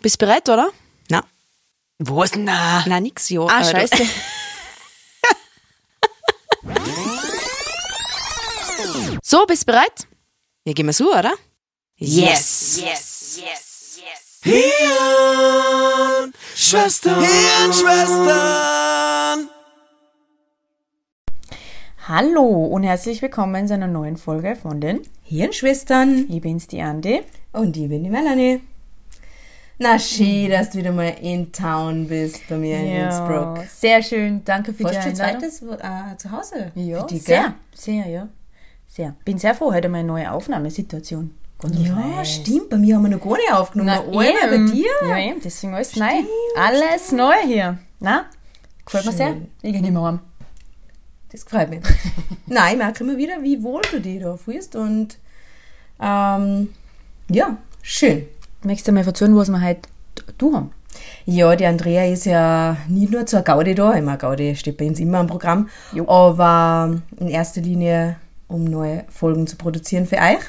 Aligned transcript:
Bist 0.00 0.18
bereit, 0.18 0.48
oder? 0.48 0.70
Na. 1.08 1.24
Was? 1.98 2.34
Na. 2.36 2.84
Na, 2.86 3.00
nix, 3.00 3.28
ja. 3.30 3.46
Ah, 3.48 3.62
du- 3.62 3.70
scheiße. 3.70 3.96
so, 9.22 9.44
bist 9.46 9.66
bereit? 9.66 10.06
Ja, 10.64 10.72
gehen 10.72 10.86
wir 10.86 10.92
so, 10.92 11.12
oder? 11.12 11.32
Yes. 11.96 12.80
Hirn, 14.42 16.32
Schwestern, 16.54 17.20
Hirnschwestern. 17.24 19.48
Hallo 22.06 22.46
und 22.66 22.84
herzlich 22.84 23.20
willkommen 23.20 23.66
zu 23.68 23.74
einer 23.74 23.88
neuen 23.88 24.16
Folge 24.16 24.56
von 24.56 24.80
den 24.80 25.02
Hirnschwestern 25.24 26.26
Ich 26.30 26.40
bin's, 26.40 26.66
die 26.68 26.80
Andi. 26.80 27.22
und 27.52 27.76
ich 27.76 27.88
bin 27.88 28.04
die 28.04 28.10
Melanie. 28.10 28.60
Na 29.80 29.96
schön, 29.98 30.50
dass 30.50 30.70
du 30.70 30.78
wieder 30.78 30.90
mal 30.90 31.14
in 31.22 31.52
Town 31.52 32.08
bist 32.08 32.40
bei 32.48 32.56
mir 32.56 32.78
in 32.78 32.86
Innsbruck. 33.04 33.60
sehr 33.68 34.02
schön. 34.02 34.42
Danke 34.44 34.72
für 34.72 34.82
die 34.84 34.94
Fast 34.94 35.02
schon 35.02 35.12
Einladung. 35.20 35.50
zweites 35.50 35.62
äh, 35.62 36.16
zu 36.16 36.30
Hause. 36.32 36.72
Ja, 36.74 37.00
für 37.00 37.06
dich, 37.06 37.22
sehr, 37.22 37.54
sehr, 37.72 38.06
ja. 38.08 38.28
Sehr. 38.88 39.14
Bin 39.24 39.38
sehr 39.38 39.54
froh, 39.54 39.72
heute 39.72 39.88
mal 39.88 39.98
eine 39.98 40.08
neue 40.08 40.32
Aufnahmesituation. 40.32 41.32
Ganz? 41.60 41.76
Ja, 41.78 41.94
nice. 41.94 42.34
stimmt. 42.36 42.70
Bei 42.70 42.76
mir 42.76 42.96
haben 42.96 43.02
wir 43.04 43.16
noch 43.16 43.22
gar 43.22 43.36
nicht 43.36 43.52
aufgenommen. 43.52 43.90
Na, 43.94 44.02
Na, 44.04 44.18
einmal 44.20 44.48
bei 44.48 44.54
eben. 44.54 44.72
dir. 44.72 44.90
Ja, 45.08 45.18
eben, 45.18 45.40
deswegen 45.44 45.74
alles 45.74 45.94
neu. 45.96 46.06
Alles 46.56 47.12
neu 47.12 47.34
hier. 47.46 47.78
Na, 48.00 48.26
gefällt 48.84 49.06
mir 49.06 49.12
sehr. 49.12 49.36
Ich 49.62 49.72
gehe 49.72 49.80
nicht 49.82 49.92
mehr 49.92 50.02
heim. 50.02 50.20
Das 51.30 51.44
gefällt 51.44 51.70
mir. 51.70 51.82
Nein, 52.46 52.72
ich 52.72 52.78
merke 52.78 53.04
immer 53.04 53.16
wieder, 53.16 53.42
wie 53.42 53.62
wohl 53.62 53.82
du 53.92 54.00
dich 54.00 54.20
da 54.22 54.36
fühlst 54.36 54.74
und 54.74 55.18
ähm, 56.00 56.72
ja, 57.30 57.56
schön. 57.82 58.26
Möchtest 58.64 58.88
du 58.88 58.92
mal 58.92 59.06
erzählen, 59.06 59.36
was 59.36 59.48
wir 59.48 59.62
heute 59.62 59.82
du 60.36 60.54
haben? 60.54 60.72
Ja, 61.26 61.54
die 61.54 61.66
Andrea 61.66 62.06
ist 62.06 62.24
ja 62.26 62.76
nicht 62.88 63.12
nur 63.12 63.24
zur 63.24 63.42
Gaudi 63.42 63.74
da, 63.74 63.90
meine, 64.00 64.18
Gaudi 64.18 64.56
steht 64.56 64.78
bei 64.78 64.86
uns 64.86 64.98
immer 64.98 65.18
am 65.18 65.28
Programm, 65.28 65.68
Jo. 65.92 66.08
aber 66.08 67.00
in 67.18 67.28
erster 67.28 67.60
Linie, 67.60 68.16
um 68.48 68.64
neue 68.64 69.04
Folgen 69.10 69.46
zu 69.46 69.56
produzieren 69.56 70.06
für 70.06 70.16
euch. 70.16 70.42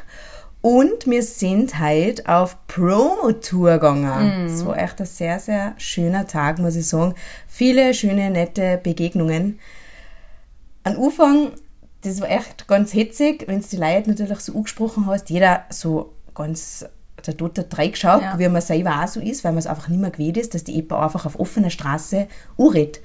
Und 0.62 1.06
wir 1.06 1.24
sind 1.24 1.80
heute 1.80 2.28
auf 2.28 2.58
Promo-Tour 2.68 3.74
gegangen. 3.74 4.48
Es 4.48 4.66
war 4.66 4.78
echt 4.78 5.00
ein 5.00 5.06
sehr, 5.06 5.40
sehr 5.40 5.74
schöner 5.78 6.28
Tag, 6.28 6.60
muss 6.60 6.76
ich 6.76 6.88
sagen. 6.88 7.14
Viele 7.48 7.94
schöne, 7.94 8.30
nette 8.30 8.80
Begegnungen. 8.82 9.60
Am 10.84 11.02
Anfang, 11.02 11.52
das 12.02 12.20
war 12.20 12.30
echt 12.30 12.68
ganz 12.68 12.92
hitzig, 12.92 13.48
wenn 13.48 13.62
du 13.62 13.68
die 13.68 13.78
Leute 13.78 14.10
natürlich 14.10 14.40
so 14.40 14.54
angesprochen 14.54 15.06
hast, 15.06 15.30
jeder 15.30 15.64
so 15.70 16.14
ganz 16.34 16.86
der 17.26 17.38
Tote 17.38 17.66
reingeschaut, 17.72 18.22
Ja. 18.22 18.40
wie 18.40 18.48
man 18.50 18.62
selber 18.62 19.02
auch 19.04 19.08
so 19.08 19.20
ist, 19.20 19.44
weil 19.44 19.52
man 19.52 19.60
es 19.60 19.68
einfach 19.68 19.88
nicht 19.88 20.00
mehr 20.02 20.12
gewöhnt 20.12 20.38
ist, 20.38 20.54
dass 20.54 20.64
die 20.64 20.78
EPA 20.80 21.04
einfach 21.04 21.26
auf 21.26 21.40
offener 21.40 21.70
Straße 21.70 22.28
anredet. 22.58 23.00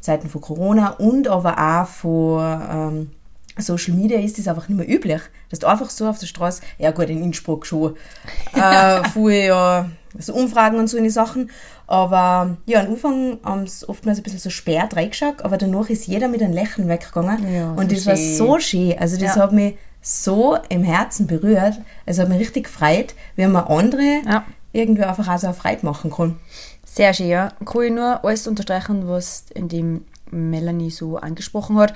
Zeiten 0.00 0.28
von 0.28 0.40
Corona 0.40 0.90
und 0.98 1.28
aber 1.28 1.56
auch 1.58 1.86
von 1.86 2.62
ähm, 2.70 3.10
Social 3.58 3.94
Media 3.94 4.18
ist 4.18 4.38
das 4.38 4.48
einfach 4.48 4.68
nicht 4.68 4.78
mehr 4.78 4.88
üblich. 4.88 5.20
Dass 5.50 5.60
du 5.60 5.66
einfach 5.68 5.90
so 5.90 6.08
auf 6.08 6.18
der 6.18 6.26
Straße, 6.26 6.62
ja 6.78 6.90
gut, 6.90 7.08
in 7.08 7.22
Innsbruck 7.22 7.66
schon, 7.66 7.94
äh, 8.54 9.04
vorher 9.10 9.44
ja 9.46 9.90
so 10.18 10.34
Umfragen 10.34 10.78
und 10.78 10.88
so 10.88 10.98
eine 10.98 11.10
Sachen, 11.10 11.50
aber 11.86 12.56
ja, 12.66 12.80
am 12.80 12.88
Anfang 12.88 13.38
haben 13.44 13.66
sie 13.66 13.88
oftmals 13.88 14.18
ein 14.18 14.22
bisschen 14.22 14.40
so 14.40 14.50
sperrt 14.50 14.94
reingeschaut, 14.94 15.42
aber 15.42 15.56
danach 15.56 15.88
ist 15.88 16.06
jeder 16.06 16.28
mit 16.28 16.42
einem 16.42 16.52
Lächeln 16.52 16.86
weggegangen 16.88 17.50
Ja, 17.54 17.70
und 17.72 17.88
so 17.90 17.94
das 17.96 18.06
war 18.06 18.16
schön. 18.16 18.36
so 18.36 18.58
schön, 18.58 18.98
also 18.98 19.16
das 19.18 19.36
Ja. 19.36 19.42
hat 19.42 19.52
mich 19.52 19.76
so 20.02 20.58
im 20.68 20.82
Herzen 20.82 21.26
berührt, 21.26 21.80
es 22.04 22.18
hat 22.18 22.28
mich 22.28 22.40
richtig 22.40 22.64
gefreut, 22.64 23.14
wie 23.36 23.46
man 23.46 23.64
andere 23.64 24.20
Ja. 24.26 24.44
irgendwie 24.72 25.04
einfach 25.04 25.28
auch 25.28 25.38
so 25.38 25.52
Freude 25.52 25.86
machen 25.86 26.10
kann. 26.10 26.38
Sehr 26.84 27.14
schön, 27.14 27.28
ja. 27.28 27.52
Kann 27.64 27.82
ich 27.82 27.92
nur 27.92 28.22
alles 28.24 28.46
unterstreichen, 28.46 29.08
was 29.08 29.46
in 29.54 29.68
dem 29.68 30.04
Melanie 30.30 30.90
so 30.90 31.16
angesprochen 31.16 31.78
hat. 31.78 31.94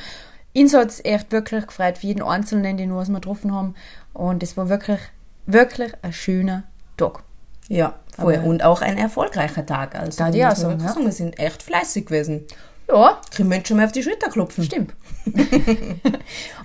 Uns 0.56 0.72
hat 0.72 0.88
es 0.88 1.04
echt 1.04 1.32
wirklich 1.32 1.66
gefreut, 1.66 1.98
für 1.98 2.06
jeden 2.06 2.22
Einzelnen, 2.22 2.76
den 2.78 2.90
wir 2.90 3.04
getroffen 3.04 3.52
haben. 3.52 3.74
Und 4.14 4.42
es 4.42 4.56
war 4.56 4.68
wirklich, 4.70 5.00
wirklich 5.44 5.92
ein 6.00 6.12
schöner 6.12 6.62
Tag. 6.96 7.24
Ja, 7.68 7.96
voll. 8.16 8.36
Aber- 8.36 8.44
und 8.46 8.62
auch 8.62 8.80
ein 8.80 8.96
erfolgreicher 8.96 9.66
Tag. 9.66 9.96
Also 9.96 10.24
ich 10.24 10.34
muss 10.44 10.52
auch 10.52 10.56
sagen, 10.56 10.80
ja. 10.80 10.96
wir 11.04 11.12
sind 11.12 11.38
echt 11.38 11.62
fleißig 11.62 12.06
gewesen. 12.06 12.46
Ja, 12.88 13.20
Können 13.34 13.48
Menschen 13.48 13.76
mal 13.76 13.86
auf 13.86 13.92
die 13.92 14.02
Schulter 14.02 14.30
klopfen. 14.30 14.64
stimmt. 14.64 14.94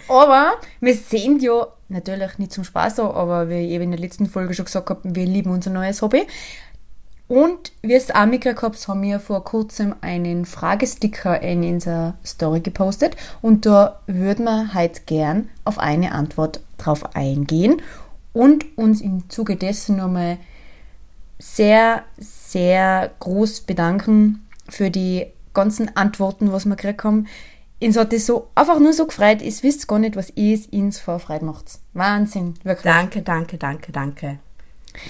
aber 0.08 0.54
wir 0.80 0.96
sind 0.96 1.42
ja 1.42 1.68
natürlich 1.90 2.38
nicht 2.38 2.54
zum 2.54 2.64
Spaß 2.64 2.96
da, 2.96 3.10
aber 3.10 3.50
wie 3.50 3.66
ich 3.66 3.72
eben 3.72 3.86
in 3.86 3.92
der 3.92 4.00
letzten 4.00 4.28
Folge 4.28 4.54
schon 4.54 4.66
gesagt 4.66 4.90
habe, 4.90 5.02
wir 5.04 5.26
lieben 5.26 5.52
unser 5.52 5.72
neues 5.72 6.02
Hobby. 6.02 6.28
Und 7.28 7.72
wie 7.82 7.94
es 7.94 8.12
auch 8.12 8.26
mitgekriegt 8.26 8.88
haben 8.90 9.02
wir 9.04 9.20
vor 9.22 9.46
kurzem 9.46 9.96
einen 10.02 10.46
Fragesticker 10.46 11.42
in 11.42 11.64
unserer 11.64 12.16
Story 12.26 12.60
gepostet. 12.60 13.16
Und 13.42 13.66
da 13.66 14.02
würden 14.06 14.44
wir 14.46 14.74
halt 14.74 15.08
gern 15.08 15.50
auf 15.64 15.80
eine 15.80 16.12
Antwort 16.12 16.60
drauf 16.78 17.16
eingehen 17.16 17.82
und 18.34 18.78
uns 18.78 19.00
im 19.00 19.30
Zuge 19.30 19.56
dessen 19.56 19.96
nochmal 19.96 20.38
sehr, 21.40 22.04
sehr 22.18 23.12
groß 23.20 23.62
bedanken 23.62 24.46
für 24.68 24.90
die 24.90 25.28
ganzen 25.54 25.96
Antworten, 25.96 26.52
was 26.52 26.66
wir 26.66 26.76
gekriegt 26.76 27.04
haben. 27.04 27.28
Uns 27.82 27.98
hat 27.98 28.14
das 28.14 28.28
so 28.28 28.50
einfach 28.54 28.80
nur 28.80 28.94
so 28.94 29.08
gefreut. 29.08 29.42
Ihr 29.42 29.54
wisst 29.62 29.88
gar 29.88 30.00
nicht, 30.00 30.16
was 30.16 30.32
ihr 30.36 30.60
ins 30.72 31.00
vor 31.00 31.20
Freude 31.20 31.46
macht. 31.46 31.80
Wahnsinn, 31.94 32.54
wirklich. 32.64 32.94
Danke, 32.94 33.22
danke, 33.22 33.58
danke, 33.58 33.92
danke. 33.92 34.40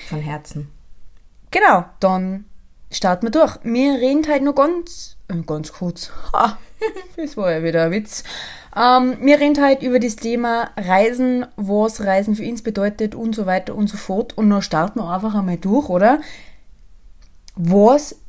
Von 0.07 0.19
Herzen. 0.19 0.69
Genau, 1.51 1.85
dann 1.99 2.45
starten 2.91 3.25
wir 3.27 3.31
durch. 3.31 3.57
Wir 3.63 3.95
reden 3.95 4.25
halt 4.27 4.43
nur 4.43 4.55
ganz, 4.55 5.17
äh, 5.27 5.41
ganz 5.45 5.73
kurz. 5.73 6.11
Ha, 6.31 6.57
das 7.17 7.35
war 7.35 7.51
ja 7.51 7.63
wieder 7.63 7.85
ein 7.85 7.91
Witz. 7.91 8.23
Ähm, 8.75 9.17
wir 9.21 9.39
reden 9.39 9.61
halt 9.61 9.83
über 9.83 9.99
das 9.99 10.15
Thema 10.15 10.69
Reisen, 10.77 11.45
was 11.57 12.01
Reisen 12.01 12.35
für 12.35 12.47
uns 12.47 12.61
bedeutet 12.61 13.15
und 13.15 13.35
so 13.35 13.45
weiter 13.45 13.75
und 13.75 13.87
so 13.87 13.97
fort. 13.97 14.37
Und 14.37 14.49
dann 14.49 14.61
starten 14.61 14.99
wir 14.99 15.09
einfach 15.09 15.35
einmal 15.35 15.57
durch, 15.57 15.89
oder? 15.89 16.21
Was 17.55 18.20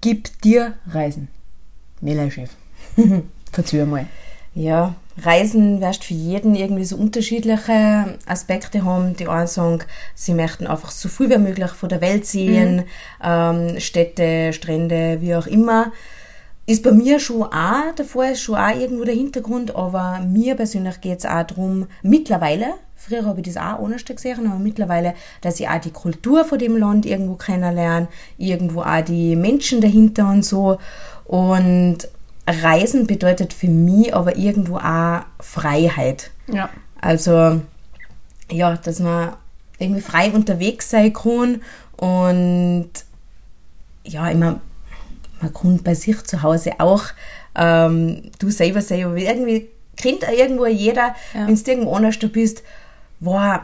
gibt 0.00 0.44
dir 0.44 0.74
Reisen? 0.86 1.28
Melanie-Chef. 2.00 2.50
Verzeih 3.52 3.84
mal. 3.84 4.06
Ja, 4.54 4.94
Reisen 5.22 5.80
wirst 5.80 6.04
für 6.04 6.14
jeden 6.14 6.54
irgendwie 6.54 6.84
so 6.84 6.96
unterschiedliche 6.96 8.18
Aspekte 8.26 8.84
haben. 8.84 9.16
Die 9.16 9.28
einen 9.28 9.46
sagen, 9.46 9.80
sie 10.14 10.34
möchten 10.34 10.66
einfach 10.66 10.90
so 10.90 11.08
viel 11.08 11.30
wie 11.30 11.38
möglich 11.38 11.70
von 11.70 11.88
der 11.88 12.00
Welt 12.00 12.26
sehen, 12.26 12.84
ähm, 13.22 13.78
Städte, 13.80 14.52
Strände, 14.52 15.18
wie 15.20 15.34
auch 15.34 15.46
immer. 15.46 15.92
Ist 16.66 16.82
bei 16.82 16.92
mir 16.92 17.18
schon 17.18 17.44
auch 17.44 18.04
Fall, 18.04 18.32
ist 18.32 18.42
schon 18.42 18.56
auch 18.56 18.78
irgendwo 18.78 19.04
der 19.04 19.14
Hintergrund, 19.14 19.74
aber 19.74 20.20
mir 20.20 20.54
persönlich 20.54 21.00
geht 21.00 21.20
es 21.20 21.24
auch 21.24 21.42
darum, 21.42 21.86
mittlerweile, 22.02 22.74
früher 22.98 23.24
habe 23.24 23.40
ich 23.40 23.46
das 23.46 23.56
auch 23.56 23.82
anders 23.82 24.04
gesehen, 24.04 24.46
aber 24.46 24.58
mittlerweile, 24.58 25.14
dass 25.40 25.60
ich 25.60 25.68
auch 25.68 25.80
die 25.80 25.92
Kultur 25.92 26.44
von 26.44 26.58
dem 26.58 26.76
Land 26.76 27.06
irgendwo 27.06 27.36
kennenlerne, 27.36 28.08
irgendwo 28.36 28.82
auch 28.82 29.00
die 29.04 29.36
Menschen 29.36 29.80
dahinter 29.80 30.28
und 30.28 30.44
so. 30.44 30.78
Und 31.24 31.98
Reisen 32.46 33.06
bedeutet 33.06 33.52
für 33.52 33.68
mich 33.68 34.14
aber 34.14 34.36
irgendwo 34.36 34.76
auch 34.78 35.20
Freiheit. 35.40 36.30
Ja. 36.52 36.68
Also, 37.00 37.60
ja, 38.50 38.76
dass 38.76 38.98
man 38.98 39.36
irgendwie 39.78 40.00
frei 40.00 40.30
unterwegs 40.32 40.90
sein 40.90 41.12
kann 41.12 41.62
und 41.96 42.90
ja, 44.04 44.28
immer, 44.28 44.60
man 45.40 45.52
kann 45.54 45.82
bei 45.84 45.94
sich 45.94 46.20
zu 46.24 46.42
Hause 46.42 46.72
auch, 46.78 47.04
ähm, 47.54 48.30
du 48.38 48.50
selber 48.50 48.80
sei 48.80 48.98
ja 49.00 49.14
irgendwie, 49.14 49.68
kennt 49.96 50.22
irgendwo 50.22 50.66
jeder, 50.66 51.14
Ja. 51.34 51.46
wenn 51.46 51.54
du 51.54 51.70
irgendwo 51.70 51.94
anders 51.94 52.18
bist, 52.32 52.62
wow, 53.20 53.60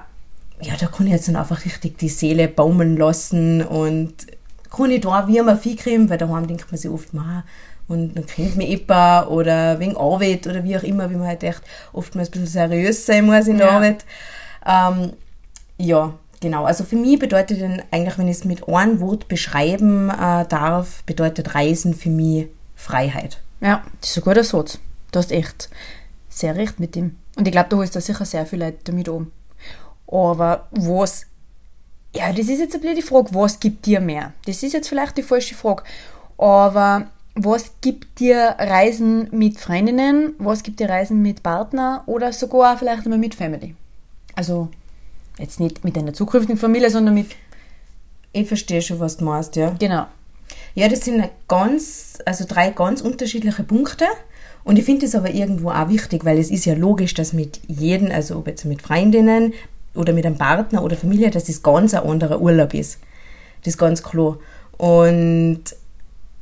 ja, 0.60 0.74
da 0.78 0.86
kann 0.86 1.06
ich 1.06 1.12
jetzt 1.12 1.28
dann 1.28 1.36
einfach 1.36 1.64
richtig 1.64 1.98
die 1.98 2.08
Seele 2.08 2.48
baumeln 2.48 2.96
lassen 2.96 3.62
und 3.62 4.14
kann 4.70 4.90
ich 4.90 5.00
da 5.02 5.28
wie 5.28 5.38
immer 5.38 5.56
viel 5.56 5.76
kriegen, 5.76 6.08
weil 6.10 6.18
daheim 6.18 6.46
denkt 6.46 6.70
man 6.70 6.78
sich 6.78 6.90
oft, 6.90 7.12
ma, 7.14 7.44
und 7.86 8.14
dann 8.14 8.26
kennt 8.26 8.56
mich 8.56 8.68
jemand 8.68 9.28
oder 9.28 9.78
wegen 9.78 9.96
Arbeit 9.96 10.46
oder 10.46 10.64
wie 10.64 10.76
auch 10.76 10.82
immer, 10.82 11.10
wie 11.10 11.16
man 11.16 11.28
halt 11.28 11.42
echt 11.42 11.60
oftmals 11.92 12.28
ein 12.28 12.32
bisschen 12.32 12.46
seriös 12.46 13.04
sein 13.06 13.26
muss 13.26 13.46
in 13.46 13.58
der 13.58 13.66
Ja. 13.66 13.72
Arbeit. 13.74 14.04
Ähm, 14.66 15.12
ja, 15.76 16.14
genau. 16.40 16.64
Also 16.64 16.84
für 16.84 16.96
mich 16.96 17.18
bedeutet 17.18 17.60
dann 17.60 17.82
eigentlich, 17.90 18.16
wenn 18.16 18.28
ich 18.28 18.38
es 18.38 18.44
mit 18.44 18.66
einem 18.68 19.00
Wort 19.00 19.28
beschreiben 19.28 20.08
äh, 20.08 20.46
darf, 20.46 21.02
bedeutet 21.04 21.54
Reisen 21.54 21.94
für 21.94 22.08
mich 22.08 22.46
Freiheit. 22.74 23.42
Ja, 23.60 23.82
das 24.00 24.10
ist 24.10 24.16
ein 24.18 24.24
guter 24.24 24.44
Satz. 24.44 24.78
Du 25.12 25.18
hast 25.18 25.30
echt 25.30 25.68
sehr 26.30 26.56
recht 26.56 26.80
mit 26.80 26.94
dem. 26.94 27.16
Und 27.36 27.46
ich 27.46 27.52
glaube, 27.52 27.68
du 27.68 27.76
holst 27.76 27.94
da 27.94 28.00
sicher 28.00 28.24
sehr 28.24 28.46
viele 28.46 28.66
Leute 28.66 28.78
damit 28.84 29.08
um. 29.08 29.30
Aber 30.14 30.68
was, 30.70 31.26
ja, 32.14 32.32
das 32.32 32.48
ist 32.48 32.60
jetzt 32.60 32.74
ein 32.76 32.80
bisschen 32.80 32.96
die 32.96 33.02
Frage, 33.02 33.34
was 33.34 33.58
gibt 33.58 33.84
dir 33.84 34.00
mehr? 34.00 34.32
Das 34.46 34.62
ist 34.62 34.72
jetzt 34.72 34.88
vielleicht 34.88 35.16
die 35.16 35.24
falsche 35.24 35.56
Frage. 35.56 35.82
Aber 36.38 37.08
was 37.34 37.72
gibt 37.80 38.20
dir 38.20 38.54
Reisen 38.60 39.28
mit 39.32 39.58
Freundinnen? 39.58 40.34
Was 40.38 40.62
gibt 40.62 40.78
dir 40.78 40.88
Reisen 40.88 41.20
mit 41.20 41.42
Partner? 41.42 42.04
Oder 42.06 42.32
sogar 42.32 42.78
vielleicht 42.78 43.04
einmal 43.04 43.18
mit 43.18 43.34
Family? 43.34 43.74
Also, 44.36 44.68
jetzt 45.36 45.58
nicht 45.58 45.82
mit 45.82 45.96
deiner 45.96 46.12
zukünftigen 46.12 46.58
Familie, 46.58 46.90
sondern 46.90 47.14
mit 47.14 47.32
Ich 48.32 48.46
verstehe 48.46 48.82
schon, 48.82 49.00
was 49.00 49.16
du 49.16 49.24
meinst, 49.24 49.56
ja. 49.56 49.70
Genau. 49.80 50.06
Ja, 50.76 50.88
das 50.88 51.00
sind 51.00 51.28
ganz, 51.48 52.18
also 52.24 52.44
drei 52.46 52.70
ganz 52.70 53.00
unterschiedliche 53.00 53.64
Punkte. 53.64 54.04
Und 54.62 54.78
ich 54.78 54.84
finde 54.84 55.06
es 55.06 55.16
aber 55.16 55.30
irgendwo 55.30 55.70
auch 55.70 55.88
wichtig, 55.88 56.24
weil 56.24 56.38
es 56.38 56.52
ist 56.52 56.66
ja 56.66 56.74
logisch, 56.74 57.14
dass 57.14 57.32
mit 57.32 57.60
jedem, 57.66 58.12
also 58.12 58.38
ob 58.38 58.46
jetzt 58.46 58.64
mit 58.64 58.80
Freundinnen 58.80 59.52
oder 59.94 60.12
mit 60.12 60.26
einem 60.26 60.36
Partner 60.38 60.82
oder 60.82 60.96
Familie, 60.96 61.30
dass 61.30 61.44
das 61.44 61.62
ganz 61.62 61.94
ein 61.94 62.02
anderer 62.02 62.40
Urlaub 62.40 62.74
ist. 62.74 62.98
Das 63.62 63.74
ist 63.74 63.78
ganz 63.78 64.02
klar. 64.02 64.38
Und 64.76 65.60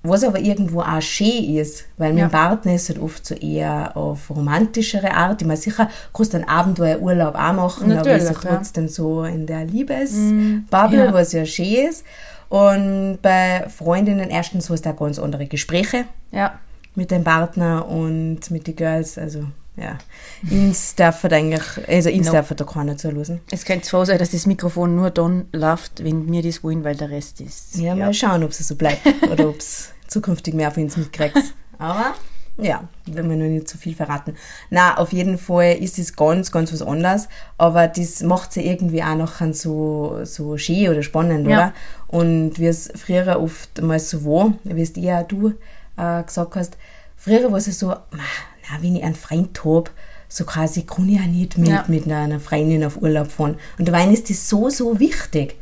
was 0.04 0.24
aber 0.24 0.40
irgendwo 0.40 0.80
auch 0.80 1.00
schön 1.00 1.56
ist, 1.56 1.84
weil 1.96 2.18
Ja. 2.18 2.26
dem 2.26 2.30
Partner 2.32 2.74
ist 2.74 2.88
halt 2.88 2.98
oft 2.98 3.24
so 3.24 3.34
eher 3.36 3.96
auf 3.96 4.30
romantischere 4.30 5.12
Art. 5.12 5.40
Ich 5.40 5.46
meine, 5.46 5.60
sicher 5.60 5.88
kannst 6.12 6.32
du 6.32 6.38
einen 6.38 6.48
Abenteuerurlaub 6.48 7.36
auch 7.36 7.52
machen, 7.52 7.92
aber 7.92 8.00
ist 8.16 8.24
ja 8.24 8.32
Natürlich, 8.32 8.38
trotzdem 8.56 8.88
so 8.88 9.22
in 9.22 9.46
der 9.46 9.64
Liebesbubble, 9.64 11.04
ja. 11.06 11.12
was 11.12 11.32
ja 11.32 11.44
schön 11.46 11.88
ist. 11.88 12.04
Und 12.48 13.18
bei 13.22 13.66
Freundinnen 13.68 14.28
erstens 14.28 14.68
hast 14.68 14.84
du 14.84 14.90
auch 14.90 14.96
ganz 14.96 15.18
andere 15.20 15.46
Gespräche 15.46 16.04
Ja. 16.32 16.58
mit 16.96 17.10
dem 17.12 17.22
Partner 17.24 17.86
und 17.88 18.50
mit 18.50 18.66
den 18.66 18.74
Girls. 18.76 19.16
Also, 19.18 19.44
ja. 19.76 19.98
Ins 20.50 20.94
darf 20.96 21.24
eigentlich, 21.24 21.62
also 21.88 22.08
ins 22.10 22.26
No. 22.26 22.32
darf 22.34 22.50
halt 22.50 22.60
da 22.60 22.64
keiner 22.64 22.96
zulassen. 22.96 23.40
Es 23.50 23.64
könnte 23.64 23.86
so 23.86 24.04
sein, 24.04 24.18
dass 24.18 24.30
das 24.30 24.46
Mikrofon 24.46 24.94
nur 24.96 25.10
dann 25.10 25.46
läuft, 25.52 26.04
wenn 26.04 26.30
wir 26.30 26.42
das 26.42 26.62
wollen, 26.62 26.84
weil 26.84 26.96
der 26.96 27.10
Rest 27.10 27.40
ist. 27.40 27.76
Ja, 27.76 27.94
mal 27.94 28.12
schauen, 28.12 28.42
ob 28.44 28.50
es 28.50 28.58
so 28.66 28.74
bleibt 28.76 29.00
oder 29.30 29.48
ob 29.48 29.58
es 29.58 29.90
zukünftig 30.08 30.54
mehr 30.54 30.70
von 30.70 30.82
uns 30.84 30.96
mitkriegst. 30.96 31.54
Aber 31.78 32.14
ja, 32.58 32.86
wenn 33.06 33.30
wir 33.30 33.36
nur 33.36 33.48
nicht 33.48 33.66
zu 33.66 33.78
viel 33.78 33.94
verraten. 33.94 34.36
Na, 34.68 34.98
auf 34.98 35.12
jeden 35.14 35.38
Fall 35.38 35.72
ist 35.80 35.98
es 35.98 36.14
ganz, 36.14 36.52
ganz 36.52 36.70
was 36.70 36.82
anderes, 36.82 37.28
aber 37.56 37.88
das 37.88 38.22
macht 38.22 38.52
sie 38.52 38.66
irgendwie 38.66 39.02
auch 39.02 39.14
noch 39.16 39.40
so, 39.54 40.20
so 40.24 40.58
schön 40.58 40.90
oder 40.90 41.02
spannend, 41.02 41.48
Ja. 41.48 41.56
oder? 41.56 41.74
Und 42.08 42.58
wie 42.58 42.66
es 42.66 42.90
früher 42.94 43.40
oft 43.40 43.80
mal 43.80 43.98
so 43.98 44.22
war, 44.26 44.52
wie 44.64 44.82
es 44.82 44.92
dir 44.92 45.20
auch 45.20 45.26
du 45.26 45.54
äh, 45.96 46.22
gesagt 46.24 46.56
hast, 46.56 46.76
früher 47.16 47.50
war 47.50 47.56
es 47.58 47.66
ja 47.68 47.72
so, 47.72 47.86
"Ma, 47.86 48.22
na, 48.70 48.82
wenn 48.82 48.96
ich 48.96 49.04
einen 49.04 49.14
Freund 49.14 49.64
habe, 49.64 49.90
so 50.28 50.44
quasi 50.44 50.82
kann 50.82 51.08
ich 51.08 51.16
ja 51.20 51.26
nicht 51.26 51.58
mit, 51.58 51.68
Ja. 51.68 51.84
mit 51.88 52.10
einer 52.10 52.40
Freundin 52.40 52.84
auf 52.84 53.00
Urlaub 53.02 53.30
fahren. 53.30 53.56
Und 53.78 53.86
dabei 53.88 54.06
ist 54.06 54.30
das 54.30 54.48
so, 54.48 54.70
so 54.70 54.98
wichtig. 54.98 55.56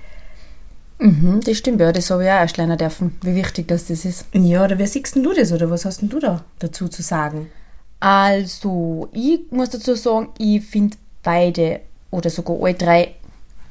Mhm, 0.99 1.41
das 1.45 1.57
stimmt, 1.57 1.81
ja, 1.81 1.93
das 1.93 2.11
habe 2.11 2.25
ich 2.25 2.29
auch 2.31 2.35
erst 2.35 2.57
lernen 2.59 2.77
dürfen, 2.77 3.17
wie 3.23 3.35
wichtig 3.35 3.67
das, 3.69 3.87
das 3.87 4.05
ist. 4.05 4.27
Ja, 4.35 4.65
oder 4.65 4.79
wie 4.79 4.87
siehst 4.87 5.15
denn 5.17 5.23
du 5.23 5.33
das 5.33 5.51
oder 5.51 5.71
was 5.71 5.85
hast 5.87 6.03
denn 6.03 6.11
du 6.11 6.19
da 6.21 6.45
dazu 6.59 6.89
zu 6.89 7.03
sagen? 7.03 7.51
Also, 7.99 9.09
ich 9.13 9.41
muss 9.51 9.71
dazu 9.71 9.95
sagen, 9.95 10.29
ich 10.39 10.65
finde 10.65 10.97
beide 11.23 11.81
oder 12.11 12.29
sogar 12.31 12.57
alle 12.63 12.75
drei 12.75 13.15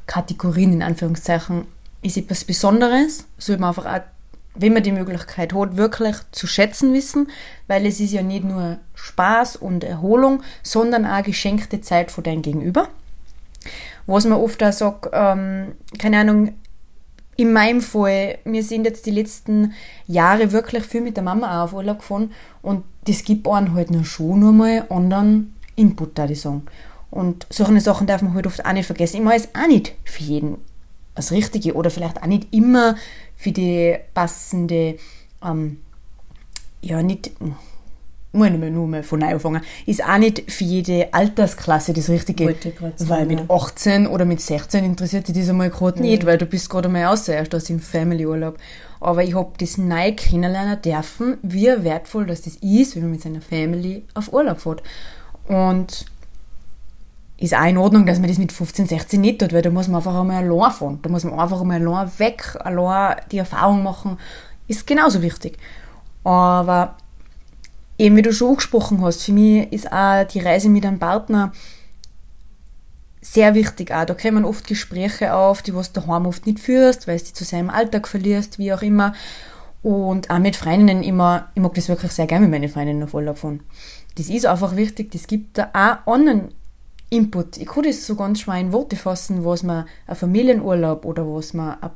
Kategorien 0.07 0.73
in 0.73 0.81
Anführungszeichen 0.81 1.65
ist 2.01 2.17
etwas 2.17 2.43
Besonderes. 2.45 3.25
Sollte 3.37 3.61
man 3.61 3.69
einfach 3.69 3.85
auch, 3.85 4.01
wenn 4.59 4.73
man 4.73 4.83
die 4.83 4.91
Möglichkeit 4.91 5.53
hat, 5.53 5.77
wirklich 5.77 6.15
zu 6.31 6.47
schätzen 6.47 6.93
wissen, 6.93 7.29
weil 7.67 7.85
es 7.85 7.99
ist 7.99 8.11
ja 8.11 8.21
nicht 8.21 8.43
nur 8.43 8.77
Spaß 8.93 9.55
und 9.55 9.83
Erholung, 9.83 10.43
sondern 10.63 11.05
auch 11.05 11.23
geschenkte 11.23 11.81
Zeit 11.81 12.11
von 12.11 12.23
deinem 12.23 12.41
Gegenüber. 12.41 12.89
Was 14.05 14.25
man 14.25 14.39
oft 14.39 14.61
auch 14.63 14.73
sagt, 14.73 15.09
ähm, 15.13 15.73
keine 15.97 16.19
Ahnung, 16.19 16.53
in 17.37 17.53
meinem 17.53 17.79
Fall, 17.79 18.39
wir 18.43 18.63
sind 18.63 18.83
jetzt 18.83 19.05
die 19.05 19.11
letzten 19.11 19.73
Jahre 20.07 20.51
wirklich 20.51 20.83
viel 20.83 21.01
mit 21.01 21.15
der 21.15 21.23
Mama 21.23 21.61
auch 21.61 21.65
auf 21.65 21.73
Urlaub 21.73 21.99
gefahren 21.99 22.31
und 22.61 22.83
das 23.05 23.23
gibt 23.23 23.47
einen 23.47 23.73
halt 23.73 23.91
noch 23.91 24.03
schon 24.03 24.41
nochmal 24.41 24.85
anderen 24.89 25.55
Input, 25.77 26.17
da 26.17 26.25
ich 26.25 26.41
sagen. 26.41 26.63
Und 27.09 27.47
solche 27.49 27.79
Sachen 27.79 28.07
darf 28.07 28.21
man 28.21 28.33
halt 28.33 28.45
oft 28.45 28.65
auch 28.65 28.73
nicht 28.73 28.85
vergessen. 28.85 29.17
Ich 29.17 29.23
mache 29.23 29.37
es 29.37 29.55
auch 29.55 29.67
nicht 29.67 29.95
für 30.03 30.23
jeden 30.23 30.57
das 31.19 31.31
Richtige 31.31 31.73
oder 31.73 31.89
vielleicht 31.89 32.21
auch 32.21 32.27
nicht 32.27 32.47
immer 32.53 32.95
für 33.35 33.51
die 33.51 33.95
passende, 34.13 34.97
ähm, 35.43 35.77
ja, 36.81 37.01
nicht, 37.03 37.31
muss 38.31 38.47
ich 38.47 38.53
nur 38.53 38.87
mal 38.87 39.03
von 39.03 39.19
neu 39.19 39.33
anfangen, 39.33 39.61
ist 39.85 40.03
auch 40.03 40.17
nicht 40.17 40.51
für 40.51 40.63
jede 40.63 41.13
Altersklasse 41.13 41.93
das 41.93 42.09
Richtige. 42.09 42.55
Weil 42.99 43.25
mit 43.25 43.39
ja. 43.39 43.45
18 43.49 44.07
oder 44.07 44.25
mit 44.25 44.41
16 44.41 44.83
interessiert 44.83 45.27
dich 45.27 45.37
das 45.37 45.49
einmal 45.49 45.69
gerade 45.69 46.01
nicht, 46.01 46.25
weil 46.25 46.37
du 46.37 46.45
bist 46.45 46.69
gerade 46.69 46.87
einmal 46.87 47.05
raus, 47.05 47.27
erst 47.27 47.55
aus 47.55 47.65
dem 47.65 47.79
Family-Urlaub. 47.79 48.57
Aber 48.99 49.23
ich 49.23 49.33
habe 49.33 49.51
das 49.57 49.77
neu 49.77 50.11
kennenlernen 50.13 50.81
dürfen, 50.81 51.37
wie 51.41 51.67
wertvoll 51.83 52.25
das 52.25 52.45
ist, 52.45 52.95
wenn 52.95 53.03
man 53.03 53.11
mit 53.11 53.21
seiner 53.21 53.41
Family 53.41 54.03
auf 54.13 54.31
Urlaub 54.31 54.59
fährt. 54.59 54.83
Und 55.47 56.05
ist 57.39 57.55
auch 57.55 57.65
in 57.65 57.77
Ordnung, 57.77 58.05
dass 58.05 58.19
man 58.19 58.27
das 58.27 58.37
mit 58.37 58.51
15, 58.51 58.87
16 58.87 59.21
nicht 59.21 59.39
tut, 59.39 59.53
weil 59.53 59.61
da 59.61 59.69
muss 59.69 59.87
man 59.87 59.97
einfach 59.97 60.19
einmal 60.19 60.43
allein 60.43 60.71
fahren. 60.71 60.99
Da 61.01 61.09
muss 61.09 61.23
man 61.23 61.39
einfach 61.39 61.61
einmal 61.61 61.85
allein 61.85 62.11
weg, 62.17 62.57
allein 62.59 63.15
die 63.31 63.37
Erfahrung 63.37 63.81
machen. 63.81 64.17
Ist 64.67 64.85
genauso 64.85 65.21
wichtig. 65.21 65.57
Aber 66.25 66.97
eben 67.97 68.17
wie 68.17 68.21
du 68.21 68.33
schon 68.33 68.49
angesprochen 68.49 69.01
hast, 69.01 69.23
für 69.23 69.31
mich 69.31 69.71
ist 69.71 69.91
auch 69.91 70.25
die 70.25 70.39
Reise 70.39 70.69
mit 70.69 70.85
einem 70.85 70.99
Partner 70.99 71.53
sehr 73.21 73.55
wichtig 73.55 73.93
auch. 73.93 74.05
Da 74.05 74.13
kommen 74.13 74.43
oft 74.43 74.67
Gespräche 74.67 75.33
auf, 75.33 75.61
die 75.61 75.73
was 75.73 75.93
du 75.93 76.01
daheim 76.01 76.25
oft 76.25 76.45
nicht 76.45 76.59
führst, 76.59 77.07
weil 77.07 77.15
es 77.15 77.23
die 77.23 77.33
zu 77.33 77.45
seinem 77.45 77.69
Alltag 77.69 78.07
verlierst, 78.07 78.59
wie 78.59 78.73
auch 78.73 78.81
immer. 78.81 79.13
Und 79.81 80.29
auch 80.29 80.39
mit 80.39 80.57
Freundinnen 80.57 81.03
immer, 81.03 81.49
ich 81.55 81.61
mag 81.61 81.73
das 81.73 81.87
wirklich 81.87 82.11
sehr 82.11 82.27
gerne 82.27 82.47
mit 82.47 82.59
meinen 82.59 82.69
Freundinnen 82.69 83.03
auf 83.03 83.13
Urlaub 83.13 83.37
fahren. 83.37 83.61
Das 84.15 84.27
ist 84.27 84.45
einfach 84.45 84.75
wichtig, 84.75 85.11
das 85.11 85.27
gibt 85.27 85.57
da 85.57 85.69
auch 85.73 86.11
anderen 86.11 86.49
Input. 87.09 87.57
Ich 87.57 87.67
kann 87.67 87.83
das 87.83 88.05
so 88.05 88.15
ganz 88.15 88.41
schwer 88.41 88.59
in 88.59 88.71
Worte 88.71 88.95
fassen, 88.95 89.43
was 89.43 89.63
man 89.63 89.85
ein 90.07 90.15
Familienurlaub 90.15 91.05
oder 91.05 91.25
was 91.25 91.53
man 91.53 91.77
ein, 91.81 91.89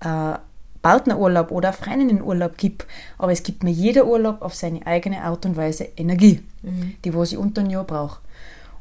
ein 0.00 0.38
Partnerurlaub 0.82 1.50
oder 1.50 1.68
ein 1.68 1.74
Freundinnenurlaub 1.74 2.56
gibt. 2.56 2.86
Aber 3.18 3.32
es 3.32 3.42
gibt 3.42 3.62
mir 3.62 3.70
jeder 3.70 4.06
Urlaub 4.06 4.42
auf 4.42 4.54
seine 4.54 4.86
eigene 4.86 5.22
Art 5.22 5.46
und 5.46 5.56
Weise 5.56 5.88
Energie, 5.96 6.42
die 7.04 7.14
was 7.14 7.32
ich 7.32 7.38
unter 7.38 7.62
ein 7.62 7.70
Jahr 7.70 7.84
brauche. 7.84 8.20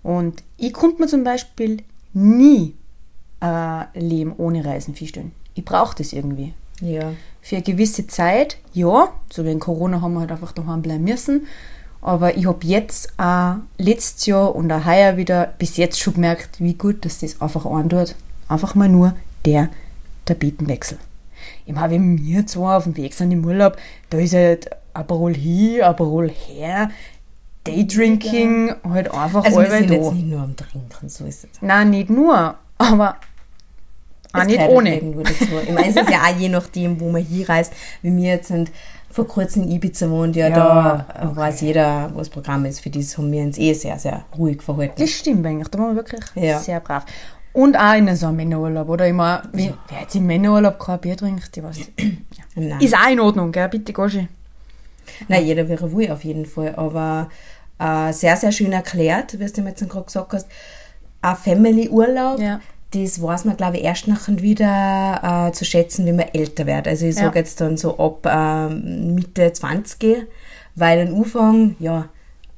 Und 0.04 0.44
ich 0.58 0.74
konnte 0.74 1.02
mir 1.02 1.08
zum 1.08 1.24
Beispiel 1.24 1.84
nie 2.14 2.76
ein 3.40 3.88
Leben 3.94 4.34
ohne 4.38 4.64
Reisen 4.64 4.96
vorstellen. 4.96 5.32
Ich 5.56 5.66
brauche 5.66 5.96
das 5.96 6.14
irgendwie. 6.14 6.54
Ja. 6.82 7.14
Für 7.42 7.56
eine 7.56 7.64
gewisse 7.64 8.08
Zeit, 8.08 8.58
ja, 8.74 9.10
so 9.32 9.46
wie 9.46 9.52
in 9.52 9.60
Corona 9.60 10.02
haben 10.02 10.14
wir 10.14 10.22
halt 10.22 10.32
einfach 10.32 10.52
daheim 10.52 10.82
bleiben 10.82 11.04
müssen. 11.04 11.48
Aber 12.06 12.38
ich 12.38 12.46
habe 12.46 12.60
jetzt 12.68 13.18
auch 13.18 13.56
letztes 13.80 14.28
Jahr 14.28 14.56
und 14.56 14.72
auch 14.72 14.86
heuer 14.86 15.18
wieder 15.18 15.56
bis 15.58 15.76
jetzt 15.78 16.00
schon 16.00 16.14
gemerkt, 16.14 16.60
wie 16.60 16.76
gut 16.76 17.04
dass 17.04 17.18
das 17.18 17.42
einfach 17.42 17.66
antut. 17.66 18.14
Einfach 18.48 18.76
mal 18.76 18.88
nur 18.88 19.16
der 19.44 19.70
Tapetenwechsel. 20.26 21.00
Ich 21.66 21.74
meine, 21.74 21.96
wenn 21.96 22.24
wir 22.24 22.46
zwei 22.46 22.76
auf 22.76 22.84
dem 22.84 22.96
Weg 22.96 23.16
sind 23.16 23.32
im 23.32 23.44
Urlaub, 23.44 23.78
da 24.12 24.20
ist 24.20 24.36
halt 24.36 24.70
Aperol 24.94 25.34
hier, 25.34 25.88
Aperol 25.88 26.30
her, 26.30 26.92
Daydrinking, 27.64 28.76
halt 28.88 29.12
einfach 29.12 29.44
Also 29.44 29.62
wir 29.62 29.72
sind 29.72 29.90
da. 29.90 29.96
jetzt 29.96 30.14
nicht 30.14 30.28
nur 30.28 30.42
am 30.42 30.56
Trinken, 30.56 31.10
so 31.10 31.26
ist 31.26 31.46
es. 31.46 31.60
Nein, 31.60 31.90
nicht 31.90 32.12
nur, 32.12 32.54
aber 32.78 33.16
auch 34.32 34.44
nicht 34.44 34.62
ohne. 34.62 35.02
Dazu. 35.02 35.46
Ich 35.64 35.72
meine, 35.72 35.90
es 35.90 35.96
ist 35.96 36.10
ja 36.10 36.22
auch 36.22 36.38
je 36.38 36.50
nachdem, 36.50 37.00
wo 37.00 37.10
man 37.10 37.24
hier 37.24 37.50
reist. 37.50 37.74
Wie 38.02 38.16
wir 38.16 38.36
jetzt 38.36 38.50
sind, 38.50 38.72
vor 39.16 39.28
kurzem 39.28 39.64
in 39.64 39.72
Ibiza 39.72 40.10
wohnt, 40.10 40.36
ja, 40.36 40.50
Ja, 40.50 40.56
da 40.56 41.06
okay. 41.24 41.36
weiß 41.38 41.62
jeder, 41.62 42.12
was 42.14 42.28
das 42.28 42.30
Programm 42.30 42.66
ist. 42.66 42.82
Für 42.82 42.90
das 42.90 43.18
haben 43.18 43.32
wir 43.32 43.42
uns 43.44 43.58
eh 43.58 43.74
sehr, 43.74 43.98
sehr 43.98 44.26
ruhig 44.38 44.62
verhalten. 44.62 44.96
Das 44.98 45.10
stimmt 45.10 45.46
eigentlich, 45.46 45.70
da 45.70 45.80
waren 45.80 45.96
wir 45.96 46.04
wirklich 46.04 46.22
Ja. 46.36 46.60
sehr 46.60 46.82
brav. 46.82 47.06
Und 47.54 47.78
auch 47.78 47.94
in 47.94 48.14
so 48.18 48.28
einem 48.28 48.36
Männerurlaub, 48.36 48.90
oder? 48.90 49.08
Immer, 49.08 49.44
wenn, 49.54 49.74
wer 49.88 50.02
jetzt 50.02 50.16
im 50.16 50.26
Männerurlaub 50.26 50.78
kein 50.78 51.00
Bier 51.00 51.16
trinkt, 51.16 51.56
ich 51.56 51.64
weiß. 51.64 51.80
Nein. 52.56 52.80
Ist 52.82 52.94
auch 52.94 53.10
in 53.10 53.20
Ordnung, 53.22 53.52
gell? 53.54 53.70
Bitte, 53.70 53.94
Goschi. 53.94 54.28
Nein, 55.30 55.46
jeder 55.46 55.68
wäre 55.70 55.90
wohl 55.94 56.12
auf 56.12 56.26
jeden 56.26 56.46
Fall. 56.46 56.74
Aber 56.76 57.30
äh, 57.80 58.12
sehr, 58.12 58.36
sehr 58.36 58.52
schön 58.52 58.74
erklärt, 58.74 59.40
wie 59.40 59.46
du 59.46 59.62
mir 59.62 59.70
jetzt 59.70 59.88
gerade 59.90 60.06
gesagt 60.06 60.34
hast. 60.34 60.48
Ein 61.22 61.36
Family-Urlaub, 61.38 62.40
Ja. 62.42 62.60
Das 62.92 63.22
weiß 63.22 63.46
man, 63.46 63.58
glaube 63.58 63.78
ich, 63.78 63.84
erst 63.84 64.08
nachher 64.08 64.42
wieder 64.42 65.48
äh, 65.50 65.52
zu 65.52 65.66
schätzen, 65.66 66.06
wenn 66.06 66.16
man 66.16 66.28
älter 66.34 66.66
wird. 66.66 66.88
Also 66.88 67.06
ich 67.06 67.16
Ja. 67.16 67.24
sage 67.24 67.40
jetzt 67.40 67.60
dann 67.60 67.78
so 67.78 67.98
ab 67.98 68.26
ähm, 68.30 69.16
Mitte 69.16 69.52
20, 69.52 70.28
weil 70.76 71.08
am 71.08 71.16
Anfang, 71.16 71.76
ja, 71.80 72.08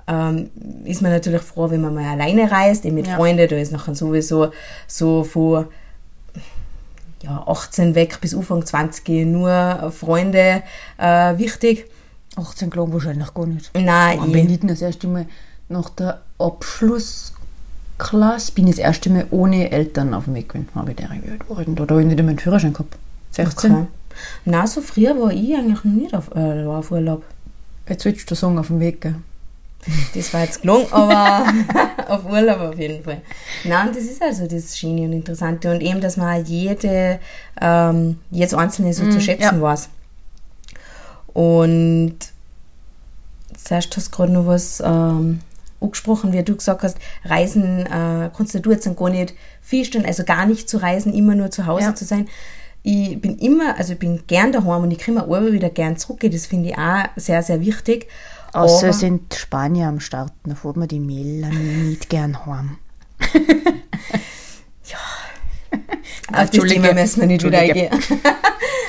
ähm, 0.07 0.49
ist 0.85 1.01
man 1.01 1.11
natürlich 1.11 1.41
froh, 1.41 1.69
wenn 1.69 1.81
man 1.81 1.93
mal 1.95 2.05
alleine 2.05 2.49
reist, 2.51 2.85
eben 2.85 2.95
mit 2.95 3.07
Ja. 3.07 3.15
Freunden, 3.15 3.47
da 3.47 3.55
ist 3.57 3.71
nachher 3.71 3.95
sowieso 3.95 4.51
so 4.85 5.23
von 5.23 5.65
ja, 7.23 7.43
18 7.47 7.95
weg 7.95 8.19
bis 8.21 8.35
Anfang 8.35 8.63
20 8.65 9.25
nur 9.25 9.91
Freunde 9.91 10.61
äh, 10.97 11.37
wichtig. 11.37 11.85
18 12.35 12.69
glaube 12.69 12.93
wahrscheinlich 12.93 13.33
gar 13.33 13.47
nicht. 13.47 13.71
Nein, 13.75 14.19
Aber 14.19 14.27
ich- 14.27 14.33
bin 14.33 14.49
ich 14.51 14.59
das 14.61 14.81
erste 14.83 15.07
Mal 15.07 15.25
nach 15.67 15.89
der 15.89 16.21
Abschlussklasse, 17.97 18.51
bin 18.53 18.67
ich 18.67 18.75
das 18.75 18.85
erste 18.85 19.09
Mal 19.09 19.27
ohne 19.31 19.71
Eltern 19.71 20.13
auf 20.13 20.25
dem 20.25 20.35
Weg 20.35 20.49
gewesen. 20.49 20.69
Habe 20.75 20.91
ich 20.91 20.97
der 20.97 21.11
alt 21.11 21.23
denn 21.25 21.75
da? 21.75 21.87
Habe 21.87 22.01
ich 22.01 22.07
nicht 22.07 22.19
einmal 22.19 22.31
einen 22.31 22.39
Führerschein 22.39 22.73
gehabt. 22.73 22.95
16. 23.31 23.71
Okay. 23.71 23.85
Na, 24.45 24.65
so 24.65 24.81
früher 24.81 25.19
war 25.19 25.31
ich 25.31 25.55
eigentlich 25.55 25.83
noch 25.83 25.93
nicht 25.93 26.13
auf, 26.13 26.35
äh, 26.35 26.65
auf 26.65 26.91
Urlaub. 26.91 27.23
Jetzt 27.87 28.05
willst 28.05 28.29
du 28.29 28.35
sagen, 28.35 28.57
auf 28.57 28.67
dem 28.67 28.79
Weg, 28.79 29.01
gell? 29.01 29.15
Das 30.13 30.33
war 30.33 30.41
jetzt 30.41 30.61
gelungen, 30.61 30.87
aber 30.91 31.45
auf 32.07 32.25
Urlaub 32.25 32.59
auf 32.59 32.79
jeden 32.79 33.03
Fall. 33.03 33.21
Nein, 33.63 33.89
das 33.93 34.03
ist 34.03 34.21
also 34.21 34.47
das 34.47 34.77
Schöne 34.77 35.03
und 35.03 35.13
Interessante. 35.13 35.71
Und 35.71 35.81
eben, 35.81 36.01
dass 36.01 36.17
man 36.17 36.43
jede, 36.45 37.19
ähm, 37.61 38.17
jedes 38.31 38.53
Einzelne 38.53 38.93
so 38.93 39.09
zu 39.09 39.21
schätzen 39.21 39.57
ja. 39.57 39.61
weiß. 39.61 39.89
Und 41.33 42.17
zuerst 43.55 43.95
hast 43.95 44.07
du 44.07 44.15
gerade 44.15 44.33
noch 44.33 44.47
was 44.47 44.81
ähm, 44.83 45.39
angesprochen, 45.81 46.33
wie 46.33 46.43
du 46.43 46.55
gesagt 46.55 46.83
hast, 46.83 46.97
Reisen 47.25 47.85
äh, 47.85 48.29
kannst 48.35 48.53
du 48.55 48.71
jetzt 48.71 48.89
gar 48.95 49.09
nicht 49.09 49.33
feststellen, 49.61 50.07
also 50.07 50.23
gar 50.23 50.45
nicht 50.45 50.69
zu 50.69 50.77
reisen, 50.77 51.13
immer 51.13 51.35
nur 51.35 51.51
zu 51.51 51.65
Hause 51.65 51.83
Ja. 51.85 51.95
zu 51.95 52.05
sein. 52.05 52.27
Ich 52.83 53.19
bin 53.19 53.37
immer, 53.39 53.77
also 53.77 53.93
ich 53.93 53.99
bin 53.99 54.23
gern 54.27 54.51
daheim 54.51 54.83
und 54.83 54.91
ich 54.91 55.03
komme 55.03 55.23
auch 55.23 55.41
wieder 55.51 55.69
gern 55.69 55.97
zurück. 55.97 56.19
Das 56.21 56.45
finde 56.45 56.69
ich 56.69 56.77
auch 56.77 57.03
sehr, 57.17 57.43
sehr 57.43 57.59
wichtig. 57.61 58.07
Außer 58.53 58.87
Aber- 58.87 58.93
sind 58.93 59.33
Spanier 59.33 59.87
am 59.87 59.99
Start, 59.99 60.31
da 60.45 60.55
fährt 60.55 60.77
man 60.77 60.87
die 60.87 60.99
Melanie 61.01 61.89
nicht 61.89 62.09
gern 62.09 62.45
heim. 62.45 62.77
Auf 66.33 66.49
das. 66.49 66.63
Thema 66.65 66.93
müssen 66.93 67.21
wir 67.21 67.27
nicht 67.27 67.43
wieder 67.43 67.59
eingehen. 67.59 67.89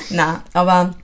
Nein, 0.09 0.37
aber 0.53 0.95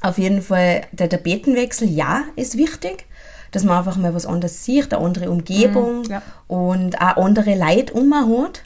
auf 0.00 0.18
jeden 0.18 0.42
Fall, 0.42 0.82
der 0.92 1.08
Tapetenwechsel, 1.08 1.88
ja, 1.88 2.24
ist 2.36 2.56
wichtig, 2.58 3.06
dass 3.54 3.64
man 3.64 3.78
einfach 3.78 3.96
mal 3.96 4.14
was 4.14 4.26
anderes 4.26 4.64
sieht, 4.64 4.92
eine 4.92 5.04
andere 5.04 5.30
Umgebung 5.30 6.02
Mhm, 6.02 6.10
ja. 6.10 6.22
und 6.48 7.00
auch 7.00 7.16
andere 7.16 7.54
Leute 7.56 7.92
um 7.94 8.08
man 8.08 8.28
hat, 8.42 8.62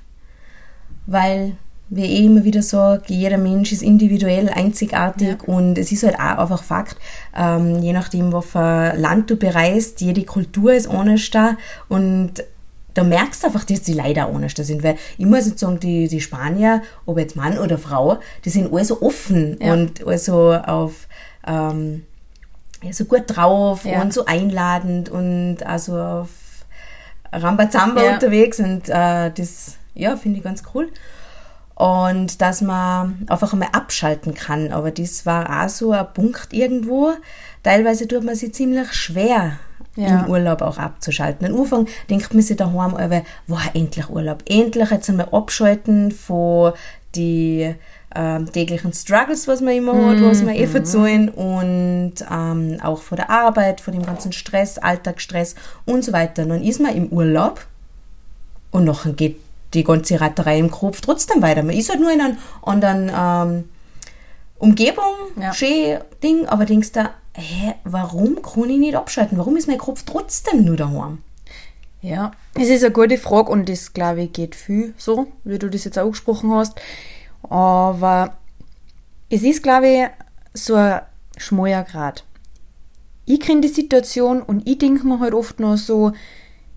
weil, 1.07 1.53
wie 1.91 2.05
ich 2.05 2.25
immer 2.25 2.45
wieder 2.45 2.63
sage, 2.63 3.03
jeder 3.09 3.39
Mensch 3.39 3.73
ist 3.73 3.83
individuell, 3.83 4.49
einzigartig 4.51 5.47
und 5.47 5.79
es 5.79 5.91
ist 5.93 6.03
halt 6.03 6.17
auch 6.17 6.39
einfach 6.39 6.63
Fakt, 6.63 6.97
ähm, 7.37 7.79
je 7.83 7.93
nachdem, 7.93 8.33
was 8.33 8.47
für 8.47 8.95
Land 8.97 9.31
du 9.31 9.37
bereist, 9.37 10.01
jede 10.01 10.25
Kultur 10.25 10.73
ist 10.75 10.89
anders 10.89 11.31
da 11.31 11.57
und 11.89 12.33
da 12.95 13.05
merkst 13.05 13.43
du 13.43 13.47
einfach, 13.47 13.65
dass 13.65 13.83
die 13.83 13.95
Leute 13.95 14.27
auch 14.27 14.35
anders 14.35 14.55
da 14.55 14.65
sind, 14.65 14.83
weil 14.83 14.97
ich 15.19 15.27
muss 15.27 15.47
jetzt 15.47 15.61
sagen, 15.61 15.79
die, 15.79 16.09
die 16.09 16.21
Spanier, 16.21 16.83
ob 17.07 17.19
jetzt 17.19 17.37
Mann 17.37 17.57
oder 17.59 17.79
Frau, 17.79 18.19
die 18.45 18.51
sind 18.51 18.73
alle 18.73 18.85
so 18.85 19.01
offen 19.03 19.57
Ja. 19.63 19.73
und 19.73 20.05
also 20.07 20.53
auf 20.55 21.07
ähm, 21.47 22.03
ja, 22.03 22.08
so 22.93 23.05
gut 23.05 23.25
drauf 23.27 23.85
Ja. 23.85 24.01
und 24.01 24.13
so 24.13 24.25
einladend 24.27 25.09
und 25.09 25.59
also 25.65 25.99
auf 26.01 26.29
Rambazamba 27.33 28.03
Ja. 28.05 28.15
unterwegs 28.15 28.59
und 28.61 28.89
äh, 28.89 29.31
das, 29.31 29.77
ja, 29.95 30.17
finde 30.17 30.39
ich 30.39 30.45
ganz 30.45 30.63
cool. 30.75 30.89
Und 31.75 32.41
dass 32.41 32.61
man 32.61 33.25
einfach 33.29 33.53
einmal 33.53 33.69
abschalten 33.73 34.35
kann. 34.35 34.73
Aber 34.73 34.91
das 34.91 35.27
war 35.27 35.65
auch 35.65 35.69
so 35.69 35.93
ein 35.93 36.13
Punkt 36.13 36.49
irgendwo. 36.53 37.13
Teilweise 37.63 38.09
tut 38.09 38.25
man 38.25 38.35
sich 38.35 38.53
ziemlich 38.53 38.93
schwer, 38.95 39.53
Ja. 39.95 40.25
im 40.25 40.31
Urlaub 40.31 40.61
auch 40.63 40.79
abzuschalten. 40.79 41.47
Am 41.47 41.61
Anfang 41.61 41.87
denkt 42.11 42.35
man 42.35 42.43
sich 42.43 42.57
daheim, 42.57 42.95
aber, 42.97 43.23
wow, 43.47 43.61
endlich 43.75 44.09
Urlaub. 44.11 44.43
Endlich 44.49 44.91
jetzt 44.91 45.09
einmal 45.09 45.29
abschalten 45.31 46.11
von 46.11 46.73
die 47.15 47.75
ähm, 48.15 48.51
täglichen 48.51 48.93
Struggles, 48.93 49.47
was 49.49 49.61
man 49.61 49.75
immer 49.75 49.93
hat, 50.11 50.23
was 50.23 50.43
man 50.43 50.55
eh 50.55 50.67
verzeihen 50.67 51.29
und 51.29 52.15
ähm, 52.31 52.79
auch 52.83 53.03
von 53.03 53.17
der 53.17 53.31
Arbeit, 53.31 53.81
von 53.81 53.93
dem 53.93 54.05
ganzen 54.05 54.33
Stress, 54.33 54.79
Alltagsstress 54.79 55.55
und 55.85 56.05
so 56.05 56.13
weiter. 56.13 56.43
Und 56.45 56.49
dann 56.51 56.63
ist 56.65 56.81
man 56.81 56.95
im 56.97 57.09
Urlaub 57.09 57.67
und 58.71 58.85
nachher 58.85 59.13
geht 59.13 59.37
die 59.75 59.85
ganze 59.85 60.21
Ratterei 60.21 60.59
im 60.59 60.71
Kopf 60.71 61.01
trotzdem 61.03 61.43
weiter. 61.43 61.63
Man 61.63 61.77
ist 61.77 61.91
halt 61.91 62.01
nur 62.01 62.11
in 62.13 62.21
einer 62.21 62.37
anderen 62.63 63.11
ähm, 63.15 63.65
Umgebung, 64.59 65.05
Ja. 65.41 65.53
schön 65.53 65.99
Ding, 66.23 66.47
aber 66.47 66.65
denkst 66.65 66.93
du, 66.93 67.09
hä, 67.35 67.75
warum 67.85 68.43
kann 68.43 68.71
ich 68.71 68.79
nicht 68.79 68.97
abschalten? 68.97 69.39
Warum 69.39 69.57
ist 69.57 69.69
mein 69.69 69.79
Kopf 69.79 70.03
trotzdem 70.05 70.65
nur 70.65 70.77
daheim? 70.77 71.19
Ja, 72.01 72.33
es 72.55 72.69
ist 72.69 72.83
eine 72.85 72.93
gute 72.93 73.19
Frage 73.19 73.51
und 73.51 73.69
das, 73.69 73.93
glaube 73.93 74.23
ich, 74.23 74.33
geht 74.33 74.55
viel 74.55 74.95
so, 74.97 75.27
wie 75.45 75.59
du 75.59 75.69
das 75.69 75.85
jetzt 75.85 75.99
auch 75.99 76.05
angesprochen 76.05 76.53
hast. 76.53 76.81
Aber 77.43 78.35
es 79.31 79.43
ist, 79.43 79.63
glaube 79.63 79.89
ich, 79.89 80.07
so 80.55 80.75
ein 80.75 81.01
schmaler 81.37 81.85
Grad. 81.85 82.25
Ich 83.25 83.41
kenne 83.41 83.61
die 83.61 83.69
Situation 83.69 84.43
und 84.43 84.67
ich 84.67 84.79
denke 84.79 85.07
mir 85.07 85.21
halt 85.21 85.35
oft 85.35 85.61
noch 85.61 85.77
so, 85.77 86.13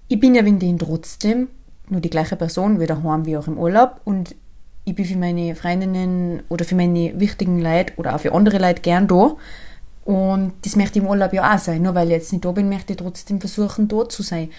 ich 0.07 0.19
bin 0.19 0.35
ja 0.35 0.43
wegen 0.43 0.77
trotzdem 0.77 1.47
nur 1.89 2.01
die 2.01 2.09
gleiche 2.09 2.35
Person, 2.35 2.79
wie 2.79 2.87
daheim 2.87 3.25
wie 3.25 3.37
auch 3.37 3.47
im 3.47 3.57
Urlaub 3.57 4.01
und 4.03 4.35
ich 4.83 4.95
bin 4.95 5.05
für 5.05 5.17
meine 5.17 5.55
Freundinnen 5.55 6.43
oder 6.49 6.65
für 6.65 6.75
meine 6.75 7.19
wichtigen 7.19 7.61
Leute 7.61 7.93
oder 7.97 8.15
auch 8.15 8.19
für 8.19 8.33
andere 8.33 8.57
Leute 8.57 8.81
gern 8.81 9.07
da. 9.07 9.35
Und 10.03 10.53
das 10.63 10.75
möchte 10.75 10.97
ich 10.97 11.05
im 11.05 11.09
Urlaub 11.09 11.33
ja 11.33 11.53
auch 11.53 11.59
sein. 11.59 11.83
Nur 11.83 11.93
weil 11.93 12.07
ich 12.07 12.13
jetzt 12.13 12.31
nicht 12.31 12.43
da 12.43 12.51
bin, 12.51 12.69
möchte 12.69 12.93
ich 12.93 12.97
trotzdem 12.97 13.39
versuchen, 13.39 13.87
da 13.87 14.09
zu 14.09 14.23
sein. 14.23 14.49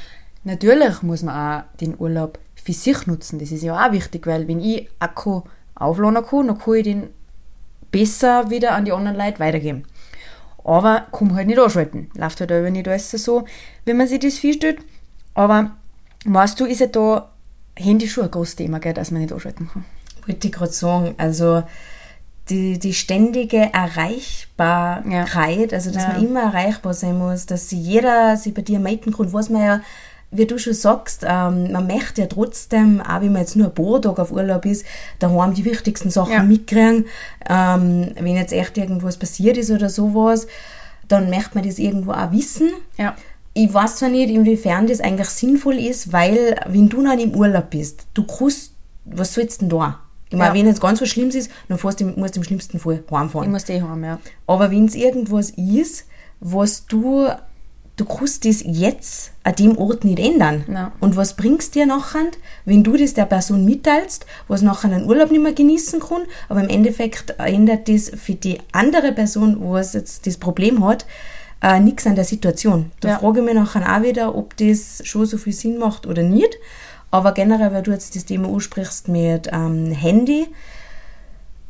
Natürlich 0.45 1.03
muss 1.03 1.23
man 1.23 1.35
auch 1.35 1.77
den 1.79 1.99
Urlaub 1.99 2.39
für 2.55 2.73
sich 2.73 3.07
nutzen. 3.07 3.41
Das 3.41 3.51
ist 3.51 3.63
ja 3.63 3.85
auch 3.85 3.93
wichtig, 3.93 4.27
weil 4.27 4.47
wenn 4.47 4.61
ich 4.61 4.89
Akku 5.01 5.43
aufladen 5.75 6.25
kann, 6.25 6.47
dann 6.49 6.59
kann 6.59 6.75
ich 6.75 6.85
den 6.85 7.09
besser 7.91 8.51
wieder 8.51 8.73
an 8.73 8.85
die 8.85 8.93
anderen 8.93 9.17
Leute 9.17 9.39
weitergeben. 9.41 9.85
Aber 10.65 11.07
kann 11.13 11.35
halt 11.35 11.49
nicht 11.49 11.59
anschalten. 11.59 12.11
Läuft 12.15 12.41
halt 12.41 12.53
aber 12.53 12.71
nicht 12.71 12.87
alles 12.89 13.11
so, 13.11 13.45
wenn 13.85 13.97
man 13.97 14.07
sich 14.07 14.21
das 14.21 14.39
vorstellt. 14.39 14.79
Aber 15.35 15.73
weißt 16.25 16.59
du, 16.61 16.67
ist 16.67 16.81
ja 16.81 16.87
da 16.87 17.31
Handy 17.77 18.07
schon 18.09 18.25
ein 18.25 18.31
großes 18.31 18.57
Thema, 18.57 18.79
gell, 18.79 18.95
dass 18.95 19.11
man 19.11 19.23
nicht 19.23 19.33
anschalten 19.33 19.69
kann. 19.73 19.85
Wollte 20.27 20.47
ich 20.47 20.53
gerade 20.53 20.73
sagen, 20.73 21.15
also 21.19 21.65
die, 22.49 22.79
die 22.79 22.95
ständige 22.95 23.73
Erreichbarkeit, 23.73 25.73
also 25.73 25.91
dass 25.91 26.05
Ja. 26.05 26.09
man 26.13 26.25
immer 26.25 26.43
erreichbar 26.43 26.95
sein 26.95 27.19
muss, 27.19 27.47
dass 27.47 27.69
sie 27.69 27.79
jeder 27.81 28.37
sich 28.37 28.55
bei 28.55 28.63
dir 28.63 28.79
melden 28.79 29.13
kann, 29.13 29.33
was 29.33 29.49
man 29.49 29.63
ja, 29.63 29.81
wie 30.35 30.47
du 30.47 30.59
schon 30.59 30.73
sagst, 30.73 31.25
ähm, 31.29 31.73
man 31.73 31.87
möchte 31.87 32.23
ja 32.23 32.27
trotzdem, 32.27 33.01
auch 33.03 33.21
wenn 33.21 33.33
man 33.33 33.43
jetzt 33.43 33.55
nur 33.55 33.67
ein 33.69 33.75
paar 33.75 34.01
Tage 34.01 34.23
auf 34.23 34.33
Urlaub 34.33 34.65
ist, 34.65 34.85
daheim 35.19 35.53
die 35.55 35.65
wichtigsten 35.65 36.11
Sachen 36.11 36.33
Ja. 36.33 36.43
mitkriegen. 36.43 37.05
Ähm, 37.49 38.13
wenn 38.19 38.37
jetzt 38.37 38.53
echt 38.53 38.79
irgendwas 38.79 39.17
passiert 39.19 39.57
ist 39.59 39.71
oder 39.71 39.89
sowas, 39.91 40.47
dann 41.09 41.29
möchte 41.31 41.55
man 41.55 41.65
das 41.67 41.79
irgendwo 41.79 42.13
auch 42.13 42.33
wissen. 42.33 42.71
Ja. 42.97 43.15
Ich 43.55 43.73
weiß 43.73 43.97
zwar 43.97 44.09
nicht, 44.09 44.31
inwiefern 44.31 44.87
das 44.87 45.01
eigentlich 45.01 45.29
sinnvoll 45.29 45.79
ist, 45.79 46.13
weil, 46.13 46.59
wenn 46.67 46.89
du 46.89 47.03
dann 47.05 47.19
im 47.19 47.35
Urlaub 47.35 47.69
bist, 47.71 48.07
du 48.15 48.25
kannst, 48.25 48.73
was 49.05 49.35
sollst 49.35 49.61
du 49.61 49.67
denn 49.67 49.79
da? 49.79 49.99
Ich 50.31 50.39
meine, 50.39 50.55
Ja. 50.57 50.61
wenn 50.61 50.67
jetzt 50.67 50.81
ganz 50.81 51.03
was 51.03 51.11
Schlimmes 51.11 51.35
ist, 51.35 51.51
dann 51.69 51.77
fährst 51.77 52.01
du, 52.01 52.07
musst 52.07 52.37
du 52.37 52.41
im 52.41 52.45
schlimmsten 52.45 52.79
Fall 52.79 53.03
Ich 53.07 53.13
heimfahren. 53.15 53.51
muss 53.51 53.65
die 53.65 53.83
haben, 53.83 54.03
ja. 54.03 54.19
Aber 54.47 54.71
wenn 54.71 54.87
es 54.87 54.95
irgendwas 54.95 55.51
ist, 55.51 56.07
was 56.41 56.87
du, 56.87 57.29
du 57.97 58.05
kannst 58.05 58.45
das 58.45 58.63
jetzt 58.67 59.33
an 59.45 59.55
dem 59.57 59.77
Ort 59.79 60.05
nicht 60.05 60.19
ändern. 60.19 60.65
Ja. 60.73 60.93
Und 61.01 61.17
was 61.17 61.37
bringst 61.37 61.75
dir 61.75 61.87
nachher, 61.87 62.31
wenn 62.65 62.83
du 62.83 62.97
das 62.97 63.15
der 63.15 63.27
Person 63.27 63.65
mitteilst, 63.65 64.27
was 64.49 64.63
nachher 64.63 64.91
einen 64.91 65.07
Urlaub 65.07 65.31
nicht 65.31 65.43
mehr 65.43 65.53
genießen 65.53 66.01
kann, 66.01 66.23
aber 66.49 66.61
im 66.63 66.69
Endeffekt 66.69 67.35
ändert 67.39 67.89
das 67.89 68.11
für 68.11 68.35
die 68.35 68.59
andere 68.73 69.13
Person, 69.13 69.57
was 69.61 69.93
jetzt 69.93 70.27
das 70.27 70.39
Problem 70.39 70.85
hat, 70.85 71.05
äh, 71.63 71.79
nichts 71.81 72.07
an 72.07 72.15
der 72.17 72.25
Situation. 72.25 72.91
Da 73.01 73.09
Ja. 73.11 73.19
frage 73.19 73.41
ich 73.41 73.45
mich 73.45 73.55
nachher 73.55 73.97
auch 73.97 74.03
wieder, 74.03 74.35
ob 74.35 74.57
das 74.57 75.03
schon 75.05 75.27
so 75.27 75.37
viel 75.39 75.53
Sinn 75.53 75.79
macht 75.79 76.07
oder 76.07 76.23
nicht. 76.23 76.57
Aber 77.11 77.33
generell, 77.33 77.73
weil 77.75 77.83
du 77.83 77.91
jetzt 77.91 78.17
das 78.17 78.25
Thema 78.25 78.49
ansprichst 78.49 79.09
mit 79.09 79.49
ähm, 79.53 79.93
Handy, 79.93 80.49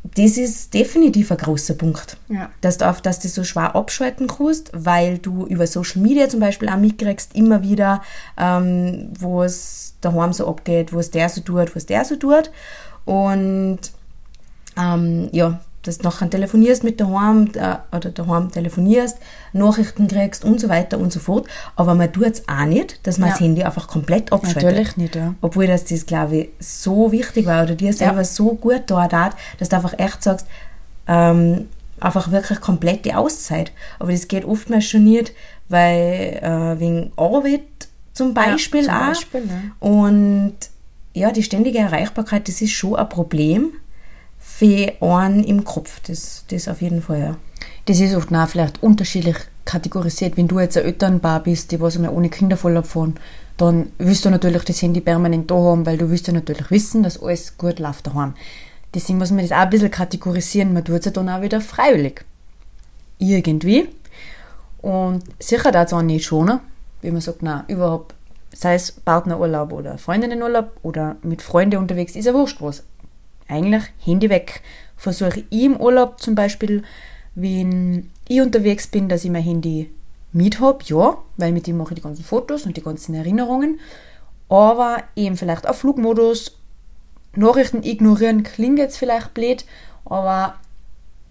das 0.03 0.37
ist 0.37 0.73
definitiv 0.73 1.31
ein 1.31 1.37
großer 1.37 1.75
Punkt. 1.75 2.17
Ja. 2.27 2.49
Dass 2.61 2.77
du, 2.77 2.89
auf, 2.89 3.01
dass 3.01 3.19
du 3.19 3.29
so 3.29 3.43
schwer 3.43 3.75
abschalten 3.75 4.27
kannst, 4.27 4.69
weil 4.73 5.17
du 5.17 5.45
über 5.45 5.65
Social 5.65 6.01
Media 6.01 6.27
zum 6.27 6.41
Beispiel 6.41 6.69
auch 6.69 6.77
mitkriegst, 6.77 7.35
immer 7.35 7.63
wieder, 7.63 8.01
ähm, 8.37 9.09
wo 9.17 9.43
es 9.43 9.95
daheim 10.01 10.33
so 10.33 10.47
abgeht, 10.47 10.91
wo 10.91 10.99
es 10.99 11.09
der 11.11 11.29
so 11.29 11.41
tut, 11.41 11.75
was 11.75 11.85
der 11.85 12.03
so 12.03 12.17
tut. 12.17 12.51
Und 13.05 13.79
ähm, 14.77 15.29
ja, 15.31 15.61
dass 15.83 15.97
du 15.99 16.03
nachher 16.05 16.29
telefonierst 16.29 16.83
mit 16.83 16.99
daheim 16.99 17.49
äh, 17.55 17.75
oder 17.95 18.09
daheim 18.09 18.51
telefonierst, 18.51 19.17
Nachrichten 19.53 20.07
kriegst 20.07 20.43
und 20.45 20.59
so 20.59 20.69
weiter 20.69 20.97
und 20.97 21.11
so 21.13 21.19
fort. 21.19 21.47
Aber 21.75 21.93
man 21.93 22.11
tut 22.11 22.23
es 22.25 22.47
auch 22.47 22.65
nicht, 22.65 23.05
dass 23.05 23.17
man 23.17 23.29
Ja. 23.29 23.33
das 23.35 23.41
Handy 23.41 23.63
einfach 23.63 23.87
komplett 23.87 24.31
abschaltet. 24.31 24.63
Natürlich 24.63 24.97
nicht, 24.97 25.15
ja. 25.15 25.35
Obwohl 25.41 25.67
das, 25.67 25.85
das 25.85 26.05
glaube 26.05 26.37
ich, 26.37 26.49
so 26.59 27.11
wichtig 27.11 27.45
war 27.45 27.63
oder 27.63 27.75
dir 27.75 27.93
selber 27.93 28.17
Ja. 28.19 28.23
so 28.23 28.53
gut 28.55 28.83
da 28.87 29.01
hat, 29.11 29.35
dass 29.59 29.69
du 29.69 29.75
einfach 29.75 29.97
echt 29.99 30.23
sagst, 30.23 30.47
ähm, 31.07 31.67
einfach 31.99 32.31
wirklich 32.31 32.59
komplett 32.61 33.05
die 33.05 33.13
Auszeit. 33.13 33.71
Aber 33.99 34.11
das 34.11 34.27
geht 34.27 34.45
oftmals 34.45 34.85
schon 34.85 35.03
nicht, 35.03 35.33
weil 35.69 36.39
äh, 36.41 36.79
wegen 36.79 37.11
Arbeit 37.17 37.61
zum 38.13 38.33
Beispiel 38.33 38.83
zum 38.85 38.93
auch. 38.93 39.07
Beispiel, 39.07 39.41
ja. 39.41 39.87
Und 39.87 40.53
ja, 41.13 41.31
die 41.31 41.43
ständige 41.43 41.79
Erreichbarkeit, 41.79 42.47
das 42.47 42.61
ist 42.61 42.71
schon 42.71 42.95
ein 42.95 43.07
Problem 43.09 43.73
für 44.63 44.93
einen 45.01 45.43
im 45.43 45.63
Kopf. 45.63 45.99
Das, 46.07 46.45
das 46.49 46.67
auf 46.67 46.81
jeden 46.81 47.01
Fall, 47.01 47.19
ja. 47.19 47.37
Das 47.85 47.99
ist 47.99 48.15
oft 48.15 48.33
auch 48.33 48.47
vielleicht 48.47 48.81
unterschiedlich 48.81 49.35
kategorisiert. 49.65 50.37
Wenn 50.37 50.47
du 50.47 50.59
jetzt 50.59 50.77
ein 50.77 50.85
Elternpaar 50.85 51.43
bist, 51.43 51.71
die 51.71 51.81
was 51.81 51.95
einmal 51.95 52.13
ohne 52.13 52.29
Kinder 52.29 52.57
Urlaub 52.63 52.85
fahren, 52.85 53.15
dann 53.57 53.91
willst 53.97 54.25
du 54.25 54.29
natürlich 54.29 54.63
das 54.63 54.81
Handy 54.81 55.01
permanent 55.01 55.51
da 55.51 55.55
haben, 55.55 55.85
weil 55.85 55.97
du 55.97 56.09
willst 56.09 56.27
ja 56.27 56.33
natürlich 56.33 56.71
wissen, 56.71 57.03
dass 57.03 57.21
alles 57.21 57.57
gut 57.57 57.79
läuft 57.79 58.07
daheim. 58.07 58.33
Deswegen 58.93 59.19
muss 59.19 59.31
man 59.31 59.41
das 59.41 59.51
auch 59.51 59.57
ein 59.57 59.69
bisschen 59.69 59.91
kategorisieren. 59.91 60.73
Man 60.73 60.85
tut 60.85 60.99
es 60.99 61.05
ja 61.05 61.11
dann 61.11 61.29
auch 61.29 61.41
wieder 61.41 61.59
freiwillig. 61.59 62.23
Irgendwie. 63.17 63.89
Und 64.81 65.23
sicher 65.39 65.71
da 65.71 65.83
auch 65.85 66.01
nicht 66.01 66.25
schonen. 66.25 66.59
wenn 67.01 67.13
man 67.13 67.21
sagt, 67.21 67.41
na 67.41 67.65
überhaupt, 67.67 68.15
sei 68.53 68.75
es 68.75 68.91
Partnerurlaub 68.91 69.73
oder 69.73 69.97
Freundinnenurlaub 69.97 70.71
oder 70.83 71.17
mit 71.21 71.41
Freunden 71.41 71.77
unterwegs, 71.79 72.15
ist 72.15 72.25
ja 72.25 72.33
wurscht 72.33 72.61
was. 72.61 72.83
Eigentlich 73.47 73.83
Handy 73.99 74.29
weg. 74.29 74.61
Versuche 74.95 75.43
ich 75.49 75.63
im 75.63 75.77
Urlaub 75.77 76.19
zum 76.19 76.35
Beispiel, 76.35 76.83
wenn 77.35 78.09
ich 78.27 78.41
unterwegs 78.41 78.87
bin, 78.87 79.09
dass 79.09 79.25
ich 79.25 79.31
mein 79.31 79.43
Handy 79.43 79.89
mit 80.31 80.59
habe, 80.59 80.83
ja, 80.85 81.17
weil 81.37 81.51
mit 81.51 81.67
dem 81.67 81.77
mache 81.77 81.93
ich 81.93 81.99
die 81.99 82.03
ganzen 82.03 82.23
Fotos 82.23 82.65
und 82.65 82.75
die 82.77 82.83
ganzen 82.83 83.13
Erinnerungen. 83.13 83.79
Aber 84.49 85.03
eben 85.15 85.37
vielleicht 85.37 85.67
auf 85.67 85.77
Flugmodus, 85.77 86.57
Nachrichten 87.35 87.83
ignorieren 87.83 88.43
klingt 88.43 88.79
jetzt 88.79 88.97
vielleicht 88.97 89.33
blöd, 89.33 89.65
aber 90.05 90.55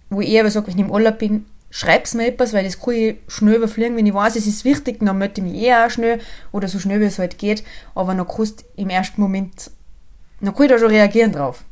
wo 0.09 0.21
ich 0.21 0.39
aber 0.39 0.51
sage, 0.51 0.67
wenn 0.67 0.75
ich 0.75 0.85
im 0.85 0.91
Urlaub 0.91 1.19
bin, 1.19 1.45
schreib's 1.69 2.13
mir 2.13 2.27
etwas, 2.27 2.53
weil 2.53 2.65
das 2.65 2.79
kann 2.79 2.93
ich 2.93 3.15
schnell 3.27 3.55
überfliegen, 3.55 3.95
wenn 3.95 4.05
ich 4.05 4.13
weiß, 4.13 4.35
es 4.35 4.45
ist 4.45 4.65
wichtig, 4.65 4.97
dann 4.99 5.17
melde 5.17 5.35
ich 5.37 5.43
mich 5.43 5.61
eh 5.61 5.73
auch 5.73 5.89
schnell 5.89 6.19
oder 6.51 6.67
so 6.67 6.79
schnell, 6.79 6.99
wie 6.99 7.05
es 7.05 7.19
halt 7.19 7.37
geht, 7.37 7.63
aber 7.95 8.13
dann 8.13 8.27
kannst 8.27 8.65
im 8.75 8.89
ersten 8.89 9.21
Moment, 9.21 9.71
dann 10.41 10.53
kann 10.53 10.65
ich 10.65 10.71
da 10.71 10.77
schon 10.77 10.89
reagieren 10.89 11.31
drauf. 11.31 11.63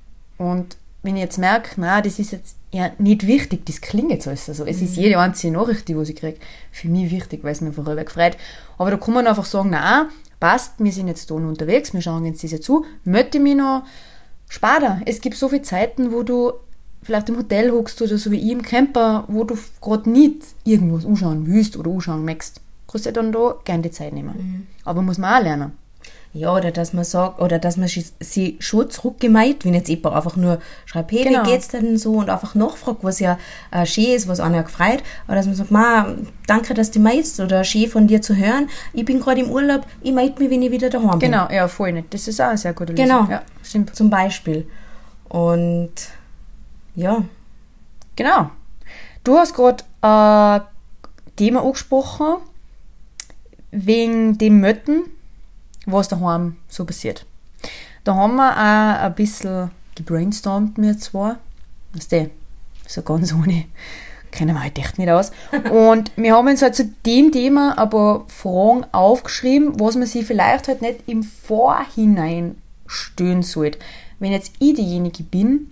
Und 0.42 0.76
wenn 1.04 1.16
ich 1.16 1.22
jetzt 1.22 1.38
merke, 1.38 1.70
na, 1.78 2.02
das 2.02 2.18
ist 2.18 2.32
jetzt 2.32 2.56
ja 2.72 2.90
nicht 2.98 3.28
wichtig, 3.28 3.64
das 3.66 3.80
klingt 3.80 4.10
jetzt 4.10 4.28
alles 4.28 4.48
so. 4.48 4.66
Es 4.66 4.82
ist 4.82 4.98
jede 4.98 5.20
einzelne 5.20 5.58
Nachricht, 5.58 5.88
die 5.88 5.96
was 5.96 6.10
ich 6.10 6.16
kriege, 6.16 6.40
für 6.72 6.90
mich 6.90 7.12
wichtig, 7.12 7.44
weil 7.44 7.52
es 7.52 7.62
mir 7.62 7.72
vorüber 7.72 8.04
gefreut. 8.04 8.38
Aber 8.80 8.90
da 8.90 8.98
kann 8.98 9.14
man 9.14 9.28
einfach 9.28 9.46
sagen, 9.46 9.70
na, 9.72 10.10
passt, 10.40 10.74
wir 10.80 10.92
sind 10.92 11.08
jetzt 11.08 11.30
da 11.30 11.36
noch 11.36 11.48
unterwegs, 11.48 11.94
wir 11.94 12.02
schauen 12.02 12.26
jetzt 12.26 12.42
diese 12.42 12.60
zu, 12.60 12.86
möchte 13.04 13.40
mich 13.40 13.56
noch 13.56 13.84
sparen. 14.50 15.04
Es 15.06 15.22
gibt 15.22 15.38
so 15.38 15.48
viele 15.48 15.62
Zeiten, 15.62 16.12
wo 16.12 16.24
du 16.24 16.54
vielleicht 17.04 17.30
im 17.30 17.38
Hotel 17.38 17.72
hockst 17.72 18.02
oder 18.02 18.18
so 18.18 18.32
wie 18.32 18.40
ich 18.40 18.52
im 18.52 18.64
Camper, 18.64 19.26
wo 19.28 19.44
du 19.44 19.58
gerade 19.80 20.10
nicht 20.10 20.38
irgendwas 20.64 21.06
anschauen 21.06 21.46
willst 21.46 21.78
oder 21.78 21.92
anschauen 21.92 22.26
möchtest. 22.26 22.62
Kannst 22.88 23.06
du 23.06 23.14
dann 23.14 23.32
da 23.32 23.56
gerne 23.64 23.84
die 23.84 23.92
Zeit 23.92 24.14
nehmen. 24.14 24.68
Aber 24.86 25.04
muss 25.04 25.20
man 25.20 25.36
auch 25.40 25.44
lernen. 25.44 25.81
Ja, 26.34 26.56
oder 26.56 26.72
dass 26.72 26.94
man 26.94 27.04
sagt, 27.04 27.42
oder 27.42 27.60
dass 27.60 27.76
man 27.76 27.90
sie- 27.90 28.56
schon 28.60 28.90
zurückgemeint, 28.90 29.66
wenn 29.66 29.74
jetzt 29.74 29.90
jemand 29.90 30.16
einfach 30.16 30.38
nur 30.38 30.60
schreibt, 30.86 31.12
hey, 31.12 31.24
Genau. 31.26 31.44
wie 31.46 31.50
geht's 31.52 31.68
denn 31.68 31.98
so 31.98 32.14
und 32.14 32.30
einfach 32.30 32.56
nachfragt, 32.56 33.00
was 33.04 33.20
ja 33.20 33.38
äh, 33.72 33.86
schön 33.86 34.06
ist, 34.16 34.30
was 34.30 34.40
einer 34.40 34.64
gefreut, 34.64 35.04
oder 35.28 35.36
dass 35.36 35.46
man 35.46 35.56
sagt, 35.56 35.72
ma, 35.72 36.08
danke, 36.48 36.74
dass 36.74 36.90
du 36.92 37.00
meinst, 37.02 37.42
oder 37.42 37.66
schön 37.66 37.90
von 37.90 38.08
dir 38.08 38.22
zu 38.22 38.38
hören, 38.38 38.70
ich 38.94 39.04
bin 39.04 39.20
gerade 39.20 39.42
im 39.42 39.50
Urlaub, 39.52 39.86
ich 40.02 40.14
melde 40.14 40.42
mich, 40.42 40.50
wenn 40.50 40.62
ich 40.62 40.72
wieder 40.72 40.90
daheim 40.90 41.20
bin. 41.20 41.32
Genau, 41.32 41.50
ja, 41.52 41.68
voll 41.68 41.92
nicht. 41.92 42.14
Das 42.14 42.26
ist 42.30 42.40
auch 42.40 42.46
eine 42.48 42.58
sehr 42.58 42.72
gute 42.74 42.94
Lösung. 42.94 43.06
Genau. 43.08 43.28
Ja, 43.30 43.42
stimmt. 43.62 43.94
Zum 43.94 44.10
Beispiel. 44.10 44.66
Und 45.28 45.92
ja, 46.96 47.24
Genau. 48.16 48.52
Du 49.24 49.38
hast 49.38 49.54
gerade 49.54 49.84
ein 50.02 50.62
Thema 51.36 51.62
angesprochen, 51.64 52.38
wegen 53.72 54.38
dem 54.38 54.60
Mötten, 54.60 55.04
was 55.86 56.08
daheim 56.08 56.58
so 56.68 56.86
passiert. 56.86 57.26
Da 58.04 58.16
haben 58.16 58.36
wir 58.36 58.52
auch 58.52 59.06
ein 59.06 59.16
bisschen 59.16 59.72
gebrainstormt, 59.96 60.78
wir 60.78 60.98
zwei. 60.98 61.36
Weißt 61.94 62.12
du, 62.12 62.30
so 62.88 63.02
ganz 63.02 63.34
ohne, 63.34 63.66
kennen 64.32 64.56
wir 64.56 64.64
halt 64.64 64.78
echt 64.78 64.98
nicht 64.98 65.10
aus. 65.10 65.32
Und 65.72 66.12
wir 66.16 66.36
haben 66.36 66.48
uns 66.48 66.62
halt 66.62 66.76
zu 66.76 66.86
dem 67.06 67.32
Thema 67.32 67.78
aber 67.78 68.26
Fragen 68.28 68.86
aufgeschrieben, 68.92 69.80
was 69.80 69.96
man 69.96 70.08
sich 70.08 70.26
vielleicht 70.26 70.68
halt 70.68 70.82
nicht 70.82 71.08
im 71.08 71.24
Vorhinein 71.24 72.56
stellen 72.88 73.44
sollte. 73.44 73.80
Wenn 74.20 74.32
jetzt 74.32 74.54
ich 74.60 74.76
diejenige 74.76 75.24
bin, 75.24 75.68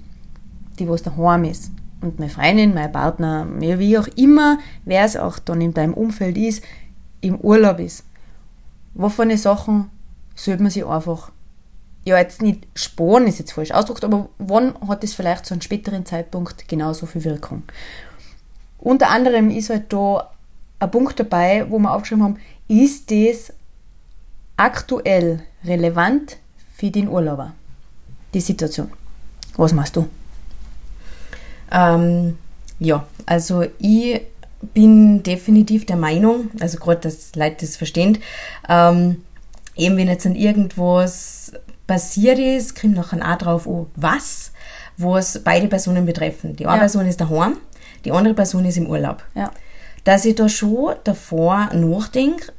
die 0.77 0.87
was 0.89 1.03
daheim 1.03 1.43
ist 1.45 1.71
und 2.01 2.19
meine 2.19 2.31
Freundin, 2.31 2.73
mein 2.73 2.91
Partner, 2.91 3.45
mir 3.45 3.79
wie 3.79 3.97
auch 3.97 4.07
immer, 4.15 4.59
wer 4.85 5.03
es 5.03 5.17
auch 5.17 5.39
dann 5.39 5.61
in 5.61 5.73
deinem 5.73 5.93
Umfeld 5.93 6.37
ist, 6.37 6.63
im 7.21 7.39
Urlaub 7.39 7.79
ist. 7.79 8.03
Wovon 8.93 9.35
Sachen 9.37 9.89
sollte 10.39 10.63
man 10.63 10.71
sich 10.71 10.85
einfach, 10.85 11.31
ja 12.05 12.17
jetzt 12.17 12.41
nicht 12.41 12.67
sparen, 12.75 13.27
ist 13.27 13.39
jetzt 13.39 13.53
falsch 13.53 13.71
ausgedrückt, 13.71 14.05
aber 14.05 14.29
wann 14.37 14.73
hat 14.87 15.03
es 15.03 15.13
vielleicht 15.13 15.45
zu 15.45 15.53
einem 15.53 15.61
späteren 15.61 16.05
Zeitpunkt 16.05 16.67
genauso 16.67 17.05
viel 17.05 17.23
Wirkung? 17.23 17.63
Unter 18.77 19.09
anderem 19.09 19.49
ist 19.49 19.69
halt 19.69 19.91
da 19.91 20.31
ein 20.79 20.91
Punkt 20.91 21.19
dabei, 21.19 21.65
wo 21.69 21.77
wir 21.79 21.93
aufgeschrieben 21.93 22.23
haben, 22.23 22.37
ist 22.67 23.11
das 23.11 23.53
aktuell 24.55 25.43
relevant 25.65 26.37
für 26.73 26.89
den 26.89 27.09
Urlauber? 27.09 27.53
Die 28.33 28.41
Situation. 28.41 28.89
Was 29.57 29.73
machst 29.73 29.97
du? 29.97 30.07
Ähm, 31.71 32.37
ja, 32.79 33.05
also 33.25 33.65
ich 33.79 34.21
bin 34.73 35.23
definitiv 35.23 35.85
der 35.85 35.97
Meinung, 35.97 36.49
also 36.59 36.77
gerade, 36.77 37.01
dass 37.01 37.35
Leute 37.35 37.65
das 37.65 37.75
verstehen, 37.75 38.19
ähm, 38.67 39.23
eben 39.79 39.97
wenn 39.97 40.07
jetzt 40.07 40.25
an 40.25 40.35
irgendwas 40.35 41.51
passiert 41.87 42.37
ist, 42.39 42.79
kommt 42.79 42.95
nachher 42.95 43.19
auch 43.33 43.37
drauf 43.37 43.67
an, 43.67 43.87
was, 43.95 44.51
was 44.97 45.39
beide 45.43 45.67
Personen 45.67 46.05
betreffen. 46.05 46.55
Die 46.55 46.65
eine 46.67 46.75
Ja. 46.75 46.79
Person 46.81 47.07
ist 47.07 47.19
daheim, 47.21 47.57
die 48.05 48.11
andere 48.11 48.33
Person 48.33 48.65
ist 48.65 48.77
im 48.77 48.87
Urlaub. 48.87 49.23
Ja. 49.35 49.51
Dass 50.03 50.25
ich 50.25 50.35
da 50.35 50.47
schon 50.49 50.95
davor 51.03 51.69
nachdenke, 51.73 52.51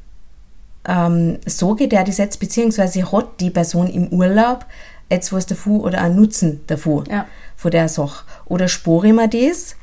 ähm, 0.86 1.38
sage 1.46 1.88
der 1.88 2.04
das 2.04 2.18
jetzt, 2.18 2.40
beziehungsweise 2.40 3.10
hat 3.12 3.40
die 3.40 3.50
Person 3.50 3.86
im 3.88 4.08
Urlaub 4.08 4.64
jetzt 5.10 5.32
was 5.32 5.46
davon 5.46 5.80
oder 5.80 6.00
einen 6.02 6.16
Nutzen 6.16 6.60
davon, 6.66 7.04
Ja. 7.10 7.26
von 7.56 7.70
der 7.70 7.88
Sache. 7.88 8.24
Oder 8.46 8.68
spare 8.68 9.08
ich 9.08 9.12
mir 9.12 9.28
das 9.28 9.76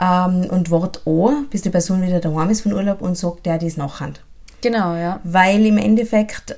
ähm, 0.00 0.46
und 0.50 0.70
warte 0.70 1.00
an, 1.06 1.46
bis 1.50 1.62
die 1.62 1.70
Person 1.70 2.02
wieder 2.02 2.20
daheim 2.20 2.50
ist 2.50 2.60
von 2.62 2.72
Urlaub 2.72 3.00
und 3.00 3.16
sagt 3.16 3.46
der 3.46 3.58
das 3.58 3.76
nachher. 3.76 4.12
Genau, 4.60 4.94
ja. 4.96 5.20
Weil 5.24 5.64
im 5.66 5.78
Endeffekt, 5.78 6.56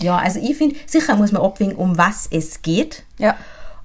ja, 0.00 0.16
also 0.18 0.40
ich 0.40 0.56
finde, 0.56 0.76
sicher 0.86 1.16
muss 1.16 1.32
man 1.32 1.42
abwägen, 1.42 1.74
um 1.76 1.96
was 1.98 2.28
es 2.30 2.62
geht. 2.62 3.04
Ja. 3.18 3.36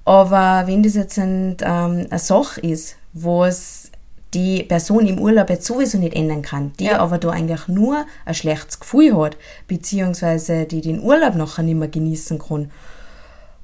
Aber 0.04 0.66
wenn 0.66 0.82
das 0.82 0.94
jetzt 0.94 1.18
ein, 1.18 1.56
ähm, 1.62 2.06
eine 2.10 2.18
Sache 2.18 2.60
ist, 2.60 2.96
was 3.12 3.90
die 4.34 4.62
Person 4.62 5.06
im 5.06 5.18
Urlaub 5.18 5.50
jetzt 5.50 5.66
sowieso 5.66 5.98
nicht 5.98 6.14
ändern 6.16 6.42
kann, 6.42 6.72
die 6.78 6.84
Ja. 6.86 6.98
aber 7.00 7.18
da 7.18 7.30
eigentlich 7.30 7.68
nur 7.68 8.06
ein 8.24 8.34
schlechtes 8.34 8.80
Gefühl 8.80 9.16
hat, 9.18 9.36
beziehungsweise 9.68 10.64
die 10.64 10.80
den 10.80 11.00
Urlaub 11.02 11.34
nachher 11.34 11.62
nicht 11.62 11.76
mehr 11.76 11.88
genießen 11.88 12.38
kann, 12.38 12.70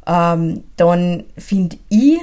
ähm, 0.07 0.65
dann 0.77 1.25
finde 1.37 1.77
ich, 1.89 2.19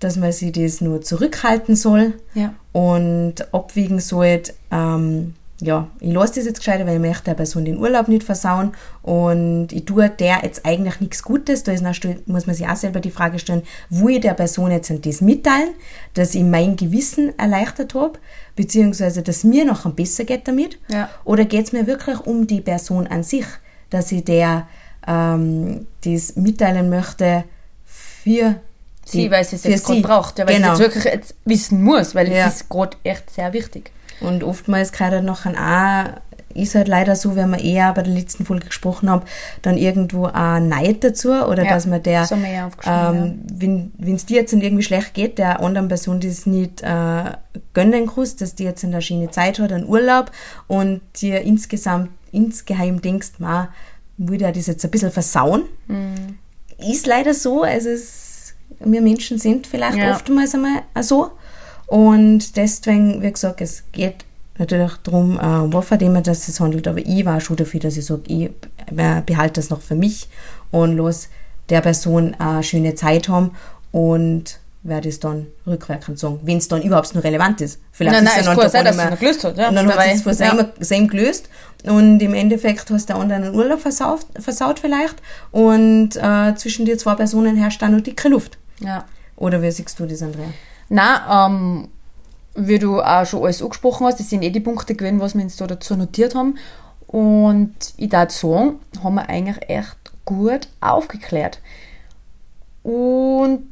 dass 0.00 0.16
man 0.16 0.32
sich 0.32 0.52
das 0.52 0.80
nur 0.80 1.00
zurückhalten 1.02 1.74
soll 1.74 2.14
Ja. 2.34 2.52
und 2.72 3.52
abwiegen 3.54 3.98
sollte, 4.00 4.52
ähm, 4.70 5.34
ja, 5.60 5.88
ich 6.00 6.12
lasse 6.12 6.34
das 6.34 6.44
jetzt 6.44 6.58
gescheiter, 6.58 6.86
weil 6.86 6.96
ich 6.96 7.00
möchte 7.00 7.24
der 7.24 7.34
Person 7.34 7.64
den 7.64 7.78
Urlaub 7.78 8.08
nicht 8.08 8.24
versauen 8.24 8.72
und 9.02 9.68
ich 9.72 9.86
tue 9.86 10.10
der 10.10 10.40
jetzt 10.42 10.66
eigentlich 10.66 11.00
nichts 11.00 11.22
Gutes. 11.22 11.62
Da 11.62 11.72
ist 11.72 11.82
stell- 11.96 12.20
muss 12.26 12.46
man 12.46 12.54
sich 12.54 12.68
auch 12.68 12.76
selber 12.76 13.00
die 13.00 13.10
Frage 13.10 13.38
stellen, 13.38 13.62
wo 13.88 14.08
ich 14.10 14.20
der 14.20 14.34
Person 14.34 14.70
jetzt 14.70 14.92
das 15.06 15.20
mitteilen, 15.22 15.70
dass 16.14 16.34
ich 16.34 16.42
mein 16.44 16.76
Gewissen 16.76 17.38
erleichtert 17.38 17.94
habe, 17.94 18.18
beziehungsweise 18.54 19.22
dass 19.22 19.44
mir 19.44 19.64
noch 19.64 19.90
besser 19.92 20.24
geht 20.24 20.46
damit. 20.46 20.78
Ja. 20.88 21.08
Oder 21.24 21.46
geht 21.46 21.66
es 21.66 21.72
mir 21.72 21.86
wirklich 21.86 22.20
um 22.20 22.46
die 22.46 22.60
Person 22.60 23.06
an 23.06 23.22
sich, 23.22 23.46
dass 23.88 24.12
ich 24.12 24.24
der 24.24 24.66
ähm, 25.08 25.86
das 26.04 26.36
mitteilen 26.36 26.90
möchte 26.90 27.44
für 27.84 28.56
Sie, 29.04 29.22
die- 29.22 29.30
weil 29.30 29.44
sie 29.44 29.54
es 29.56 29.62
jetzt 29.62 29.86
gerade 29.86 30.00
braucht, 30.00 30.38
ja, 30.40 30.48
weil 30.48 30.56
genau. 30.56 30.74
sie 30.74 30.82
es 30.82 30.88
wirklich 30.94 31.04
jetzt 31.04 31.34
wissen 31.44 31.80
muss, 31.82 32.14
weil 32.16 32.30
Ja. 32.30 32.48
es 32.48 32.56
ist 32.56 32.68
gerade 32.68 32.96
echt 33.04 33.30
sehr 33.30 33.52
wichtig. 33.52 33.92
Und 34.20 34.44
oftmals 34.44 34.92
gerade 34.92 35.22
noch 35.22 35.46
ein 35.46 35.56
auch, 35.56 36.20
ist 36.56 36.74
halt 36.74 36.88
leider 36.88 37.16
so, 37.16 37.36
wenn 37.36 37.50
wir 37.50 37.58
eher 37.62 37.92
bei 37.92 38.02
der 38.02 38.12
letzten 38.12 38.46
Folge 38.46 38.66
gesprochen 38.66 39.10
haben, 39.10 39.22
dann 39.62 39.76
irgendwo 39.76 40.26
ein 40.26 40.68
Neid 40.68 41.04
dazu 41.04 41.32
oder 41.32 41.64
Ja, 41.64 41.74
dass 41.74 41.86
man 41.86 42.02
der, 42.02 42.28
haben 42.28 42.42
wir 42.42 42.50
ja 42.50 42.70
ähm, 43.10 43.40
wenn 43.98 44.14
es 44.14 44.26
dir 44.26 44.40
jetzt 44.40 44.52
irgendwie 44.52 44.82
schlecht 44.82 45.14
geht, 45.14 45.38
der 45.38 45.60
anderen 45.60 45.88
Person 45.88 46.20
das 46.20 46.46
nicht 46.46 46.82
äh, 46.82 47.24
gönnen 47.74 48.06
kannst, 48.12 48.40
dass 48.40 48.54
die 48.54 48.64
jetzt 48.64 48.84
eine 48.84 49.02
schöne 49.02 49.30
Zeit 49.30 49.58
hat, 49.58 49.72
einen 49.72 49.86
Urlaub 49.86 50.30
und 50.66 51.02
dir 51.20 51.42
insgesamt, 51.42 52.10
insgeheim 52.32 53.00
denkst, 53.02 53.32
ma, 53.38 53.68
will 54.16 54.38
der 54.38 54.52
das 54.52 54.66
jetzt 54.66 54.84
ein 54.84 54.90
bisschen 54.90 55.12
versauen. 55.12 55.64
Mhm. 55.88 56.38
Ist 56.78 57.06
leider 57.06 57.34
so, 57.34 57.62
also 57.62 57.88
es, 57.90 58.54
wir 58.80 59.00
Menschen 59.00 59.38
sind 59.38 59.66
vielleicht 59.66 59.98
Ja. 59.98 60.12
oftmals 60.12 60.54
einmal 60.54 60.82
so. 61.00 61.32
Und 61.86 62.56
deswegen, 62.56 63.22
wie 63.22 63.32
gesagt, 63.32 63.60
es 63.60 63.84
geht 63.92 64.24
natürlich 64.58 64.92
darum, 65.02 65.38
äh, 65.38 65.72
wovon 65.72 65.98
dem 65.98 66.22
dass 66.22 66.48
es 66.48 66.60
handelt, 66.60 66.88
aber 66.88 66.98
ich 66.98 67.24
war 67.24 67.40
schon 67.40 67.56
dafür, 67.56 67.80
dass 67.80 67.96
ich 67.96 68.06
sage, 68.06 68.22
ich 68.26 68.50
äh, 68.96 69.22
behalte 69.24 69.60
das 69.60 69.70
noch 69.70 69.80
für 69.80 69.94
mich 69.94 70.28
und 70.70 70.96
los 70.96 71.28
der 71.68 71.80
Person 71.80 72.34
eine 72.38 72.62
schöne 72.62 72.94
Zeit 72.94 73.28
haben 73.28 73.52
und 73.92 74.58
werde 74.82 75.08
es 75.08 75.18
dann 75.18 75.48
rückwirkend 75.66 76.18
sagen, 76.18 76.40
wenn 76.44 76.58
es 76.58 76.68
dann 76.68 76.82
überhaupt 76.82 77.12
noch 77.14 77.24
relevant 77.24 77.60
ist. 77.60 77.80
Vielleicht 77.90 78.14
Nein, 78.14 78.24
ist 78.24 78.30
nein, 78.30 78.40
es 78.40 78.46
dann 78.46 78.56
kann 78.56 78.70
sein, 78.70 78.84
dass 78.84 78.96
es 78.96 79.10
noch 79.10 79.18
gelöst 79.18 79.44
hat, 79.44 79.58
ja. 79.58 79.68
Und 79.68 79.74
dann 79.74 79.88
hat 79.88 80.06
es 80.06 80.22
von 80.22 80.32
ja. 80.32 80.38
seinem, 80.38 80.66
seinem 80.78 81.08
gelöst 81.08 81.48
und 81.84 82.20
im 82.20 82.34
Endeffekt 82.34 82.90
hast 82.90 83.08
der 83.08 83.16
andere 83.16 83.38
einen 83.38 83.54
Urlaub 83.54 83.80
versaut, 83.80 84.26
versaut 84.38 84.78
vielleicht 84.78 85.16
und 85.50 86.10
äh, 86.16 86.54
zwischen 86.54 86.86
die 86.86 86.96
zwei 86.96 87.14
Personen 87.14 87.56
herrscht 87.56 87.82
dann 87.82 87.96
noch 87.96 88.00
dicke 88.00 88.28
Luft. 88.28 88.58
Ja. 88.80 89.04
Oder 89.36 89.60
wie 89.60 89.70
siehst 89.70 89.98
du 89.98 90.06
das, 90.06 90.22
Andrea? 90.22 90.46
Na, 90.88 91.46
ähm, 91.46 91.88
wie 92.54 92.78
du 92.78 93.00
auch 93.00 93.26
schon 93.26 93.42
alles 93.42 93.62
angesprochen 93.62 94.06
hast, 94.06 94.20
das 94.20 94.30
sind 94.30 94.42
eh 94.42 94.50
die 94.50 94.60
Punkte 94.60 94.94
gewesen, 94.94 95.20
was 95.20 95.34
wir 95.34 95.42
uns 95.42 95.56
da 95.56 95.66
dazu 95.66 95.96
notiert 95.96 96.34
haben. 96.34 96.58
Und 97.06 97.74
ich 97.96 98.12
würde 98.12 98.32
sagen, 98.32 98.80
haben 99.02 99.14
wir 99.14 99.28
eigentlich 99.28 99.68
echt 99.68 99.96
gut 100.24 100.68
aufgeklärt. 100.80 101.60
Und 102.82 103.66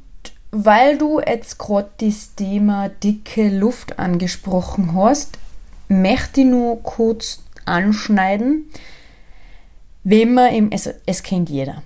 weil 0.51 0.99
du 0.99 1.21
jetzt 1.21 1.59
gerade 1.59 1.91
das 1.99 2.35
Thema 2.37 2.89
dicke 2.89 3.49
Luft 3.49 3.99
angesprochen 3.99 4.95
hast, 4.95 5.39
möchte 5.89 6.43
ich 6.43 6.47
nur 6.47 6.83
kurz 6.83 7.43
anschneiden, 7.65 8.71
wenn 10.05 10.35
man 10.35 10.55
im, 10.55 10.71
also 10.73 10.91
es 11.07 11.23
kennt 11.23 11.49
jeder. 11.49 11.83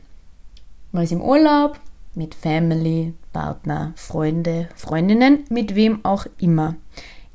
Man 0.92 1.04
ist 1.04 1.12
im 1.12 1.22
Urlaub 1.22 1.78
mit 2.14 2.34
Family, 2.34 3.14
Partner, 3.32 3.92
Freunde, 3.96 4.68
Freundinnen, 4.74 5.44
mit 5.50 5.74
wem 5.74 6.04
auch 6.04 6.26
immer. 6.38 6.76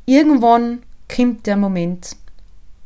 Irgendwann 0.06 0.84
kommt 1.14 1.46
der 1.48 1.58
Moment, 1.58 2.16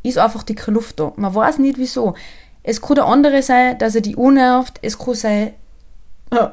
ist 0.04 0.18
einfach 0.18 0.44
dicke 0.44 0.72
Luft 0.72 1.00
da. 1.00 1.14
Man 1.16 1.34
weiß 1.34 1.60
nicht 1.60 1.78
wieso. 1.78 2.16
Es 2.64 2.82
kann 2.82 2.96
der 2.96 3.06
andere 3.06 3.42
sein, 3.42 3.78
dass 3.78 3.96
er 3.96 4.02
die 4.02 4.16
unnervt. 4.16 4.80
Es 4.82 4.98
kann 4.98 5.16
sein, 5.16 5.54
äh, 6.32 6.48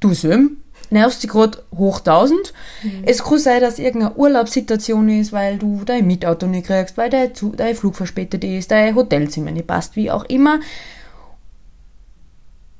du 0.00 0.14
Söm, 0.14 0.58
nervst 0.90 1.22
dich 1.22 1.30
gerade 1.30 1.62
hoch 1.76 2.00
1000. 2.00 2.52
Mhm. 2.82 3.02
Es 3.04 3.22
kann 3.22 3.38
sein, 3.38 3.60
dass 3.60 3.78
irgendeine 3.78 4.14
Urlaubssituation 4.14 5.08
ist, 5.08 5.32
weil 5.32 5.58
du 5.58 5.82
dein 5.84 6.06
Mietauto 6.06 6.46
nicht 6.46 6.66
kriegst, 6.66 6.96
weil 6.96 7.10
dein, 7.10 7.32
dein 7.56 7.74
Flug 7.74 7.96
verspätet 7.96 8.44
ist, 8.44 8.70
dein 8.70 8.94
Hotelzimmer 8.94 9.50
nicht 9.50 9.66
passt, 9.66 9.96
wie 9.96 10.10
auch 10.10 10.24
immer. 10.24 10.60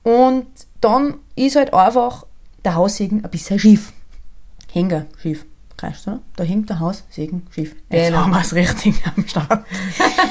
Und 0.02 0.46
dann 0.81 1.14
ist 1.35 1.57
halt 1.57 1.74
einfach 1.74 2.26
der 2.66 2.74
Haussegen 2.74 3.24
ein 3.24 3.31
bisschen 3.31 3.59
schief. 3.59 3.92
Hängen 4.72 5.07
schief. 5.22 5.46
Reicht, 5.81 6.07
oder? 6.07 6.20
Da 6.37 6.44
hängt 6.44 6.68
der 6.68 6.81
Haussegen 6.81 7.46
schief. 7.50 7.76
Jetzt 7.88 8.09
genau. 8.09 8.18
haben 8.18 8.31
wir 8.31 8.40
es 8.40 8.55
richtig 8.55 9.02
am 9.07 9.26
Start. 9.26 9.64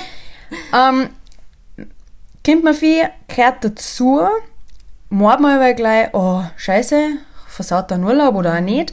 ähm, 0.73 1.09
kommt 2.45 2.63
man 2.63 2.73
viel, 2.73 3.09
gehört 3.27 3.63
dazu, 3.63 4.21
meint 5.09 5.39
man 5.39 5.57
aber 5.57 5.73
gleich, 5.73 6.09
oh, 6.13 6.43
scheiße, 6.57 7.17
versaut 7.47 7.89
der 7.89 7.99
Urlaub 7.99 8.35
oder 8.35 8.55
auch 8.55 8.61
nicht. 8.61 8.91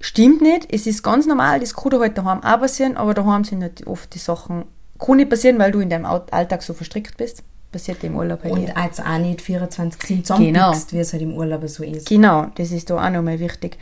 Stimmt 0.00 0.42
nicht, 0.42 0.72
es 0.72 0.86
ist 0.86 1.02
ganz 1.02 1.26
normal, 1.26 1.60
das 1.60 1.74
kann 1.74 1.98
halt 1.98 2.16
daheim 2.16 2.44
auch 2.44 2.60
passieren, 2.60 2.96
aber 2.96 3.14
daheim 3.14 3.44
sind 3.44 3.60
nicht 3.60 3.86
oft 3.86 4.14
die 4.14 4.18
Sachen, 4.18 4.66
kann 4.98 5.16
nicht 5.16 5.30
passieren, 5.30 5.58
weil 5.58 5.72
du 5.72 5.80
in 5.80 5.90
deinem 5.90 6.04
Alltag 6.04 6.62
so 6.62 6.74
verstrickt 6.74 7.16
bist. 7.16 7.42
Passiert 7.76 8.04
im 8.04 8.16
Urlaub 8.16 8.42
halt 8.42 8.52
Und 8.52 8.76
als 8.76 9.00
auch 9.00 9.18
nicht 9.18 9.40
24 9.42 10.24
7 10.26 10.38
genau. 10.38 10.72
wie 10.90 10.98
es 10.98 11.12
halt 11.12 11.22
im 11.22 11.34
Urlaub 11.34 11.68
so 11.68 11.84
ist. 11.84 12.08
Genau, 12.08 12.46
das 12.54 12.70
ist 12.70 12.90
da 12.90 13.04
auch 13.04 13.10
nochmal 13.10 13.38
wichtig. 13.38 13.78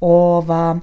Aber 0.00 0.80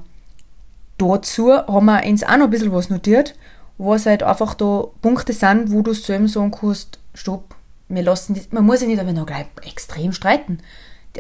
dazu 0.98 1.52
haben 1.52 1.86
wir 1.86 2.04
uns 2.06 2.24
auch 2.24 2.38
noch 2.38 2.46
ein 2.46 2.50
bisschen 2.50 2.72
was 2.72 2.90
notiert, 2.90 3.36
wo 3.78 3.94
es 3.94 4.06
halt 4.06 4.24
einfach 4.24 4.54
da 4.54 4.86
Punkte 5.02 5.34
sind, 5.34 5.72
wo 5.72 5.82
du 5.82 5.94
selber 5.94 6.28
sagen 6.28 6.52
kannst, 6.52 7.00
stopp, 7.14 7.56
wir 7.90 8.04
lassen 8.04 8.36
das, 8.36 8.52
man 8.52 8.66
muss 8.66 8.82
ja 8.82 8.88
nicht 8.88 9.00
aber 9.00 9.14
noch 9.14 9.26
gleich 9.26 9.46
extrem 9.64 10.14
streiten 10.14 10.60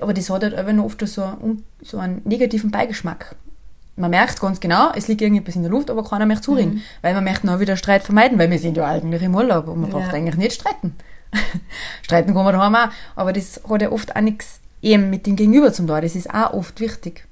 aber 0.02 0.14
das 0.14 0.30
hat 0.30 0.44
halt 0.44 0.54
einfach 0.54 0.74
noch 0.74 0.86
oft 0.86 1.06
so, 1.08 1.24
einen, 1.24 1.64
so 1.82 1.98
einen 1.98 2.22
negativen 2.26 2.72
Beigeschmack. 2.72 3.36
Man 3.96 4.12
merkt 4.12 4.40
ganz 4.40 4.60
genau, 4.60 4.92
es 4.96 5.08
liegt 5.08 5.22
irgendetwas 5.22 5.56
in 5.56 5.64
der 5.64 5.72
Luft, 5.72 5.90
aber 5.90 6.04
keiner 6.04 6.28
möchte 6.28 6.44
zureden. 6.44 6.76
Mhm. 6.76 6.82
Weil 7.02 7.16
man 7.16 7.24
möchte 7.24 7.48
noch 7.48 7.60
wieder 7.60 7.78
Streit 7.78 8.04
vermeiden, 8.04 8.38
weil 8.38 8.52
wir 8.52 8.60
sind 8.60 8.78
ja 8.78 8.86
eigentlich 8.86 9.24
im 9.24 9.34
Urlaub 9.34 9.68
und 9.68 9.82
man 9.82 9.90
ja. 9.90 9.98
braucht 9.98 10.14
eigentlich 10.14 10.38
nicht 10.38 10.54
streiten. 10.54 10.96
streiten 12.02 12.34
kann 12.34 12.44
man 12.46 12.54
daheim 12.54 12.76
auch, 12.76 12.90
aber 13.16 13.34
das 13.34 13.62
hat 13.70 13.82
ja 13.82 13.92
oft 13.92 14.16
auch 14.16 14.22
nichts 14.22 14.60
eben 14.82 15.10
mit 15.10 15.26
dem 15.26 15.36
Gegenüber 15.36 15.74
zum 15.74 15.88
tun. 15.88 16.02
Das 16.02 16.16
ist 16.16 16.34
auch 16.34 16.54
oft 16.54 16.80
wichtig. 16.80 17.26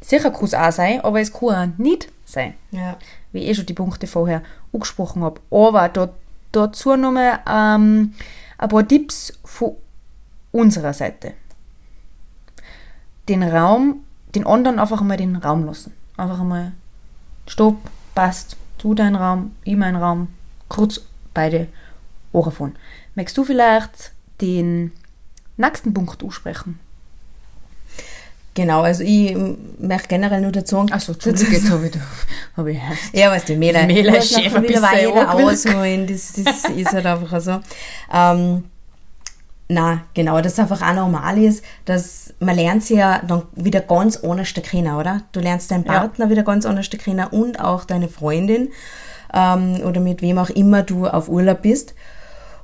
Sicher 0.00 0.30
kann 0.30 0.44
es 0.44 0.54
auch 0.54 0.72
sein, 0.72 1.00
aber 1.00 1.20
es 1.20 1.32
kann 1.32 1.48
auch 1.48 1.78
nicht 1.78 2.08
sein. 2.24 2.54
Ja. 2.70 2.96
Wie 3.32 3.40
ich 3.40 3.48
eh 3.48 3.54
schon 3.54 3.66
die 3.66 3.74
Punkte 3.74 4.06
vorher 4.06 4.42
angesprochen 4.72 5.22
habe. 5.22 5.40
Aber 5.50 5.88
da, 5.88 6.10
dazu 6.52 6.96
nochmal 6.96 7.40
ähm, 7.48 8.14
ein 8.58 8.68
paar 8.68 8.86
Tipps 8.86 9.32
von 9.44 9.76
unserer 10.52 10.92
Seite 10.92 11.32
den 13.28 13.42
Raum, 13.42 14.04
den 14.34 14.46
anderen 14.46 14.78
einfach 14.78 15.00
einmal 15.00 15.16
den 15.16 15.36
Raum 15.36 15.64
lassen. 15.64 15.92
Einfach 16.16 16.40
einmal 16.40 16.72
Stopp, 17.46 17.76
passt, 18.14 18.56
du 18.78 18.94
dein 18.94 19.16
Raum, 19.16 19.54
ich 19.64 19.76
mein 19.76 19.96
Raum, 19.96 20.28
kurz 20.68 21.00
beide 21.32 21.68
Ohren 22.32 22.52
von. 22.52 22.76
Möchtest 23.14 23.38
du 23.38 23.44
vielleicht 23.44 24.12
den 24.40 24.92
nächsten 25.56 25.94
Punkt 25.94 26.22
aussprechen? 26.22 26.78
Genau, 28.54 28.82
also 28.82 29.02
ich 29.02 29.36
möchte 29.78 30.08
generell 30.08 30.40
nur 30.40 30.52
dazu 30.52 30.76
sagen. 30.76 30.92
Achso, 30.92 31.12
Entschuldigung, 31.12 31.52
jetzt 31.52 31.70
habe 31.70 31.88
ich, 31.88 31.92
hab 32.56 32.66
ich 32.66 32.78
Ja, 33.12 33.30
weißt 33.30 33.48
du, 33.48 33.56
Mela, 33.56 33.84
Mela 33.84 34.14
ist 34.14 34.32
Chef 34.32 34.54
ein 34.54 34.62
bisschen 34.62 34.84
ausholen, 34.84 36.06
das, 36.06 36.34
das 36.34 36.70
ist 36.70 36.92
halt 36.92 37.04
einfach 37.04 37.40
so. 37.40 37.60
Ähm, 38.12 38.64
na, 39.68 40.02
genau, 40.12 40.40
dass 40.40 40.52
es 40.52 40.58
einfach 40.58 40.82
auch 40.82 40.94
normal 40.94 41.38
ist, 41.38 41.64
dass 41.84 42.34
man 42.38 42.54
lernt 42.54 42.84
sie 42.84 42.96
ja 42.96 43.20
dann 43.26 43.42
wieder 43.56 43.80
ganz 43.80 44.18
anders 44.18 44.52
kennen, 44.54 44.94
oder? 44.94 45.22
Du 45.32 45.40
lernst 45.40 45.70
deinen 45.70 45.84
Partner 45.84 46.26
ja. 46.26 46.30
wieder 46.30 46.42
ganz 46.42 46.64
anders 46.64 46.88
kennen 46.90 47.26
und 47.26 47.58
auch 47.58 47.84
deine 47.84 48.08
Freundin 48.08 48.70
ähm, 49.32 49.80
oder 49.84 50.00
mit 50.00 50.22
wem 50.22 50.38
auch 50.38 50.50
immer 50.50 50.82
du 50.82 51.06
auf 51.08 51.28
Urlaub 51.28 51.62
bist. 51.62 51.94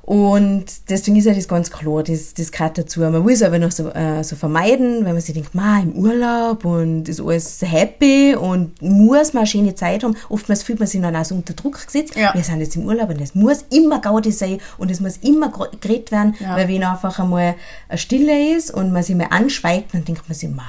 Und 0.03 0.65
deswegen 0.89 1.17
ist 1.17 1.25
ja 1.25 1.33
das 1.33 1.47
ganz 1.47 1.69
klar, 1.69 2.03
das, 2.03 2.33
das 2.33 2.51
gehört 2.51 2.77
dazu. 2.77 3.01
Man 3.01 3.25
will 3.25 3.33
es 3.33 3.43
aber 3.43 3.59
noch 3.59 3.71
so, 3.71 3.89
äh, 3.89 4.23
so 4.23 4.35
vermeiden, 4.35 5.05
wenn 5.05 5.13
man 5.13 5.21
sich 5.21 5.35
denkt, 5.35 5.53
ma, 5.53 5.79
im 5.79 5.93
Urlaub 5.93 6.65
und 6.65 7.07
ist 7.07 7.21
alles 7.21 7.61
happy 7.61 8.35
und 8.35 8.81
muss 8.81 9.33
man 9.33 9.41
eine 9.41 9.47
schöne 9.47 9.75
Zeit 9.75 10.03
haben. 10.03 10.15
Oftmals 10.29 10.63
fühlt 10.63 10.79
man 10.79 10.87
sich 10.87 11.01
dann 11.01 11.15
auch 11.15 11.25
so 11.25 11.35
unter 11.35 11.53
Druck 11.53 11.85
gesetzt. 11.85 12.15
Ja. 12.15 12.33
Wir 12.33 12.43
sind 12.43 12.59
jetzt 12.59 12.75
im 12.75 12.85
Urlaub 12.85 13.09
und 13.09 13.21
es 13.21 13.35
muss 13.35 13.65
immer 13.69 14.01
Gaudi 14.01 14.31
sein 14.31 14.59
und 14.77 14.89
es 14.89 14.99
muss 14.99 15.17
immer 15.17 15.51
geredet 15.51 16.11
werden, 16.11 16.35
ja. 16.39 16.55
weil 16.55 16.67
wenn 16.67 16.83
einfach 16.83 17.19
einmal 17.19 17.55
eine 17.87 17.97
Stille 17.97 18.55
ist 18.55 18.73
und 18.73 18.91
man 18.91 19.03
sich 19.03 19.15
mal 19.15 19.27
anschweigt, 19.29 19.93
dann 19.93 20.03
denkt 20.03 20.27
man 20.27 20.35
sich, 20.35 20.49
ma, 20.49 20.63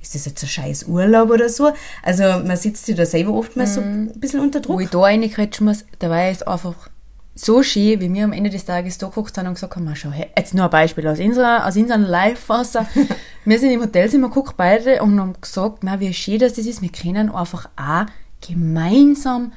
ist 0.00 0.14
das 0.14 0.24
jetzt 0.24 0.42
ein 0.42 0.48
scheiß 0.48 0.84
Urlaub 0.84 1.30
oder 1.30 1.48
so? 1.48 1.72
Also 2.02 2.22
man 2.22 2.56
sitzt 2.56 2.86
sich 2.86 2.96
da 2.96 3.04
selber 3.04 3.34
oftmals 3.34 3.72
mhm. 3.72 3.74
so 3.74 3.80
ein 3.80 4.20
bisschen 4.20 4.40
unter 4.40 4.60
Druck. 4.60 4.76
Wo 4.76 4.80
ich 4.80 4.88
da 4.88 5.00
reinkretschen 5.00 5.66
muss, 5.66 5.84
dabei 5.98 6.30
ist 6.30 6.46
einfach 6.48 6.88
so 7.38 7.62
schön, 7.62 8.00
wie 8.00 8.12
wir 8.12 8.24
am 8.24 8.32
Ende 8.32 8.50
des 8.50 8.64
Tages 8.64 8.98
da 8.98 9.06
geguckt 9.06 9.36
haben 9.38 9.46
und 9.46 9.54
gesagt 9.54 9.76
haben, 9.76 9.94
schau, 9.94 10.10
jetzt 10.36 10.54
nur 10.54 10.64
ein 10.64 10.70
Beispiel 10.70 11.06
aus 11.06 11.20
unserer, 11.20 11.66
aus 11.66 11.76
unserem 11.76 12.02
Live-Phase. 12.02 12.86
wir 13.44 13.58
sind 13.58 13.70
im 13.70 13.80
Hotelzimmer 13.80 14.28
geguckt 14.28 14.54
beide 14.56 15.02
und 15.02 15.18
haben 15.20 15.34
gesagt, 15.40 15.78
na, 15.82 16.00
wie 16.00 16.12
schön 16.12 16.38
dass 16.38 16.54
das 16.54 16.66
ist. 16.66 16.82
Wir 16.82 16.90
können 16.90 17.30
einfach 17.30 17.68
auch 17.76 18.06
gemeinsam 18.46 19.52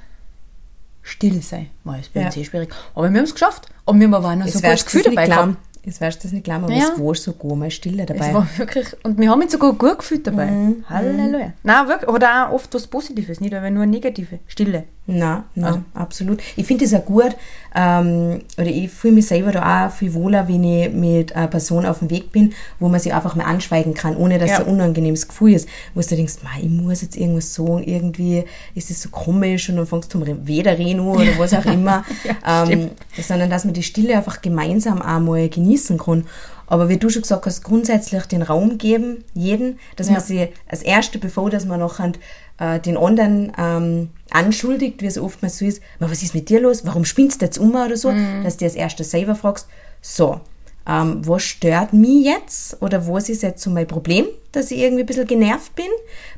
still 1.02 1.42
sein. 1.42 1.70
War 1.84 1.98
jetzt 1.98 2.14
bei 2.14 2.26
uns 2.26 2.36
ja. 2.36 2.44
schwierig. 2.44 2.74
Aber 2.94 3.10
wir 3.10 3.18
haben 3.18 3.26
es 3.26 3.34
geschafft. 3.34 3.68
Und 3.86 4.00
wir 4.00 4.12
waren 4.12 4.40
noch 4.40 4.48
so 4.48 4.60
gut 4.60 4.86
Gefühl 4.86 5.04
dabei 5.04 5.28
gehabt. 5.28 5.58
Jetzt 5.84 6.00
wärst 6.00 6.20
du 6.20 6.28
das 6.28 6.34
nicht 6.34 6.44
glauben, 6.44 6.66
aber 6.66 6.74
ja. 6.74 6.92
es 6.94 7.00
war 7.00 7.16
sogar 7.16 7.56
mal 7.56 7.72
Stille 7.72 8.06
dabei. 8.06 8.28
Es 8.28 8.34
war 8.36 8.48
wirklich, 8.58 8.86
und 9.04 9.18
wir 9.18 9.32
haben 9.32 9.42
uns 9.42 9.52
sogar 9.52 9.74
gut 9.74 9.98
gefühlt 9.98 10.28
dabei. 10.28 10.46
Mhm. 10.46 10.86
Halleluja. 10.88 11.54
Nein, 11.64 11.88
wirklich, 11.88 12.08
oder 12.08 12.50
auch 12.50 12.54
oft 12.54 12.72
was 12.76 12.86
Positives, 12.86 13.40
nicht 13.40 13.56
aber 13.56 13.72
nur 13.72 13.88
negative, 13.88 14.38
Stille. 14.46 14.84
Nein, 15.12 15.44
nein 15.56 15.66
also. 15.66 15.84
absolut. 15.94 16.42
Ich 16.56 16.66
finde 16.66 16.86
es 16.86 16.94
auch 16.94 17.06
gut, 17.06 17.36
ähm, 17.76 18.42
oder 18.58 18.68
ich 18.68 18.90
fühle 18.90 19.16
mich 19.16 19.28
selber 19.28 19.52
da 19.52 19.88
auch 19.88 19.92
viel 19.92 20.14
wohler, 20.14 20.48
wenn 20.48 20.64
ich 20.64 20.92
mit 20.92 21.36
einer 21.36 21.48
Person 21.48 21.86
auf 21.86 22.00
dem 22.00 22.10
Weg 22.10 22.32
bin, 22.32 22.54
wo 22.80 22.90
man 22.90 23.00
sich 23.00 23.14
einfach 23.14 23.36
mal 23.36 23.46
anschweigen 23.46 23.94
kann, 23.94 24.16
ohne 24.16 24.40
dass 24.40 24.50
ja. 24.50 24.60
es 24.60 24.66
ein 24.66 24.74
unangenehmes 24.74 25.28
Gefühl 25.28 25.54
ist. 25.54 25.68
Wo 25.94 26.02
du 26.02 26.16
denkst, 26.16 26.36
ich 26.62 26.70
muss 26.70 27.02
jetzt 27.02 27.18
irgendwas 27.18 27.54
sagen, 27.54 27.84
irgendwie 27.84 28.44
ist 28.74 28.90
es 28.90 29.02
so 29.02 29.10
komisch 29.10 29.70
und 29.70 29.78
dann 29.78 29.86
fängst 29.86 30.14
du 30.14 30.24
weder 30.46 30.78
reden 30.78 31.02
oder 31.02 31.38
was 31.38 31.54
auch 31.54 31.66
immer. 31.72 32.04
ja, 32.24 32.64
ähm, 32.64 32.92
sondern 33.22 33.50
dass 33.50 33.66
man 33.66 33.74
die 33.74 33.84
Stille 33.84 34.18
einfach 34.18 34.42
gemeinsam 34.42 35.02
einmal 35.02 35.50
genießen 35.50 35.98
kann. 35.98 36.26
Aber 36.72 36.88
wie 36.88 36.96
du 36.96 37.10
schon 37.10 37.24
gesagt 37.24 37.46
hast, 37.46 37.66
grundsätzlich 37.66 38.24
den 38.28 38.42
Raum 38.42 38.78
geben, 38.78 39.26
jeden, 39.34 39.78
dass 39.98 40.08
ja. 40.08 40.14
man 40.14 40.22
sie 40.22 40.48
als 40.70 40.82
Erste, 40.82 41.20
bevor 41.20 41.50
dass 41.50 41.66
man 41.66 41.82
noch 41.82 42.00
äh, 42.00 42.80
den 42.80 42.96
anderen 42.96 43.52
ähm, 43.58 44.10
anschuldigt, 44.30 45.02
wie 45.02 45.08
es 45.08 45.18
oftmals 45.18 45.58
so 45.58 45.66
ist, 45.66 45.82
was 46.00 46.24
ist 46.24 46.34
mit 46.34 46.48
dir 46.48 46.62
los, 46.62 46.86
warum 46.86 47.04
spinnst 47.04 47.42
du 47.42 47.46
jetzt 47.46 47.58
um 47.58 47.72
oder 47.76 47.98
so, 47.98 48.14
mhm. 48.14 48.46
dass 48.46 48.56
du 48.56 48.64
als 48.64 48.76
erstes 48.76 49.12
selber 49.12 49.36
fragst, 49.36 49.68
so, 50.02 50.40
ähm, 50.88 51.20
was 51.28 51.44
stört 51.44 51.92
mich 51.92 52.24
jetzt 52.24 52.82
oder 52.82 53.06
was 53.06 53.28
ist 53.28 53.44
jetzt 53.44 53.62
so 53.62 53.70
mein 53.70 53.86
Problem, 53.86 54.28
dass 54.54 54.72
ich 54.72 54.80
irgendwie 54.80 55.04
ein 55.04 55.08
bisschen 55.08 55.28
genervt 55.28 55.76
bin? 55.76 55.92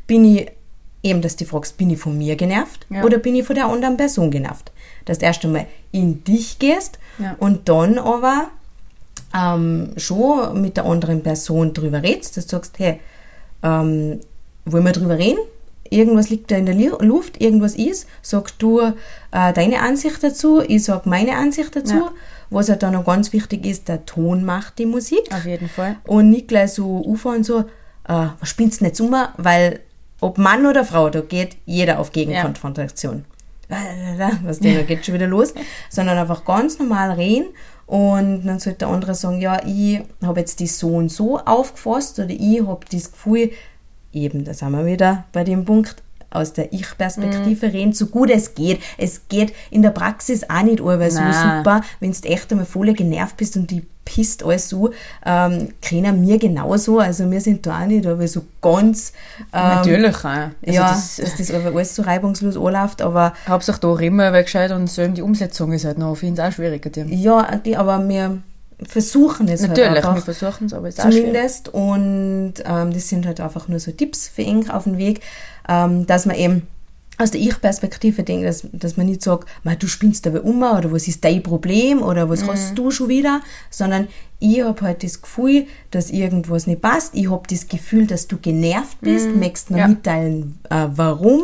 Bin 0.08 0.26
ich 0.26 0.52
eben, 1.04 1.22
dass 1.22 1.36
du 1.36 1.46
fragst, 1.46 1.78
bin 1.78 1.92
ich 1.92 2.00
von 2.00 2.18
mir 2.18 2.36
genervt 2.36 2.88
ja. 2.90 3.04
oder 3.04 3.20
bin 3.20 3.36
ich 3.36 3.46
von 3.46 3.56
der 3.56 3.68
anderen 3.68 3.98
Person 3.98 4.32
genervt? 4.32 4.72
Dass 5.06 5.20
du 5.20 5.28
erst 5.28 5.46
einmal 5.46 5.68
in 5.92 6.24
dich 6.24 6.58
gehst 6.58 6.98
ja. 7.20 7.36
und 7.38 7.70
dann 7.70 8.00
aber 8.00 8.48
ähm, 9.36 9.94
schon 9.98 10.62
mit 10.62 10.78
der 10.78 10.86
anderen 10.86 11.24
Person 11.24 11.74
drüber 11.74 12.04
redest, 12.04 12.38
dass 12.38 12.48
du 12.48 12.56
sagst, 12.58 12.80
hey, 12.80 13.00
ähm, 13.64 14.20
wollen 14.66 14.86
wir 14.86 14.92
drüber 14.92 15.18
reden? 15.18 15.40
irgendwas 15.94 16.30
liegt 16.30 16.52
da 16.52 16.56
in 16.58 16.66
der 16.66 16.76
Luft, 16.76 17.42
irgendwas 17.42 17.76
ist, 17.76 18.08
sagst 18.22 18.56
du 18.60 18.80
äh, 18.80 18.94
deine 19.54 19.80
Ansicht 19.82 20.24
dazu, 20.24 20.62
ich 20.62 20.84
sag 20.84 21.06
meine 21.06 21.38
Ansicht 21.38 21.76
dazu. 21.76 21.96
Ja. 21.96 22.12
Was 22.50 22.68
ja 22.68 22.76
dann 22.76 22.94
noch 22.94 23.06
ganz 23.06 23.34
wichtig 23.34 23.66
ist, 23.66 23.88
der 23.88 24.06
Ton 24.06 24.44
macht 24.44 24.78
die 24.78 24.86
Musik. 24.86 25.34
Auf 25.34 25.46
jeden 25.46 25.70
Fall. 25.70 25.98
Und 26.06 26.30
nicht 26.30 26.50
gleich 26.50 26.74
so 26.74 27.04
anfangen 27.08 27.44
so, 27.44 27.62
äh, 28.08 28.28
was 28.40 28.50
spinnst 28.50 28.82
du 28.82 28.86
nicht 28.86 29.00
um, 29.02 29.16
weil 29.38 29.80
ob 30.20 30.38
Mann 30.38 30.66
oder 30.66 30.86
Frau, 30.86 31.10
da 31.10 31.22
geht 31.22 31.58
jeder 31.66 32.00
auf 32.00 32.12
Gegenkonfrontation. 32.12 33.26
Was 34.44 34.60
denn, 34.60 34.76
da 34.76 34.84
geht 34.84 35.04
schon 35.04 35.16
wieder 35.16 35.26
los. 35.26 35.54
Sondern 35.90 36.18
einfach 36.18 36.46
ganz 36.46 36.78
normal 36.78 37.12
reden 37.12 37.48
und 37.94 38.48
dann 38.48 38.58
sollte 38.58 38.80
der 38.80 38.88
andere 38.88 39.14
sagen, 39.14 39.40
ja, 39.40 39.62
ich 39.68 40.02
habe 40.24 40.40
jetzt 40.40 40.60
die 40.60 40.66
so 40.66 40.96
und 40.96 41.10
so 41.10 41.38
aufgefasst 41.38 42.18
oder 42.18 42.32
ich 42.32 42.66
habe 42.66 42.84
das 42.92 43.12
Gefühl, 43.12 43.52
eben, 44.12 44.44
da 44.46 44.56
sind 44.56 44.72
wir 44.72 44.84
wieder 44.88 45.26
bei 45.32 45.44
dem 45.44 45.64
Punkt, 45.64 46.02
aus 46.34 46.54
der 46.54 46.74
Ich-Perspektive 46.74 47.72
reden, 47.74 47.94
so 47.94 48.08
gut 48.08 48.30
es 48.30 48.56
geht. 48.56 48.82
Es 48.98 49.28
geht 49.28 49.54
in 49.70 49.82
der 49.82 49.92
Praxis 49.92 50.50
auch 50.50 50.64
nicht 50.64 50.82
allweil 50.82 51.12
so 51.12 51.22
super, 51.22 51.82
wenn 52.00 52.12
du 52.12 52.28
echt 52.28 52.52
einmal 52.52 52.66
voll 52.66 52.94
genervt 52.94 53.38
bist 53.38 53.56
und 53.56 53.72
die 53.72 53.86
pisst 54.06 54.44
alles 54.44 54.70
so, 54.70 54.92
ähm, 55.26 55.70
kennen 55.82 56.26
wir 56.28 56.38
genauso, 56.38 57.00
also 57.00 57.30
wir 57.32 57.42
sind 57.42 57.66
da 57.66 57.82
auch 57.82 57.86
nicht, 57.86 58.06
aber 58.06 58.28
so 58.28 58.46
ganz, 58.62 59.14
ähm, 59.54 59.62
Natürlich 59.62 60.16
auch. 60.16 60.26
Also 60.26 60.52
ja, 60.62 60.90
das, 60.90 61.16
dass 61.18 61.38
das 61.38 61.52
alles 61.52 61.96
so 61.96 62.02
reibungslos 62.02 62.58
anläuft, 62.58 63.02
aber 63.02 63.34
Hauptsache 63.48 63.80
da 63.80 63.94
reden 63.94 64.18
wir 64.18 64.32
weil 64.34 64.44
gescheit 64.44 64.72
und 64.72 64.90
so 64.90 65.08
die 65.08 65.22
Umsetzung 65.22 65.72
ist 65.72 65.86
halt 65.86 65.98
noch 65.98 66.16
für 66.16 66.28
uns 66.28 66.40
auch 66.40 66.52
schwieriger. 66.52 66.90
Die. 66.90 67.16
ja, 67.16 67.56
die, 67.58 67.78
aber 67.78 68.08
wir 68.08 68.40
versuchen 68.86 69.48
es 69.48 69.62
Natürlich, 69.62 69.90
halt 69.90 70.04
wir 70.04 70.10
einfach. 70.10 70.24
versuchen 70.26 70.66
es, 70.68 70.74
aber 70.74 70.88
es 70.88 70.96
ist 70.98 71.02
auch 71.06 71.12
schwierig. 71.12 71.26
zumindest. 71.26 71.70
Und 71.70 72.54
ähm, 72.66 72.94
das 72.94 73.10
sind 73.10 73.26
halt 73.26 73.40
einfach 73.40 73.68
nur 73.68 73.80
so 73.80 73.92
Tipps 73.92 74.28
für 74.28 74.42
ihn 74.42 74.70
auf 74.70 74.84
den 74.86 74.98
Weg, 74.98 75.22
ähm, 75.68 76.06
dass 76.08 76.26
man 76.26 76.36
eben 76.36 76.68
aus 77.24 77.32
der 77.32 77.42
Ich-Perspektive 77.42 78.24
denkt, 78.24 78.46
dass, 78.46 78.68
dass 78.72 78.98
man 78.98 79.08
nicht 79.08 79.22
sagt, 79.24 79.48
"Ma, 79.64 79.76
du 79.76 79.88
spinnst 79.88 80.28
aber 80.28 80.44
um 80.44 80.62
oder 80.64 80.92
was 80.92 81.08
ist 81.08 81.24
dein 81.24 81.42
Problem 81.42 82.02
oder 82.02 82.30
was 82.30 82.48
hast 82.48 82.78
du 82.78 82.92
schon 82.92 83.10
wieder, 83.10 83.42
sondern 83.70 84.08
ich 84.40 84.62
habe 84.62 84.82
halt 84.82 85.04
das 85.04 85.22
Gefühl, 85.22 85.66
dass 85.92 86.10
irgendwas 86.12 86.68
nicht 86.68 86.82
passt. 86.82 87.16
Ich 87.16 87.32
habe 87.32 87.44
das 87.50 87.68
Gefühl, 87.68 88.08
dass 88.08 88.28
du 88.28 88.38
genervt 88.38 88.98
bist, 89.00 89.34
möchtest 89.36 89.72
mir 89.72 89.78
Ja. 89.80 89.88
mitteilen, 89.88 90.60
äh, 90.70 90.88
warum, 90.94 91.44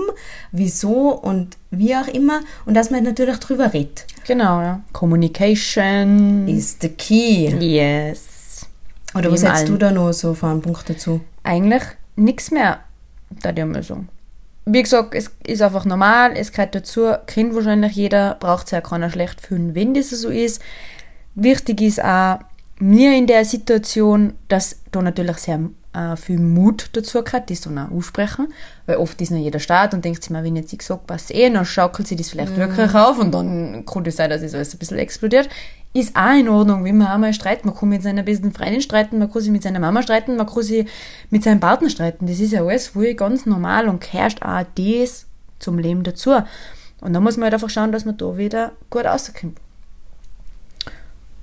wieso 0.52 1.12
und 1.13 1.58
wie 1.72 1.96
auch 1.96 2.08
immer. 2.08 2.42
Und 2.65 2.74
dass 2.74 2.92
man 2.92 3.04
natürlich 3.04 3.38
drüber 3.38 3.74
redet. 3.74 4.06
Genau, 4.28 4.60
ja. 4.62 4.82
Communication. 4.92 6.48
Ist 6.48 6.82
the 6.82 6.89
key. 6.89 7.48
Yes. 7.60 8.68
Oder 9.15 9.30
Wie 9.30 9.34
was 9.34 9.44
hättest 9.44 9.70
du 9.70 9.78
da 9.78 9.92
noch 9.92 10.12
so 10.12 10.34
für 10.34 10.48
einen 10.48 10.62
Punkt 10.62 10.89
dazu? 10.89 11.22
Eigentlich 11.44 11.84
nichts 12.15 12.52
mehr, 12.52 12.82
da 13.42 13.65
mal 13.65 13.82
sagen. 13.82 14.10
Wie 14.65 14.84
gesagt, 14.84 15.15
es 15.15 15.32
ist 15.45 15.62
einfach 15.62 15.86
normal, 15.86 16.34
es 16.36 16.52
gehört 16.52 16.76
dazu, 16.76 17.13
kennt 17.26 17.56
wahrscheinlich 17.56 17.93
jeder, 17.93 18.36
braucht 18.39 18.67
sich 18.67 18.74
ja 18.74 18.82
keiner 18.82 19.10
schlecht 19.10 19.41
fühlen, 19.41 19.74
wenn 19.74 19.93
das 19.93 20.10
so 20.10 20.30
ist. 20.30 20.62
Wichtig 21.36 21.82
ist 21.82 22.04
auch 22.04 22.39
mir 22.80 23.15
in 23.17 23.28
der 23.28 23.45
Situation, 23.45 24.34
dass 24.48 24.78
da 24.91 25.02
natürlich 25.02 25.38
sehr 25.38 25.60
äh, 25.93 26.15
viel 26.15 26.39
Mut 26.39 26.89
dazu 26.93 27.24
gehört, 27.24 27.50
das 27.50 27.62
dann 27.62 27.78
auch 27.78 27.91
aussprechen, 27.91 28.54
weil 28.86 28.98
oft 28.98 29.19
ist 29.22 29.32
noch 29.32 29.38
jeder 29.38 29.60
Start 29.60 29.93
und 29.93 30.06
denkt 30.06 30.24
sich 30.24 30.30
mal, 30.30 30.43
wenn 30.43 30.56
jetzt 30.56 30.72
ich 30.72 30.82
sage, 30.82 31.02
passt 31.06 31.34
eh, 31.34 31.50
dann 31.50 31.65
schaukelt 31.65 32.08
sich 32.08 32.17
das 32.17 32.30
vielleicht 32.30 32.56
wirklich 32.56 32.93
auf 32.93 33.19
und 33.19 33.34
dann 33.34 33.86
kann 33.86 34.04
das 34.04 34.15
sein, 34.15 34.30
dass 34.30 34.41
es 34.41 34.54
alles 34.54 34.74
ein 34.74 34.80
bisschen 34.80 34.98
explodiert. 34.98 35.50
Ist 35.93 36.15
auch 36.15 36.38
in 36.38 36.47
Ordnung, 36.47 36.84
wenn 36.84 36.97
man 36.97 37.08
auch 37.08 37.17
mal 37.17 37.34
streitet. 37.34 37.65
Man 37.65 37.75
kann 37.75 37.89
mit 37.89 38.04
seiner 38.04 38.21
besten 38.21 38.52
Freundin 38.52 38.82
streiten, 38.82 39.17
man 39.17 39.32
kann 39.32 39.41
sich 39.41 39.52
mit 39.52 39.63
seiner 39.63 39.80
Mama 39.80 40.04
streiten, 40.04 40.36
man 40.36 40.45
kann 40.45 40.62
sich 40.62 40.88
mit 41.32 41.43
seinem 41.43 41.60
Partner 41.60 41.89
streiten. 41.89 42.28
Das 42.28 42.39
ist 42.39 42.52
ja 42.52 42.63
alles 42.63 42.89
voll 42.89 43.15
ganz 43.15 43.45
normal 43.45 43.89
und 43.89 44.02
gehört 44.02 44.43
auch 44.43 44.63
das 44.75 45.25
zum 45.58 45.80
Leben 45.80 46.04
dazu. 46.04 46.36
Und 47.02 47.13
da 47.13 47.19
muss 47.19 47.38
man 47.38 47.45
halt 47.45 47.56
einfach 47.56 47.69
schauen, 47.69 47.91
dass 47.91 48.06
man 48.06 48.17
da 48.17 48.38
wieder 48.38 48.73
gut 48.89 49.06
rauskommt. 49.06 49.60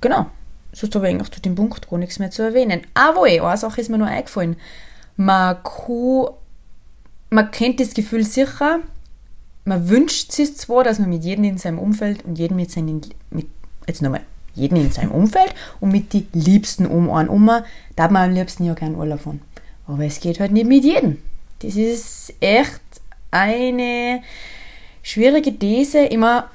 Genau. 0.01 0.27
Sonst 0.71 0.95
habe 0.95 1.07
ich 1.07 1.15
eigentlich 1.15 1.31
zu 1.31 1.41
dem 1.41 1.55
Punkt 1.55 1.89
gar 1.89 1.97
nichts 1.97 2.19
mehr 2.19 2.31
zu 2.31 2.43
erwähnen. 2.43 2.81
Aber 2.93 3.23
eine 3.23 3.57
Sache 3.57 3.81
ist 3.81 3.89
mir 3.89 3.97
noch 3.97 4.07
eingefallen. 4.07 4.55
Man 5.15 5.57
kann, 5.63 6.27
man 7.31 7.51
kennt 7.51 7.79
das 7.79 7.93
Gefühl 7.93 8.23
sicher, 8.23 8.79
man 9.65 9.89
wünscht 9.89 10.31
sich 10.31 10.55
zwar, 10.55 10.83
dass 10.83 10.99
man 10.99 11.09
mit 11.09 11.23
jedem 11.23 11.43
in 11.43 11.57
seinem 11.57 11.79
Umfeld 11.79 12.23
und 12.23 12.37
jedem 12.37 12.57
mit 12.57 12.71
seinen, 12.71 13.01
mit, 13.31 13.47
jetzt 13.87 14.01
nochmal, 14.01 14.21
jeden 14.57 14.77
in 14.77 14.91
seinem 14.91 15.11
Umfeld 15.11 15.53
und 15.79 15.91
mit 15.91 16.13
die 16.13 16.27
Liebsten 16.33 16.85
um 16.85 17.09
einen 17.11 17.29
um, 17.29 17.49
da 17.95 18.09
man 18.09 18.29
am 18.29 18.35
liebsten 18.35 18.65
ja 18.65 18.73
gern 18.73 18.95
Urlaub 18.95 19.21
fahren. 19.21 19.41
Aber 19.87 20.03
es 20.03 20.19
geht 20.19 20.39
halt 20.39 20.51
nicht 20.51 20.67
mit 20.67 20.83
jedem. 20.83 21.17
Das 21.59 21.75
ist 21.75 22.33
echt 22.39 22.81
eine 23.31 24.21
schwierige 25.01 25.57
These. 25.57 25.99
Immer 25.99 26.49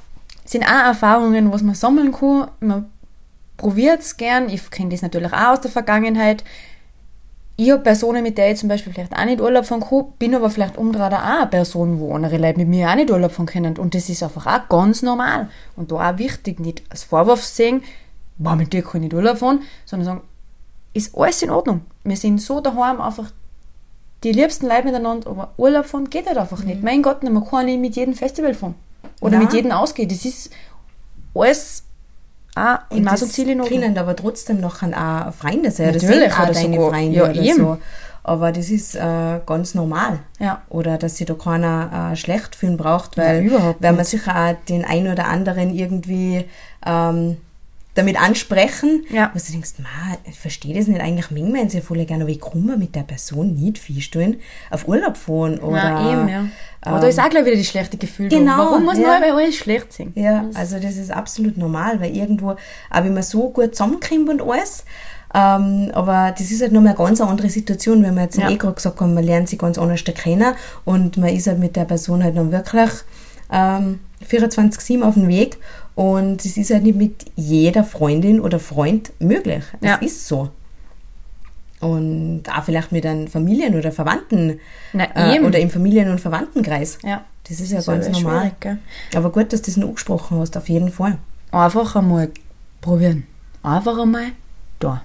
sind 0.45 0.65
auch 0.65 0.87
Erfahrungen, 0.87 1.53
was 1.53 1.63
man 1.63 1.75
sammeln 1.75 2.13
kann. 2.13 2.49
Man 2.61 2.91
probiert 3.57 4.01
es 4.01 4.17
gern. 4.17 4.49
Ich 4.49 4.71
kenne 4.71 4.91
das 4.91 5.03
natürlich 5.03 5.33
auch 5.33 5.53
aus 5.53 5.61
der 5.61 5.71
Vergangenheit. 5.71 6.45
Ich 7.63 7.71
habe 7.71 7.81
Personen, 7.81 8.25
mit 8.25 8.39
denen 8.39 8.55
ich 8.55 8.59
zum 8.59 8.69
Beispiel 8.69 8.93
vielleicht 8.93 9.17
auch 9.17 9.25
nicht 9.25 9.41
Urlaub 9.41 9.65
fahren 9.65 9.85
kann, 9.89 10.07
bin 10.19 10.35
aber 10.35 10.51
vielleicht 10.51 10.77
umgekehrt 10.77 11.15
auch 11.15 11.23
eine 11.23 11.47
Person, 11.47 12.01
wo 12.01 12.13
andere 12.13 12.37
Leute 12.37 12.59
mit 12.59 12.67
mir 12.67 12.91
auch 12.91 12.97
nicht 12.97 13.09
Urlaub 13.09 13.31
fahren 13.31 13.47
können. 13.47 13.79
Und 13.79 13.95
das 13.95 14.09
ist 14.09 14.21
einfach 14.25 14.49
auch 14.49 14.69
ganz 14.69 15.03
normal. 15.03 15.49
Und 15.77 15.93
da 15.93 16.11
auch 16.11 16.19
wichtig, 16.19 16.59
nicht 16.59 16.83
als 16.91 17.05
Vorwurf 17.05 17.45
sehen, 17.45 17.85
boah, 18.37 18.57
mit 18.57 18.73
dir 18.73 18.83
kann 18.83 18.97
ich 18.97 19.03
nicht 19.03 19.15
Urlaub 19.15 19.39
fahren, 19.39 19.61
sondern 19.85 20.07
sagen, 20.07 20.21
ist 20.93 21.17
alles 21.17 21.41
in 21.41 21.51
Ordnung. 21.51 21.83
Wir 22.03 22.17
sind 22.17 22.41
so 22.41 22.61
daheim 22.61 23.01
einfach 23.01 23.31
die 24.25 24.33
liebsten 24.33 24.67
Leute 24.67 24.87
miteinander, 24.87 25.31
aber 25.31 25.53
Urlaub 25.57 25.87
fahren 25.87 26.11
geht 26.11 26.27
halt 26.27 26.39
einfach 26.39 26.65
nicht. 26.65 26.83
Mein 26.83 27.01
Gott, 27.01 27.23
man 27.23 27.47
kann 27.47 27.67
nicht 27.67 27.79
mit 27.79 27.95
jedem 27.95 28.15
Festival 28.15 28.55
fahren. 28.55 28.75
Oder 29.21 29.37
Nein. 29.37 29.45
mit 29.45 29.53
jedem 29.53 29.71
ausgehen. 29.71 30.09
Das 30.09 30.25
ist 30.25 30.51
alles 31.33 31.85
Maß 33.05 33.23
und 33.23 33.33
in 33.49 33.61
Ordnung. 33.61 33.81
können 33.81 33.99
aber 33.99 34.15
trotzdem 34.17 34.61
noch 34.61 34.83
an 34.83 34.95
auch 34.95 35.33
Freunde 35.33 35.71
sein. 35.71 35.93
Das 35.93 36.03
Natürlich, 36.03 36.33
sind 36.33 36.41
auch 36.41 36.53
deine 36.53 36.75
sogar- 36.77 36.91
Freunde 36.91 37.17
ja, 37.17 37.25
oder 37.25 37.35
eben. 37.35 37.57
so. 37.59 37.79
Aber 38.25 38.53
das 38.53 38.71
ist 38.71 38.95
äh, 38.95 39.41
ganz 39.45 39.75
normal. 39.75 40.21
Ja. 40.39 40.63
Oder 40.69 40.97
dass 40.97 41.17
sich 41.17 41.27
da 41.27 41.35
keiner 41.35 42.11
äh, 42.13 42.17
schlecht 42.17 42.55
fühlen 42.55 42.77
braucht, 42.77 43.17
weil 43.17 43.43
überhaupt 43.43 43.83
wenn 43.83 43.97
man 43.97 44.05
sicher 44.05 44.33
auch 44.37 44.55
den 44.69 44.85
einen 44.85 45.11
oder 45.13 45.27
anderen 45.27 45.75
irgendwie 45.75 46.45
ähm, 46.87 47.39
damit 47.95 48.19
ansprechen, 48.21 49.05
Ja. 49.11 49.31
wo 49.35 49.39
du 49.39 49.53
denkst, 49.53 49.73
ma, 49.79 50.17
ich 50.25 50.39
verstehe 50.39 50.75
das 50.75 50.87
nicht, 50.87 51.01
eigentlich 51.01 51.31
mögen 51.31 51.53
wir 51.53 51.61
uns 51.63 51.75
ja 51.75 51.81
voll 51.83 52.05
gerne, 52.07 52.25
aber 52.25 52.33
wie 52.33 52.39
kann 52.39 52.65
man 52.65 52.79
mit 52.79 52.95
der 52.95 53.03
Person 53.03 53.55
nicht 53.55 53.79
viel 53.79 54.01
tun, 54.03 54.37
auf 54.71 54.89
Urlaub 54.89 55.17
fahren 55.17 55.59
oder... 55.59 55.77
ja, 55.77 56.13
eben, 56.13 56.29
ja. 56.29 56.45
Aber 56.85 56.99
da 56.99 57.07
ist 57.07 57.21
auch 57.21 57.29
gleich 57.29 57.45
wieder 57.45 57.57
das 57.57 57.67
schlechte 57.67 57.97
Gefühl. 57.97 58.29
da. 58.29 58.37
Genau, 58.39 58.59
Warum 58.59 58.85
muss 58.85 58.95
man 58.99 59.23
ja. 59.23 59.27
ja. 59.29 59.35
alles 59.37 59.55
schlecht 59.55 59.93
sein? 59.93 60.13
Ja, 60.17 60.47
also 60.55 60.81
das 60.81 60.97
ist 60.97 61.13
absolut 61.13 61.57
normal, 61.57 62.01
weil 62.01 62.17
irgendwo, 62.17 62.51
auch 62.53 62.57
wenn 63.05 63.15
man 63.15 63.23
so 63.23 63.51
gut 63.51 63.75
zusammenkommt 63.77 64.29
und 64.29 64.43
alles, 64.43 64.85
ähm, 65.35 65.91
aber 65.95 66.35
das 66.37 66.51
ist 66.51 66.61
halt 66.61 66.73
nochmal 66.73 66.91
eine 66.95 66.99
ganz 66.99 67.21
andere 67.21 67.49
Situation, 67.51 68.03
wenn 68.03 68.15
wir 68.15 68.23
jetzt 68.25 68.37
Ja. 68.37 68.51
eh 68.51 68.57
gerade 68.57 68.75
gesagt 68.75 69.01
haben, 69.01 69.15
man 69.15 69.23
lernt 69.25 69.49
sich 69.49 69.59
ganz 69.59 69.79
anders 69.79 70.03
kennen 70.05 70.55
und 70.85 71.17
man 71.19 71.29
ist 71.29 71.47
halt 71.47 71.59
mit 71.59 71.77
der 71.77 71.85
Person 71.85 72.23
halt 72.25 72.37
dann 72.37 72.51
wirklich 72.53 72.91
ähm, 73.53 74.01
24-7 74.29 75.03
auf 75.03 75.15
dem 75.15 75.29
Weg 75.29 75.59
und 75.95 76.45
es 76.45 76.57
ist 76.57 76.71
halt 76.71 76.83
nicht 76.85 76.97
mit 76.97 77.27
jeder 77.37 77.85
Freundin 77.85 78.41
oder 78.41 78.59
Freund 78.59 79.13
möglich. 79.21 79.63
Es 79.81 79.89
Ja. 79.89 79.95
ist 79.97 80.27
so. 80.27 80.51
Und 81.81 82.45
auch 82.49 82.63
vielleicht 82.63 82.93
mit 82.93 83.05
einem 83.05 83.27
Familien- 83.27 83.75
oder 83.75 83.91
Verwandten 83.91 84.61
Na, 84.93 85.09
äh, 85.15 85.41
oder 85.41 85.59
im 85.59 85.69
Familien- 85.69 86.11
und 86.11 86.21
Verwandtenkreis. 86.21 86.99
Ja. 87.03 87.25
Das 87.49 87.59
ist 87.59 87.71
ja 87.73 87.79
Das 87.79 87.89
ist 87.89 87.93
ganz 87.93 88.07
aber 88.07 88.21
normal. 88.21 88.53
Aber 89.17 89.33
gut, 89.33 89.53
dass 89.53 89.63
du 89.63 89.67
das 89.67 89.77
noch 89.77 89.89
angesprochen 89.89 90.39
hast, 90.39 90.57
auf 90.57 90.69
jeden 90.69 90.93
Fall. 90.93 91.19
Einfach 91.51 91.97
einmal 91.97 92.31
probieren. 92.81 93.27
Einfach 93.65 93.99
einmal 93.99 94.27
da. 94.79 95.03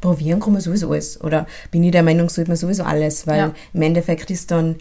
Probieren 0.00 0.40
kann 0.40 0.54
man 0.54 0.62
sowieso 0.62 0.90
alles. 0.90 1.20
Oder 1.20 1.46
bin 1.70 1.82
ich 1.84 1.92
der 1.92 2.02
Meinung, 2.02 2.30
sollte 2.30 2.50
man 2.50 2.56
sowieso 2.56 2.84
alles, 2.84 3.26
weil 3.26 3.38
Ja. 3.38 3.54
im 3.74 3.82
Endeffekt 3.82 4.30
ist 4.30 4.50
dann 4.50 4.76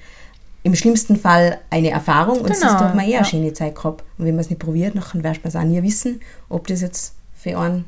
im 0.63 0.75
schlimmsten 0.75 1.17
Fall 1.17 1.59
eine 1.69 1.91
Erfahrung 1.91 2.39
und 2.39 2.47
Genau, 2.47 2.77
du, 2.77 2.79
hat 2.79 2.95
man 2.95 3.05
eh 3.05 3.11
ja. 3.11 3.17
eine 3.17 3.25
schöne 3.25 3.53
Zeit 3.53 3.75
gehabt. 3.75 4.03
Und 4.17 4.25
wenn 4.25 4.35
man 4.35 4.41
es 4.41 4.49
nicht 4.49 4.59
probiert, 4.59 4.95
dann 4.95 5.23
wirst 5.23 5.43
man 5.43 5.49
es 5.49 5.55
auch 5.55 5.63
nie 5.63 5.83
wissen, 5.83 6.21
ob 6.49 6.67
das 6.67 6.81
jetzt 6.81 7.15
für 7.35 7.57
einen 7.57 7.85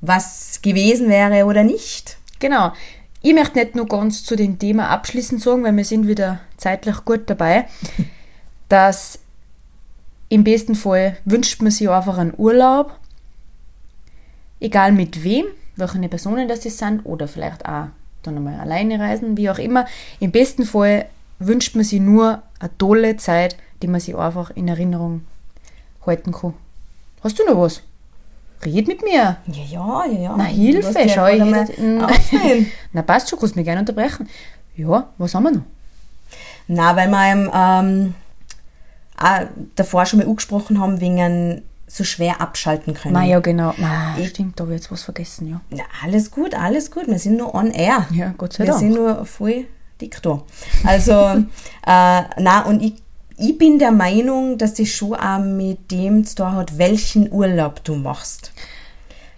was 0.00 0.60
gewesen 0.62 1.08
wäre 1.08 1.44
oder 1.44 1.62
nicht. 1.62 2.16
Genau. 2.38 2.72
Ich 3.22 3.34
möchte 3.34 3.58
nicht 3.58 3.74
nur 3.74 3.86
ganz 3.86 4.24
zu 4.24 4.36
dem 4.36 4.58
Thema 4.58 4.88
abschließend 4.88 5.42
sagen, 5.42 5.64
weil 5.64 5.76
wir 5.76 5.84
sind 5.84 6.06
wieder 6.06 6.40
zeitlich 6.56 7.04
gut 7.04 7.28
dabei, 7.28 7.66
dass 8.68 9.18
im 10.28 10.42
besten 10.44 10.74
Fall 10.74 11.16
wünscht 11.24 11.60
man 11.62 11.70
sich 11.70 11.88
einfach 11.88 12.18
einen 12.18 12.34
Urlaub, 12.36 12.98
egal 14.60 14.92
mit 14.92 15.22
wem, 15.22 15.46
welche 15.76 16.08
Personen 16.08 16.48
das 16.48 16.62
sind 16.62 17.04
oder 17.04 17.28
vielleicht 17.28 17.66
auch 17.66 17.88
dann 18.22 18.36
einmal 18.36 18.58
alleine 18.58 18.98
reisen, 18.98 19.36
wie 19.36 19.50
auch 19.50 19.58
immer. 19.58 19.86
Im 20.18 20.32
besten 20.32 20.64
Fall 20.64 21.06
wünscht 21.38 21.74
man 21.74 21.84
sich 21.84 22.00
nur 22.00 22.42
eine 22.60 22.78
tolle 22.78 23.16
Zeit, 23.16 23.56
die 23.82 23.88
man 23.88 24.00
sich 24.00 24.16
einfach 24.16 24.50
in 24.50 24.68
Erinnerung 24.68 25.22
halten 26.06 26.32
kann. 26.32 26.54
Hast 27.22 27.38
du 27.38 27.44
noch 27.44 27.60
was? 27.60 27.82
Red 28.64 28.88
mit 28.88 29.02
mir. 29.02 29.36
Ja, 29.46 29.64
ja, 29.68 30.04
ja, 30.06 30.18
ja. 30.20 30.34
Na, 30.36 30.44
Hilfe, 30.44 30.98
ja 30.98 31.08
schau, 31.08 31.26
ich 31.26 31.44
mal 31.44 31.62
auswählen. 32.04 32.66
Na 32.92 33.02
passt 33.02 33.28
schon, 33.28 33.38
kannst 33.38 33.54
mich 33.56 33.64
gerne 33.64 33.80
unterbrechen. 33.80 34.28
Ja, 34.76 35.08
was 35.18 35.34
haben 35.34 35.42
wir 35.44 35.50
noch? 35.52 35.62
Na, 36.68 36.96
weil 36.96 37.08
wir 37.08 37.24
ähm, 37.32 37.50
ähm, 37.54 38.14
auch 39.18 39.46
davor 39.76 40.06
schon 40.06 40.20
mal 40.20 40.28
angesprochen 40.28 40.80
haben, 40.80 41.00
wegen 41.00 41.62
so 41.86 42.02
schwer 42.02 42.40
abschalten 42.40 42.94
können. 42.94 43.14
Ma 43.14 43.24
ja, 43.24 43.38
genau. 43.40 43.72
Ma, 43.76 44.16
Ich- 44.18 44.30
stimmt, 44.30 44.58
da 44.58 44.64
habe 44.64 44.74
ich 44.74 44.80
jetzt 44.80 44.90
was 44.90 45.02
vergessen, 45.04 45.48
ja. 45.48 45.60
Na, 45.70 45.84
alles 46.02 46.30
gut, 46.30 46.54
alles 46.54 46.90
gut. 46.90 47.06
Wir 47.06 47.18
sind 47.18 47.36
nur 47.36 47.54
on 47.54 47.70
air. 47.70 48.06
Ja, 48.10 48.34
Gott 48.36 48.54
sei 48.54 48.64
Wir 48.64 48.70
Dank. 48.70 48.80
sind 48.80 48.94
nur 48.94 49.24
voll 49.26 49.66
Diktor. 50.00 50.44
Also, 50.84 51.12
äh, 51.86 52.22
na 52.38 52.64
und 52.66 52.82
ich, 52.82 52.94
ich 53.38 53.56
bin 53.58 53.78
der 53.78 53.92
Meinung, 53.92 54.58
dass 54.58 54.74
das 54.74 54.88
schon 54.88 55.14
auch 55.14 55.38
mit 55.40 55.90
dem 55.90 56.24
zu 56.24 56.36
tun 56.36 56.52
hat, 56.52 56.78
welchen 56.78 57.30
Urlaub 57.32 57.82
du 57.84 57.94
machst. 57.94 58.52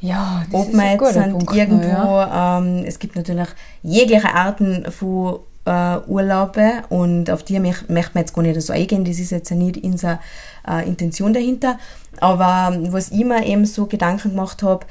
Ja, 0.00 0.44
das 0.50 0.60
Ob 0.60 0.68
ist 0.68 0.74
man 0.76 0.86
ein 0.86 0.98
jetzt 1.00 1.12
sind 1.14 1.32
Punkt. 1.32 1.54
irgendwo, 1.56 1.88
Ja. 1.88 2.58
ähm, 2.58 2.84
es 2.86 2.98
gibt 3.00 3.16
natürlich 3.16 3.48
jegliche 3.82 4.32
Arten 4.32 4.86
von 4.92 5.40
äh, 5.64 5.98
Urlaube 6.06 6.84
und 6.88 7.28
auf 7.30 7.42
die 7.42 7.58
möcht- 7.58 7.90
möchte 7.90 8.12
man 8.14 8.22
jetzt 8.22 8.32
gar 8.34 8.42
nicht 8.42 8.60
so 8.62 8.72
eingehen, 8.72 9.04
das 9.04 9.18
ist 9.18 9.30
jetzt 9.30 9.50
ja 9.50 9.56
nicht 9.56 9.82
unsere 9.82 10.20
äh, 10.68 10.86
Intention 10.88 11.32
dahinter. 11.34 11.78
Aber 12.20 12.72
ähm, 12.74 12.92
was 12.92 13.10
ich 13.10 13.24
mir 13.24 13.44
eben 13.44 13.64
so 13.66 13.86
Gedanken 13.86 14.30
gemacht 14.30 14.62
habe, 14.62 14.86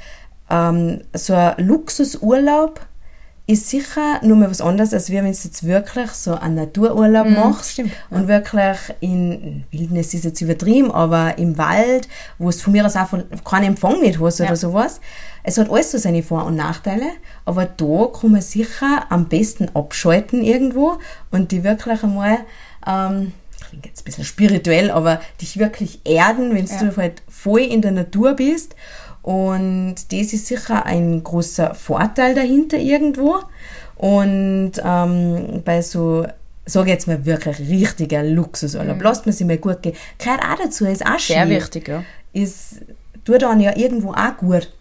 ähm, 0.50 1.00
so 1.14 1.32
ein 1.32 1.54
Luxusurlaub 1.66 2.80
ist 3.48 3.70
sicher 3.70 4.20
nur 4.22 4.36
mal 4.36 4.50
was 4.50 4.60
anderes, 4.60 4.92
als 4.92 5.10
wenn 5.10 5.24
du 5.24 5.30
jetzt 5.30 5.64
wirklich 5.66 6.10
so 6.10 6.34
einen 6.34 6.54
Natururlaub 6.56 7.28
machst 7.30 7.72
stimmt, 7.72 7.92
und 8.10 8.28
wirklich 8.28 8.76
in 9.00 9.64
Wildnis 9.70 10.12
ist 10.12 10.24
jetzt 10.26 10.42
übertrieben, 10.42 10.90
aber 10.92 11.38
im 11.38 11.56
Wald, 11.56 12.08
wo 12.38 12.50
es 12.50 12.60
von 12.60 12.74
mir 12.74 12.84
aus 12.84 12.94
auch 12.94 13.08
von 13.08 13.24
keinen 13.44 13.68
Empfang 13.68 14.00
nicht 14.02 14.20
hast 14.20 14.40
oder 14.42 14.50
Ja. 14.50 14.56
sowas. 14.56 15.00
Es 15.42 15.56
hat 15.56 15.70
alles 15.70 15.90
so 15.92 15.96
seine 15.96 16.22
Vor- 16.22 16.44
und 16.44 16.56
Nachteile, 16.56 17.06
aber 17.46 17.64
da 17.64 18.08
kann 18.20 18.32
man 18.32 18.42
sicher 18.42 19.06
am 19.08 19.28
besten 19.30 19.70
abschalten 19.74 20.44
irgendwo 20.44 20.98
und 21.30 21.50
die 21.50 21.64
wirklich 21.64 22.02
einmal, 22.02 22.40
ähm, 22.86 23.32
klingt 23.66 23.86
jetzt 23.86 24.02
ein 24.02 24.04
bisschen 24.04 24.24
spirituell, 24.24 24.90
aber 24.90 25.22
dich 25.40 25.58
wirklich 25.58 26.00
erden, 26.04 26.54
wenn 26.54 26.66
du 26.66 26.96
halt 26.98 27.22
voll 27.30 27.60
in 27.60 27.80
der 27.80 27.92
Natur 27.92 28.34
bist. 28.34 28.74
Und 29.28 29.96
das 30.10 30.32
ist 30.32 30.46
sicher 30.46 30.86
ein 30.86 31.22
großer 31.22 31.74
Vorteil 31.74 32.34
dahinter 32.34 32.78
irgendwo. 32.78 33.40
Und 33.96 34.72
ähm, 34.82 35.62
bei 35.66 35.82
so, 35.82 36.26
sage 36.64 36.92
jetzt 36.92 37.06
mal 37.06 37.26
wirklich 37.26 37.58
richtiger 37.58 38.22
Luxusurlaub, 38.22 39.02
lasst 39.02 39.26
man 39.26 39.34
sich 39.34 39.46
mal 39.46 39.58
gut 39.58 39.82
gehen. 39.82 39.94
Gehört 40.16 40.40
auch 40.40 40.64
dazu, 40.64 40.86
ist 40.86 41.04
auch 41.04 41.18
Sehr 41.18 41.42
schön 41.42 41.50
wichtig, 41.50 41.88
ja. 41.88 42.04
ist, 42.32 42.76
tut 43.26 43.42
dann 43.42 43.60
ja 43.60 43.76
irgendwo 43.76 44.12
auch 44.12 44.34
gut. 44.38 44.72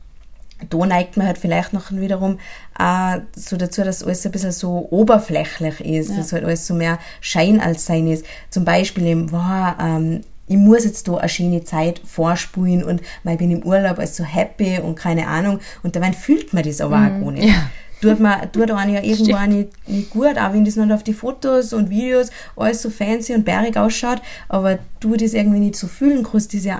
Da 0.69 0.77
neigt 0.77 1.17
man 1.17 1.27
halt 1.27 1.37
vielleicht 1.37 1.73
noch 1.73 1.91
wiederum 1.91 2.39
auch 2.79 3.17
so 3.35 3.57
dazu, 3.57 3.83
dass 3.83 4.01
alles 4.01 4.25
ein 4.25 4.31
bisschen 4.31 4.53
so 4.53 4.87
oberflächlich 4.91 5.81
ist, 5.81 6.17
dass 6.17 6.31
halt 6.31 6.45
alles 6.45 6.65
so 6.65 6.73
mehr 6.73 6.99
Schein 7.19 7.59
als 7.59 7.85
Sein 7.85 8.07
ist. 8.07 8.25
Zum 8.49 8.63
Beispiel 8.63 9.07
eben, 9.07 9.29
wow, 9.33 9.75
ähm, 9.77 10.21
ich 10.47 10.57
muss 10.57 10.85
jetzt 10.85 11.07
da 11.07 11.15
eine 11.17 11.29
schöne 11.29 11.63
Zeit 11.63 12.01
vorspulen 12.05 12.83
und 12.83 13.01
ich 13.23 13.37
bin 13.37 13.51
im 13.51 13.63
Urlaub 13.63 13.99
also 13.99 14.23
so 14.23 14.29
happy 14.29 14.79
und 14.79 14.95
keine 14.95 15.27
Ahnung 15.27 15.59
und 15.83 15.95
dabei 15.95 16.13
fühlt 16.13 16.53
man 16.53 16.63
das 16.63 16.81
aber 16.81 16.95
auch 16.95 17.21
gar 17.21 17.31
nicht. 17.31 17.47
ja. 17.47 17.69
Tut, 17.99 18.19
man, 18.19 18.51
tut 18.51 18.69
einen 18.69 18.93
ja 18.93 19.01
irgendwo 19.01 19.35
auch 19.35 19.47
nicht, 19.47 19.69
nicht 19.89 20.11
gut, 20.11 20.37
auch 20.37 20.53
wenn 20.53 20.63
das 20.63 20.75
nicht 20.75 20.91
auf 20.91 21.01
die 21.01 21.13
Fotos 21.15 21.73
und 21.73 21.89
Videos 21.89 22.29
alles 22.55 22.83
so 22.83 22.91
fancy 22.91 23.33
und 23.33 23.43
bärig 23.43 23.75
ausschaut, 23.75 24.21
aber 24.49 24.77
du 24.99 25.15
das 25.15 25.33
irgendwie 25.33 25.59
nicht 25.59 25.75
so 25.75 25.87
fühlen 25.87 26.23
kannst, 26.23 26.53
das 26.53 26.63
ja 26.63 26.75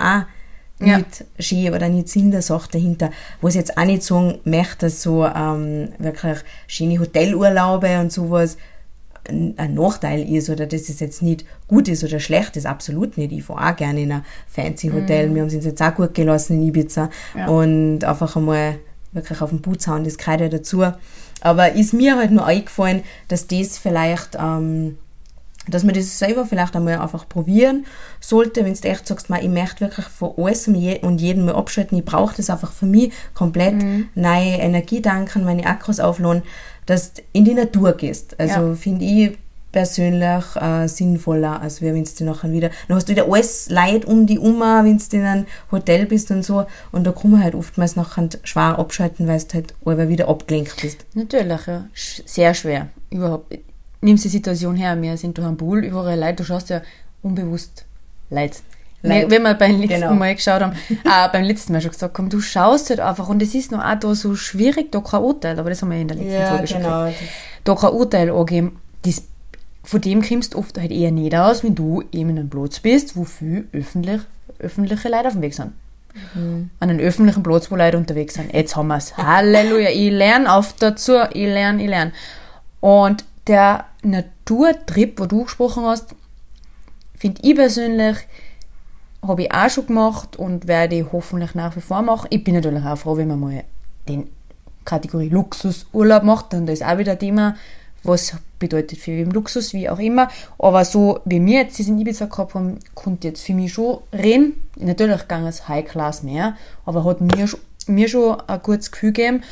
auch 0.79 0.85
Ja. 0.85 0.99
nicht 0.99 1.25
schön 1.39 1.73
oder 1.73 1.89
nicht 1.89 2.07
Sinn 2.07 2.29
der 2.29 2.43
Sache 2.43 2.69
dahinter. 2.73 3.09
Was 3.41 3.55
ich 3.55 3.61
jetzt 3.61 3.79
auch 3.79 3.85
nicht 3.85 4.03
sagen 4.03 4.37
möchte, 4.43 4.85
dass 4.85 5.01
so 5.01 5.25
ähm, 5.25 5.89
wirklich 5.97 6.37
schöne 6.67 6.99
Hotelurlaube 6.99 7.99
und 7.99 8.11
sowas 8.11 8.57
ein 9.29 9.73
Nachteil 9.73 10.27
ist 10.31 10.49
oder 10.49 10.65
dass 10.65 10.89
es 10.89 10.99
jetzt 10.99 11.21
nicht 11.21 11.45
gut 11.67 11.87
ist 11.87 12.03
oder 12.03 12.19
schlecht 12.19 12.55
ist, 12.57 12.65
absolut 12.65 13.17
nicht. 13.17 13.31
Ich 13.31 13.43
fahre 13.43 13.71
auch 13.71 13.75
gerne 13.75 14.01
in 14.01 14.11
ein 14.11 14.25
fancy 14.47 14.89
Hotel. 14.89 15.33
Wir 15.33 15.41
haben 15.41 15.47
es 15.49 15.55
uns 15.55 15.65
jetzt 15.65 15.81
auch 15.81 15.95
gut 15.95 16.13
gelassen 16.13 16.53
in 16.61 16.67
Ibiza 16.67 17.09
Ja. 17.37 17.47
und 17.47 18.03
einfach 18.03 18.35
einmal 18.35 18.75
wirklich 19.11 19.41
auf 19.41 19.49
den 19.49 19.61
Putz 19.61 19.87
hauen, 19.87 20.03
das 20.03 20.17
gehört 20.17 20.41
ja 20.41 20.49
dazu. 20.49 20.83
Aber 21.41 21.71
ist 21.73 21.93
mir 21.93 22.17
halt 22.17 22.31
nur 22.31 22.45
eingefallen, 22.45 23.03
dass 23.27 23.47
das 23.47 23.77
vielleicht, 23.77 24.37
ähm, 24.39 24.97
dass 25.69 25.83
man 25.83 25.93
das 25.93 26.17
selber 26.17 26.45
vielleicht 26.45 26.75
einmal 26.75 26.97
einfach 26.99 27.27
probieren 27.27 27.85
sollte, 28.21 28.63
wenn 28.63 28.73
du 28.73 28.87
echt 28.87 29.07
sagst, 29.07 29.29
man, 29.29 29.41
ich 29.41 29.49
möchte 29.49 29.81
wirklich 29.81 30.05
von 30.05 30.31
alles 30.37 30.67
und 30.67 30.75
je- 30.75 30.99
und 31.01 31.19
jedem 31.19 31.45
mal 31.45 31.55
abschalten, 31.55 31.97
ich 31.97 32.05
brauche 32.05 32.35
das 32.37 32.49
einfach 32.49 32.71
für 32.71 32.85
mich 32.85 33.11
komplett 33.33 33.75
neue 34.15 34.55
Energie 34.57 35.01
tanken, 35.01 35.43
meine 35.43 35.65
Akkus 35.65 35.99
aufladen, 35.99 36.43
dass 36.87 37.13
du 37.13 37.21
in 37.33 37.45
die 37.45 37.53
Natur 37.53 37.93
gehst. 37.93 38.39
Also 38.39 38.69
Ja. 38.69 38.75
finde 38.75 39.05
ich 39.05 39.37
persönlich 39.71 40.43
äh, 40.55 40.87
sinnvoller, 40.87 41.61
als 41.61 41.81
wenn 41.81 42.03
du 42.03 42.23
nachher 42.23 42.51
wieder, 42.51 42.71
dann 42.87 42.97
hast 42.97 43.07
du 43.07 43.11
wieder 43.11 43.25
alles 43.31 43.69
Leid 43.69 44.05
um 44.05 44.25
die 44.25 44.39
um, 44.39 44.59
wenn 44.59 44.97
du 44.97 45.17
in 45.17 45.23
einem 45.23 45.45
Hotel 45.71 46.05
bist 46.07 46.31
und 46.31 46.43
so, 46.43 46.65
und 46.91 47.05
da 47.05 47.11
kann 47.11 47.31
man 47.31 47.43
halt 47.43 47.53
oftmals 47.53 47.95
nachher 47.95 48.29
schwer 48.43 48.79
abschalten, 48.79 49.27
weil 49.27 49.39
du 49.39 49.53
halt 49.53 49.75
aber 49.85 50.09
wieder 50.09 50.29
abgelenkt 50.29 50.81
bist. 50.81 51.05
Natürlich, 51.13 51.67
ja. 51.67 51.85
Sehr 51.93 52.53
schwer. 52.55 52.87
Überhaupt. 53.11 53.55
Nimmst 54.01 54.23
die 54.25 54.29
Situation 54.29 54.75
her, 54.75 54.99
wir 54.99 55.17
sind 55.17 55.37
durch 55.37 55.47
am 55.47 55.57
Pool, 55.57 55.83
überall 55.83 56.19
Leute, 56.19 56.35
du 56.37 56.43
schaust 56.45 56.69
ja 56.69 56.81
unbewusst 57.21 57.85
Leid. 58.29 58.61
Leid. 59.03 59.29
Wenn 59.29 59.43
wir 59.43 59.53
beim 59.53 59.79
letzten 59.79 60.01
Genau. 60.01 60.13
Mal 60.13 60.35
geschaut 60.35 60.61
haben, 60.61 60.73
äh, 60.89 61.29
beim 61.31 61.43
letzten 61.43 61.73
Mal 61.73 61.81
schon 61.81 61.91
gesagt 61.91 62.17
haben, 62.17 62.29
du 62.29 62.41
schaust 62.41 62.89
halt 62.89 62.99
einfach 62.99 63.29
und 63.29 63.41
es 63.41 63.53
ist 63.53 63.71
noch 63.71 63.83
auch 63.83 63.99
da 63.99 64.15
so 64.15 64.35
schwierig, 64.35 64.91
da 64.91 65.01
kein 65.01 65.21
Urteil, 65.21 65.59
aber 65.59 65.69
das 65.69 65.81
haben 65.81 65.91
wir 65.91 65.99
in 65.99 66.07
der 66.07 66.17
letzten 66.17 66.47
Folge 66.47 66.67
schon 66.67 66.81
genau. 66.81 67.05
gesagt. 67.05 67.17
Da 67.63 67.75
kein 67.75 67.91
Urteil 67.91 68.31
angeben, 68.31 68.79
das, 69.03 69.23
von 69.83 70.01
dem 70.01 70.21
kommst 70.21 70.53
du 70.53 70.57
oft 70.57 70.79
halt 70.79 70.91
eher 70.91 71.11
nicht 71.11 71.35
aus, 71.35 71.63
wenn 71.63 71.75
du 71.75 72.01
eben 72.11 72.29
in 72.29 72.39
einem 72.39 72.49
Platz 72.49 72.79
bist, 72.79 73.15
wo 73.15 73.23
viel 73.23 73.67
öffentlich, 73.71 74.21
öffentliche 74.59 75.09
Leute 75.09 75.27
auf 75.27 75.33
dem 75.33 75.41
Weg 75.41 75.53
sind. 75.53 75.73
An 76.33 76.69
einem 76.79 76.99
öffentlichen 76.99 77.43
Platz, 77.43 77.69
wo 77.69 77.75
Leute 77.75 77.95
unterwegs 77.95 78.33
sind. 78.33 78.51
Jetzt 78.51 78.75
haben 78.75 78.87
wir 78.87 78.97
es. 78.97 79.15
Halleluja. 79.15 79.89
Ich 79.91 80.11
lerne 80.11 80.51
auf 80.51 80.73
dazu. 80.73 81.13
Ich 81.31 81.45
lerne, 81.45 81.83
ich 81.83 81.89
lerne. 81.89 82.11
Und 82.79 83.23
der 83.45 83.85
Naturtrip, 84.01 85.19
wo 85.19 85.27
du 85.27 85.43
gesprochen 85.43 85.83
hast, 85.85 86.15
finde 87.15 87.41
ich 87.43 87.55
persönlich, 87.55 88.17
habe 89.25 89.43
ich 89.43 89.51
auch 89.53 89.69
schon 89.69 89.87
gemacht 89.87 90.35
und 90.37 90.67
werde 90.67 90.95
ich 90.97 91.05
hoffentlich 91.11 91.55
nach 91.55 91.75
wie 91.75 91.81
vor 91.81 92.01
machen. 92.01 92.27
Ich 92.29 92.43
bin 92.43 92.55
natürlich 92.55 92.83
auch 92.85 92.97
froh, 92.97 93.17
wenn 93.17 93.27
man 93.27 93.39
mal 93.39 93.63
den 94.07 94.27
Kategorie 94.85 95.29
Luxusurlaub 95.29 96.23
macht, 96.23 96.53
dann 96.53 96.65
da 96.65 96.73
ist 96.73 96.85
auch 96.85 96.97
wieder 96.97 97.13
ein 97.13 97.19
Thema, 97.19 97.55
was 98.03 98.33
bedeutet 98.59 98.99
für 98.99 99.11
wen 99.11 99.31
Luxus, 99.31 99.73
wie 99.73 99.89
auch 99.89 99.99
immer. 99.99 100.29
Aber 100.59 100.85
so 100.85 101.19
wie 101.25 101.43
wir 101.45 101.61
jetzt 101.61 101.79
das 101.79 101.87
in 101.87 101.99
Ibiza 101.99 102.25
gehabt 102.25 102.53
haben, 102.55 102.79
konnte 102.95 103.27
jetzt 103.27 103.43
für 103.45 103.53
mich 103.53 103.73
schon 103.73 103.97
reden. 104.13 104.53
Natürlich 104.77 105.27
ging 105.27 105.45
es 105.45 105.67
High 105.67 105.85
Class 105.85 106.23
mehr, 106.23 106.55
aber 106.85 107.03
hat 107.03 107.19
mir, 107.19 107.47
schon- 107.47 107.59
mir 107.87 108.07
schon 108.07 108.37
ein 108.47 108.61
gutes 108.63 108.91
Gefühl 108.91 109.11
gegeben 109.11 109.43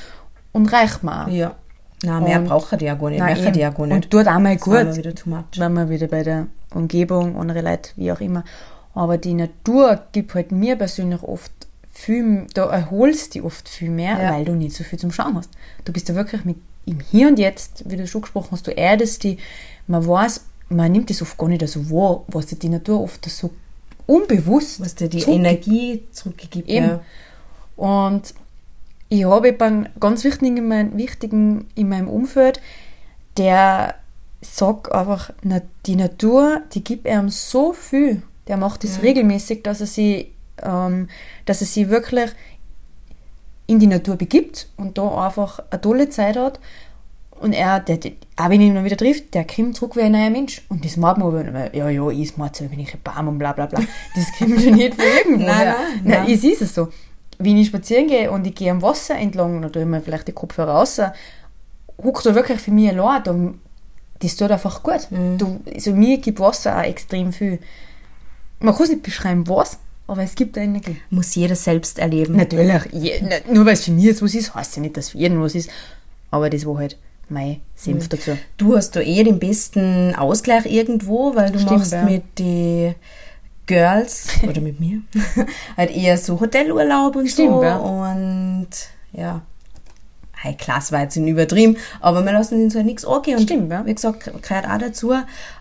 und 0.53 0.71
reicht 0.71 1.03
mir 1.03 1.25
auch. 1.25 1.27
Ja. 1.27 1.55
Nein, 2.03 2.23
mehr 2.23 2.39
braucht 2.39 2.79
die 2.79 2.85
ja 2.85 2.93
gar 2.93 3.09
nicht. 3.09 3.19
Nein, 3.19 3.53
die 3.53 3.59
ja 3.59 3.69
gar 3.71 3.87
nicht. 3.87 3.95
Und 3.95 4.11
tut 4.11 4.27
auch 4.27 4.39
mal 4.39 4.55
gut. 4.57 4.73
wenn 5.57 5.73
wir 5.73 5.89
wieder 5.89 6.07
bei 6.07 6.23
der 6.23 6.47
Umgebung, 6.73 7.35
andere 7.37 7.61
Leute, 7.61 7.89
wie 7.95 8.11
auch 8.11 8.21
immer. 8.21 8.43
Aber 8.95 9.17
die 9.19 9.33
Natur 9.33 10.01
gibt 10.13 10.33
halt 10.33 10.51
mir 10.51 10.75
persönlich 10.77 11.21
oft 11.21 11.51
viel, 11.93 12.47
da 12.53 12.65
erholst 12.71 13.27
du 13.35 13.39
dich 13.39 13.43
oft 13.45 13.69
viel 13.69 13.89
mehr, 13.89 14.19
Ja. 14.21 14.33
weil 14.33 14.45
du 14.45 14.53
nicht 14.55 14.75
so 14.75 14.83
viel 14.83 14.97
zum 14.99 15.11
Schauen 15.11 15.35
hast. 15.35 15.49
Du 15.85 15.93
bist 15.93 16.09
da 16.09 16.15
wirklich 16.15 16.43
mit 16.45 16.57
im 16.87 16.99
Hier 16.99 17.27
und 17.27 17.37
Jetzt, 17.39 17.83
wie 17.89 17.95
du 17.97 18.07
schon 18.07 18.21
gesprochen 18.21 18.49
hast, 18.51 18.67
du 18.67 18.71
erdest 18.71 19.23
die, 19.23 19.37
man 19.87 20.05
weiß, 20.07 20.41
man 20.69 20.91
nimmt 20.91 21.09
das 21.09 21.21
oft 21.21 21.37
gar 21.37 21.47
nicht 21.47 21.67
so 21.67 21.89
wahr, 21.91 22.23
was 22.27 22.47
dir 22.47 22.55
die 22.57 22.69
Natur 22.69 23.01
oft 23.01 23.23
so 23.29 23.51
unbewusst 24.07 24.79
Was 24.81 24.95
dir 24.95 25.09
die 25.09 25.19
zurück- 25.19 25.35
Energie 25.35 26.03
zurückgibt. 26.11 26.69
Eben. 26.69 26.85
Ja. 26.87 27.01
Und 27.75 28.33
ich 29.09 29.25
habe 29.25 29.49
jemanden 29.49 29.89
ganz 29.99 30.23
wichtigen 30.23 30.57
in, 30.57 30.67
mein, 30.67 30.97
wichtigen 30.97 31.67
in 31.75 31.89
meinem 31.89 32.07
Umfeld, 32.07 32.61
der 33.37 33.95
sagt 34.41 34.91
einfach, 34.91 35.31
die 35.85 35.95
Natur, 35.95 36.61
die 36.73 36.83
gibt 36.83 37.07
ihm 37.07 37.29
so 37.29 37.73
viel. 37.73 38.21
Der 38.47 38.57
macht 38.57 38.83
das 38.83 39.01
regelmäßig, 39.01 39.63
dass 39.63 39.81
er 39.81 39.87
sie, 39.87 40.31
ähm, 40.61 41.07
dass 41.45 41.61
er 41.61 41.67
sie 41.67 41.89
wirklich 41.89 42.31
in 43.67 43.79
die 43.79 43.87
Natur 43.87 44.15
begibt 44.15 44.69
und 44.77 44.97
da 44.97 45.25
einfach 45.25 45.59
eine 45.71 45.81
tolle 45.81 46.09
Zeit 46.09 46.37
hat. 46.37 46.59
Und 47.39 47.53
er, 47.53 47.79
der, 47.81 47.97
der, 47.97 48.13
auch 48.37 48.49
wenn 48.49 48.61
ich 48.61 48.67
ihn 48.67 48.83
wieder 48.85 48.95
trifft, 48.95 49.33
der 49.33 49.45
kommt 49.45 49.75
zurück 49.75 49.95
wie 49.95 50.01
ein 50.01 50.13
neuer 50.13 50.29
Mensch. 50.29 50.61
Und 50.69 50.85
das 50.85 50.95
macht 50.95 51.17
man 51.17 51.27
aber, 51.27 51.75
ja, 51.75 51.89
ja, 51.89 52.09
ich 52.09 52.37
mache 52.37 52.63
bin 52.69 52.79
ich 52.79 52.93
ein 52.93 53.01
Baum 53.03 53.27
und 53.27 53.39
bla 53.39 53.51
bla 53.51 53.65
bla. 53.65 53.81
Das 54.15 54.25
kommt 54.37 54.61
schon 54.61 54.75
nicht 54.75 54.93
von 54.95 55.03
irgendwo 55.17 55.45
Nein, 55.45 55.57
her. 55.57 55.75
nein, 55.77 56.01
Nein, 56.03 56.23
nein. 56.25 56.31
es 56.31 56.43
ist 56.43 56.61
es 56.61 56.75
so. 56.75 56.87
Wenn 57.37 57.57
ich 57.57 57.67
spazieren 57.67 58.07
gehe 58.07 58.31
und 58.31 58.47
ich 58.47 58.55
gehe 58.55 58.71
am 58.71 58.81
Wasser 58.81 59.15
entlang, 59.15 59.61
dann 59.61 59.71
tue 59.71 59.81
ich 59.81 59.87
mir 59.87 59.99
vielleicht 60.01 60.27
die 60.29 60.31
Kopfhörer 60.31 60.75
raus, 60.75 61.01
huckt 62.01 62.25
da 62.25 62.33
wirklich 62.35 62.59
für 62.61 62.71
mich 62.71 62.89
allein, 62.89 63.23
dann, 63.23 63.59
das 64.19 64.37
tut 64.37 64.51
einfach 64.51 64.81
gut. 64.81 65.07
Mhm. 65.11 65.37
Du, 65.37 65.59
also 65.73 65.91
mir 65.93 66.19
gibt 66.19 66.39
Wasser 66.39 66.77
auch 66.77 66.83
extrem 66.83 67.33
viel. 67.33 67.59
Man 68.59 68.73
kann 68.73 68.83
es 68.83 68.89
nicht 68.89 69.03
beschreiben, 69.03 69.47
was, 69.47 69.77
aber 70.07 70.23
es 70.23 70.35
gibt 70.35 70.57
eine. 70.57 70.81
Muss 71.09 71.35
jeder 71.35 71.55
selbst 71.55 71.99
erleben. 71.99 72.35
Natürlich, 72.35 72.83
je, 72.91 73.21
ne- 73.21 73.41
nur 73.51 73.65
weil 73.65 73.73
es 73.73 73.83
für 73.85 73.91
mich 73.91 74.05
jetzt 74.05 74.21
was 74.21 74.33
ist, 74.35 74.53
heißt 74.55 74.75
ja 74.77 74.81
nicht, 74.81 74.95
dass 74.97 75.09
für 75.09 75.17
jeden 75.17 75.41
was 75.41 75.55
ist. 75.55 75.69
Aber 76.31 76.49
das 76.49 76.65
war 76.65 76.77
halt 76.77 76.97
mein 77.29 77.47
Mhm. 77.49 77.57
Senf 77.75 78.07
dazu. 78.09 78.37
Du 78.57 78.75
hast 78.77 78.95
da 78.95 79.01
eh 79.01 79.23
den 79.23 79.39
besten 79.39 80.13
Ausgleich 80.15 80.65
irgendwo, 80.67 81.35
weil 81.35 81.51
du 81.51 81.59
Stimmt, 81.59 81.79
machst 81.79 81.91
ja. 81.93 82.03
mit 82.03 82.23
den 82.39 82.95
Girls 83.65 84.27
oder 84.47 84.61
mit 84.61 84.79
mir 84.79 85.01
halt 85.77 85.89
eher 85.95 86.17
so 86.17 86.39
Hotelurlaub 86.39 87.15
und 87.15 87.27
Stimmt, 87.27 87.49
so 87.49 87.63
ja. 87.63 87.77
und 87.77 88.67
ja, 89.13 89.41
High 90.45 90.57
Class 90.57 90.91
war 90.91 91.01
jetzt 91.01 91.15
übertrieben, 91.17 91.77
aber 91.99 92.23
wir 92.23 92.31
lassen 92.31 92.63
uns 92.63 92.75
halt 92.75 92.85
nichts 92.85 93.05
angehen. 93.05 93.37
Und 93.37 93.43
Stimmt, 93.43 93.71
ja. 93.71 93.85
Wie 93.85 93.93
gesagt, 93.93 94.31
gehört 94.41 94.65
auch 94.69 94.77
dazu. 94.77 95.13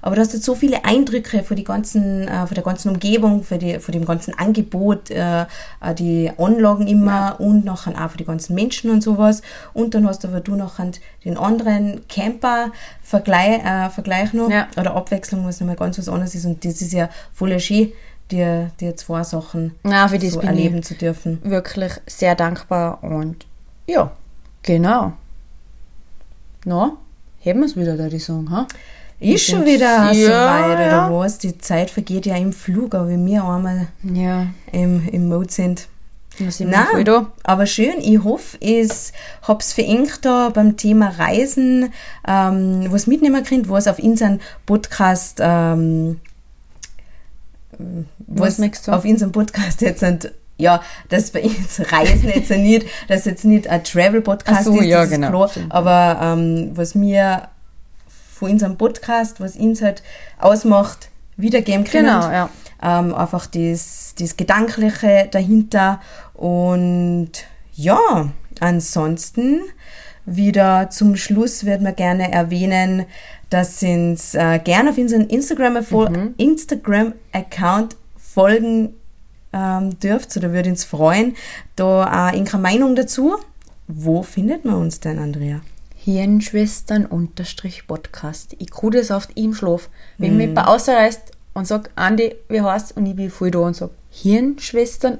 Aber 0.02 0.14
du 0.14 0.20
hast 0.20 0.32
jetzt 0.34 0.44
so 0.44 0.54
viele 0.54 0.84
Eindrücke 0.84 1.42
von, 1.42 1.56
die 1.56 1.64
ganzen, 1.64 2.28
äh, 2.28 2.46
von 2.46 2.54
der 2.54 2.62
ganzen 2.64 2.90
Umgebung, 2.90 3.42
von, 3.42 3.58
die, 3.58 3.78
von 3.78 3.92
dem 3.92 4.04
ganzen 4.04 4.38
Angebot, 4.38 5.10
äh, 5.10 5.42
äh, 5.42 5.46
die 5.98 6.30
Anlagen 6.38 6.86
immer 6.86 7.36
und 7.38 7.64
nachher 7.64 7.92
auch 8.04 8.10
für 8.10 8.18
die 8.18 8.24
ganzen 8.24 8.54
Menschen 8.54 8.90
und 8.90 9.02
sowas. 9.02 9.42
Und 9.72 9.94
dann 9.94 10.06
hast 10.06 10.22
du 10.24 10.28
aber 10.28 10.40
du 10.40 10.54
nachher 10.56 10.90
den 11.24 11.36
anderen 11.38 12.02
Camper-Vergleich 12.08 13.64
äh, 13.64 13.90
Vergleich 13.90 14.32
noch 14.32 14.50
Ja. 14.50 14.68
oder 14.76 14.94
Abwechslung, 14.94 15.46
was 15.46 15.60
nochmal 15.60 15.76
ganz 15.76 15.98
was 15.98 16.08
anderes 16.08 16.34
ist. 16.34 16.44
Und 16.44 16.64
das 16.64 16.80
ist 16.82 16.92
ja 16.92 17.08
voll 17.32 17.58
schön, 17.60 17.92
dir, 18.30 18.70
dir 18.80 18.96
zwei 18.96 19.22
Sachen 19.22 19.74
das 19.82 20.32
so 20.32 20.40
erleben 20.40 20.82
zu 20.82 20.94
dürfen. 20.94 21.40
wirklich 21.44 21.92
sehr 22.06 22.34
dankbar 22.34 23.02
und 23.02 23.46
ja, 23.86 24.12
genau. 24.64 25.12
Na, 26.64 26.96
haben 27.44 27.60
wir 27.60 27.66
es 27.66 27.76
wieder, 27.76 27.96
da 27.96 28.08
die 28.08 28.18
Song, 28.18 28.50
ha? 28.50 28.66
Ist 29.20 29.46
schon 29.46 29.64
wieder 29.64 30.12
so 30.12 30.20
Ja, 30.20 30.46
weit, 30.60 30.72
oder 30.76 30.86
ja. 30.86 31.12
was? 31.12 31.38
Die 31.38 31.56
Zeit 31.58 31.90
vergeht 31.90 32.26
ja 32.26 32.36
im 32.36 32.52
Flug, 32.52 32.94
aber 32.94 33.08
wenn 33.08 33.24
wir 33.24 33.44
einmal 33.44 33.86
Ja, 34.02 34.48
im, 34.72 35.08
im 35.08 35.28
Mode 35.28 35.50
sind. 35.52 35.88
da. 37.04 37.32
aber 37.44 37.64
schön. 37.66 37.94
Ich 38.00 38.24
hoffe, 38.24 38.56
ich 38.58 38.90
hab's 39.42 39.72
für 39.72 39.82
euch 39.84 40.16
da 40.20 40.48
beim 40.48 40.76
Thema 40.76 41.10
Reisen 41.10 41.92
ähm, 42.26 42.86
was 42.90 43.06
mitnehmen 43.06 43.44
könnt, 43.44 43.68
was 43.70 43.86
auf 43.86 44.00
unseren 44.00 44.40
Podcast 44.66 45.38
ähm, 45.40 46.18
was 48.26 48.58
du? 48.88 48.92
auf 48.92 49.04
unserem 49.04 49.30
Podcast 49.32 49.80
jetzt 49.80 50.00
sind, 50.00 50.32
ja, 50.56 50.82
bei 51.30 51.42
uns 51.42 51.80
Reisen 51.92 52.28
jetzt 52.28 52.50
nicht, 52.50 52.86
dass 53.08 53.24
jetzt 53.24 53.44
nicht 53.44 53.68
ein 53.68 53.82
Travel-Podcast 53.82 54.64
so, 54.64 54.78
ist, 54.78 54.86
ja, 54.86 54.98
das 54.98 55.06
ist 55.06 55.14
genau, 55.14 55.28
klar, 55.30 55.48
stimmt. 55.48 55.72
aber 55.72 56.18
ähm, 56.22 56.70
was 56.74 56.94
mir 56.94 57.48
von 58.34 58.50
unserem 58.50 58.76
Podcast, 58.76 59.40
was 59.40 59.56
uns 59.56 59.82
halt 59.82 60.02
ausmacht, 60.38 61.08
wiedergeben 61.36 61.84
können. 61.84 62.06
Genau, 62.06 62.30
ja. 62.30 62.50
Ähm, 62.82 63.14
einfach 63.14 63.46
das, 63.46 64.14
das 64.18 64.36
Gedankliche 64.36 65.28
dahinter. 65.30 66.00
Und 66.34 67.30
ja, 67.74 68.30
ansonsten 68.60 69.60
wieder 70.26 70.90
zum 70.90 71.16
Schluss 71.16 71.64
wird 71.64 71.82
man 71.82 71.96
gerne 71.96 72.32
erwähnen, 72.32 73.06
dass 73.50 73.82
uns 73.82 74.34
äh, 74.34 74.58
gerne 74.58 74.90
auf 74.90 74.98
unseren 74.98 75.28
Instagram-Account 75.28 76.38
Instagram 76.38 77.88
folgen 78.16 78.94
ähm, 79.54 79.98
dürft 80.00 80.36
oder 80.36 80.52
würde 80.52 80.68
uns 80.70 80.84
freuen. 80.84 81.36
Da 81.76 82.28
auch 82.28 82.32
Ihre 82.34 82.58
Meinung 82.58 82.96
dazu. 82.96 83.36
Wo 83.86 84.22
findet 84.22 84.64
man 84.64 84.74
uns 84.74 84.98
denn, 85.00 85.18
Andrea? 85.18 85.60
Hirnschwestern 85.96 87.06
unterstrich 87.06 87.86
Podcast. 87.86 88.56
Ich 88.58 88.70
kriege 88.70 88.98
das 88.98 89.10
oft 89.10 89.30
im 89.38 89.54
Schlaf. 89.54 89.88
Wenn 90.18 90.32
Mhm. 90.32 90.36
mich 90.38 90.46
jemand 90.48 90.68
ausreißt 90.68 91.22
und 91.54 91.66
sagt, 91.66 91.90
Andi, 91.94 92.34
wie 92.48 92.60
heißt 92.60 92.96
und 92.96 93.06
ich 93.06 93.14
bin 93.16 93.30
voll 93.30 93.50
da 93.50 93.60
und 93.60 93.76
sage, 93.76 93.92
Hirnschwestern 94.10 95.14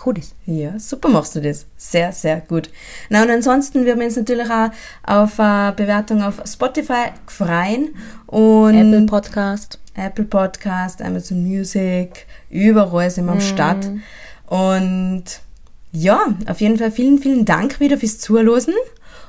kriege 0.00 0.20
das. 0.20 0.34
Ja, 0.46 0.78
super 0.78 1.08
machst 1.08 1.34
du 1.36 1.40
das. 1.40 1.66
Sehr, 1.76 2.12
sehr 2.12 2.40
gut. 2.40 2.70
Na 3.08 3.22
und 3.22 3.30
ansonsten 3.30 3.84
wir 3.84 3.96
uns 3.96 4.16
natürlich 4.16 4.48
auch 4.50 4.70
auf 5.02 5.38
äh, 5.38 5.72
Bewertung 5.76 6.22
auf 6.22 6.40
Spotify 6.46 7.10
freuen 7.26 7.90
und 8.26 8.74
Apple 8.74 9.06
Podcast. 9.06 9.78
Apple 9.94 10.24
Podcast, 10.24 11.02
Amazon 11.02 11.42
Music, 11.42 12.26
überall 12.48 13.10
sind 13.10 13.26
wir 13.26 13.32
am 13.32 13.40
Start. 13.40 13.90
Und 14.46 15.24
ja, 15.92 16.20
auf 16.46 16.60
jeden 16.60 16.78
Fall 16.78 16.90
vielen, 16.90 17.18
vielen 17.18 17.44
Dank 17.44 17.80
wieder 17.80 17.98
fürs 17.98 18.18
Zuhören. 18.18 18.74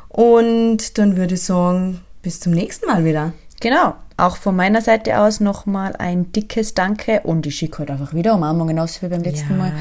Und 0.08 0.98
dann 0.98 1.18
würde 1.18 1.36
ich 1.36 1.44
sagen, 1.44 2.02
bis 2.22 2.40
zum 2.40 2.54
nächsten 2.54 2.86
Mal 2.88 3.04
wieder. 3.06 3.34
Genau. 3.60 3.96
Auch 4.18 4.38
von 4.38 4.56
meiner 4.56 4.82
Seite 4.82 5.20
aus 5.20 5.40
nochmal 5.40 5.96
ein 5.98 6.32
dickes 6.32 6.74
Danke 6.74 7.22
und 7.24 7.46
ich 7.46 7.56
schicke 7.56 7.80
heute 7.80 7.94
einfach 7.94 8.14
wieder 8.14 8.36
Umarmungen 8.36 8.78
aus 8.78 9.02
wie 9.02 9.08
beim 9.08 9.24
letzten 9.24 9.52
Ja. 9.52 9.58
Mal. 9.58 9.74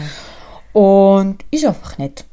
Und 0.73 1.45
ist 1.51 1.65
einfach 1.65 1.99
nett. 1.99 2.25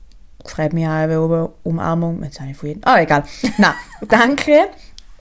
Freut 0.46 0.74
mich 0.74 0.88
auch 0.88 1.06
über 1.06 1.54
Umarmung. 1.64 2.24
Jetzt 2.24 2.40
eine 2.40 2.54
für 2.54 2.68
jeden. 2.68 2.82
Ah, 2.86 3.02
egal. 3.02 3.24
Na, 3.58 3.76
danke. 4.08 4.68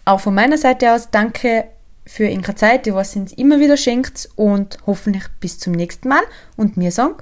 Auch 0.04 0.20
von 0.20 0.34
meiner 0.34 0.58
Seite 0.58 0.92
aus 0.92 1.10
danke 1.10 1.64
für 2.06 2.28
eure 2.28 2.54
Zeit, 2.54 2.86
die 2.86 2.94
was 2.94 3.16
uns 3.16 3.32
immer 3.32 3.58
wieder 3.58 3.76
schenkt 3.76 4.28
und 4.36 4.78
hoffentlich 4.86 5.24
bis 5.40 5.58
zum 5.58 5.72
nächsten 5.72 6.08
Mal. 6.08 6.22
Und 6.56 6.76
mir 6.76 6.92
sagen, 6.92 7.16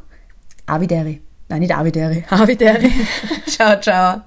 Avideri. 0.67 1.23
Nein, 1.49 1.61
nicht 1.61 1.75
Avideri. 1.75 2.25
Avideri. 2.31 2.93
Ciao, 3.47 3.81
ciao. 3.81 4.23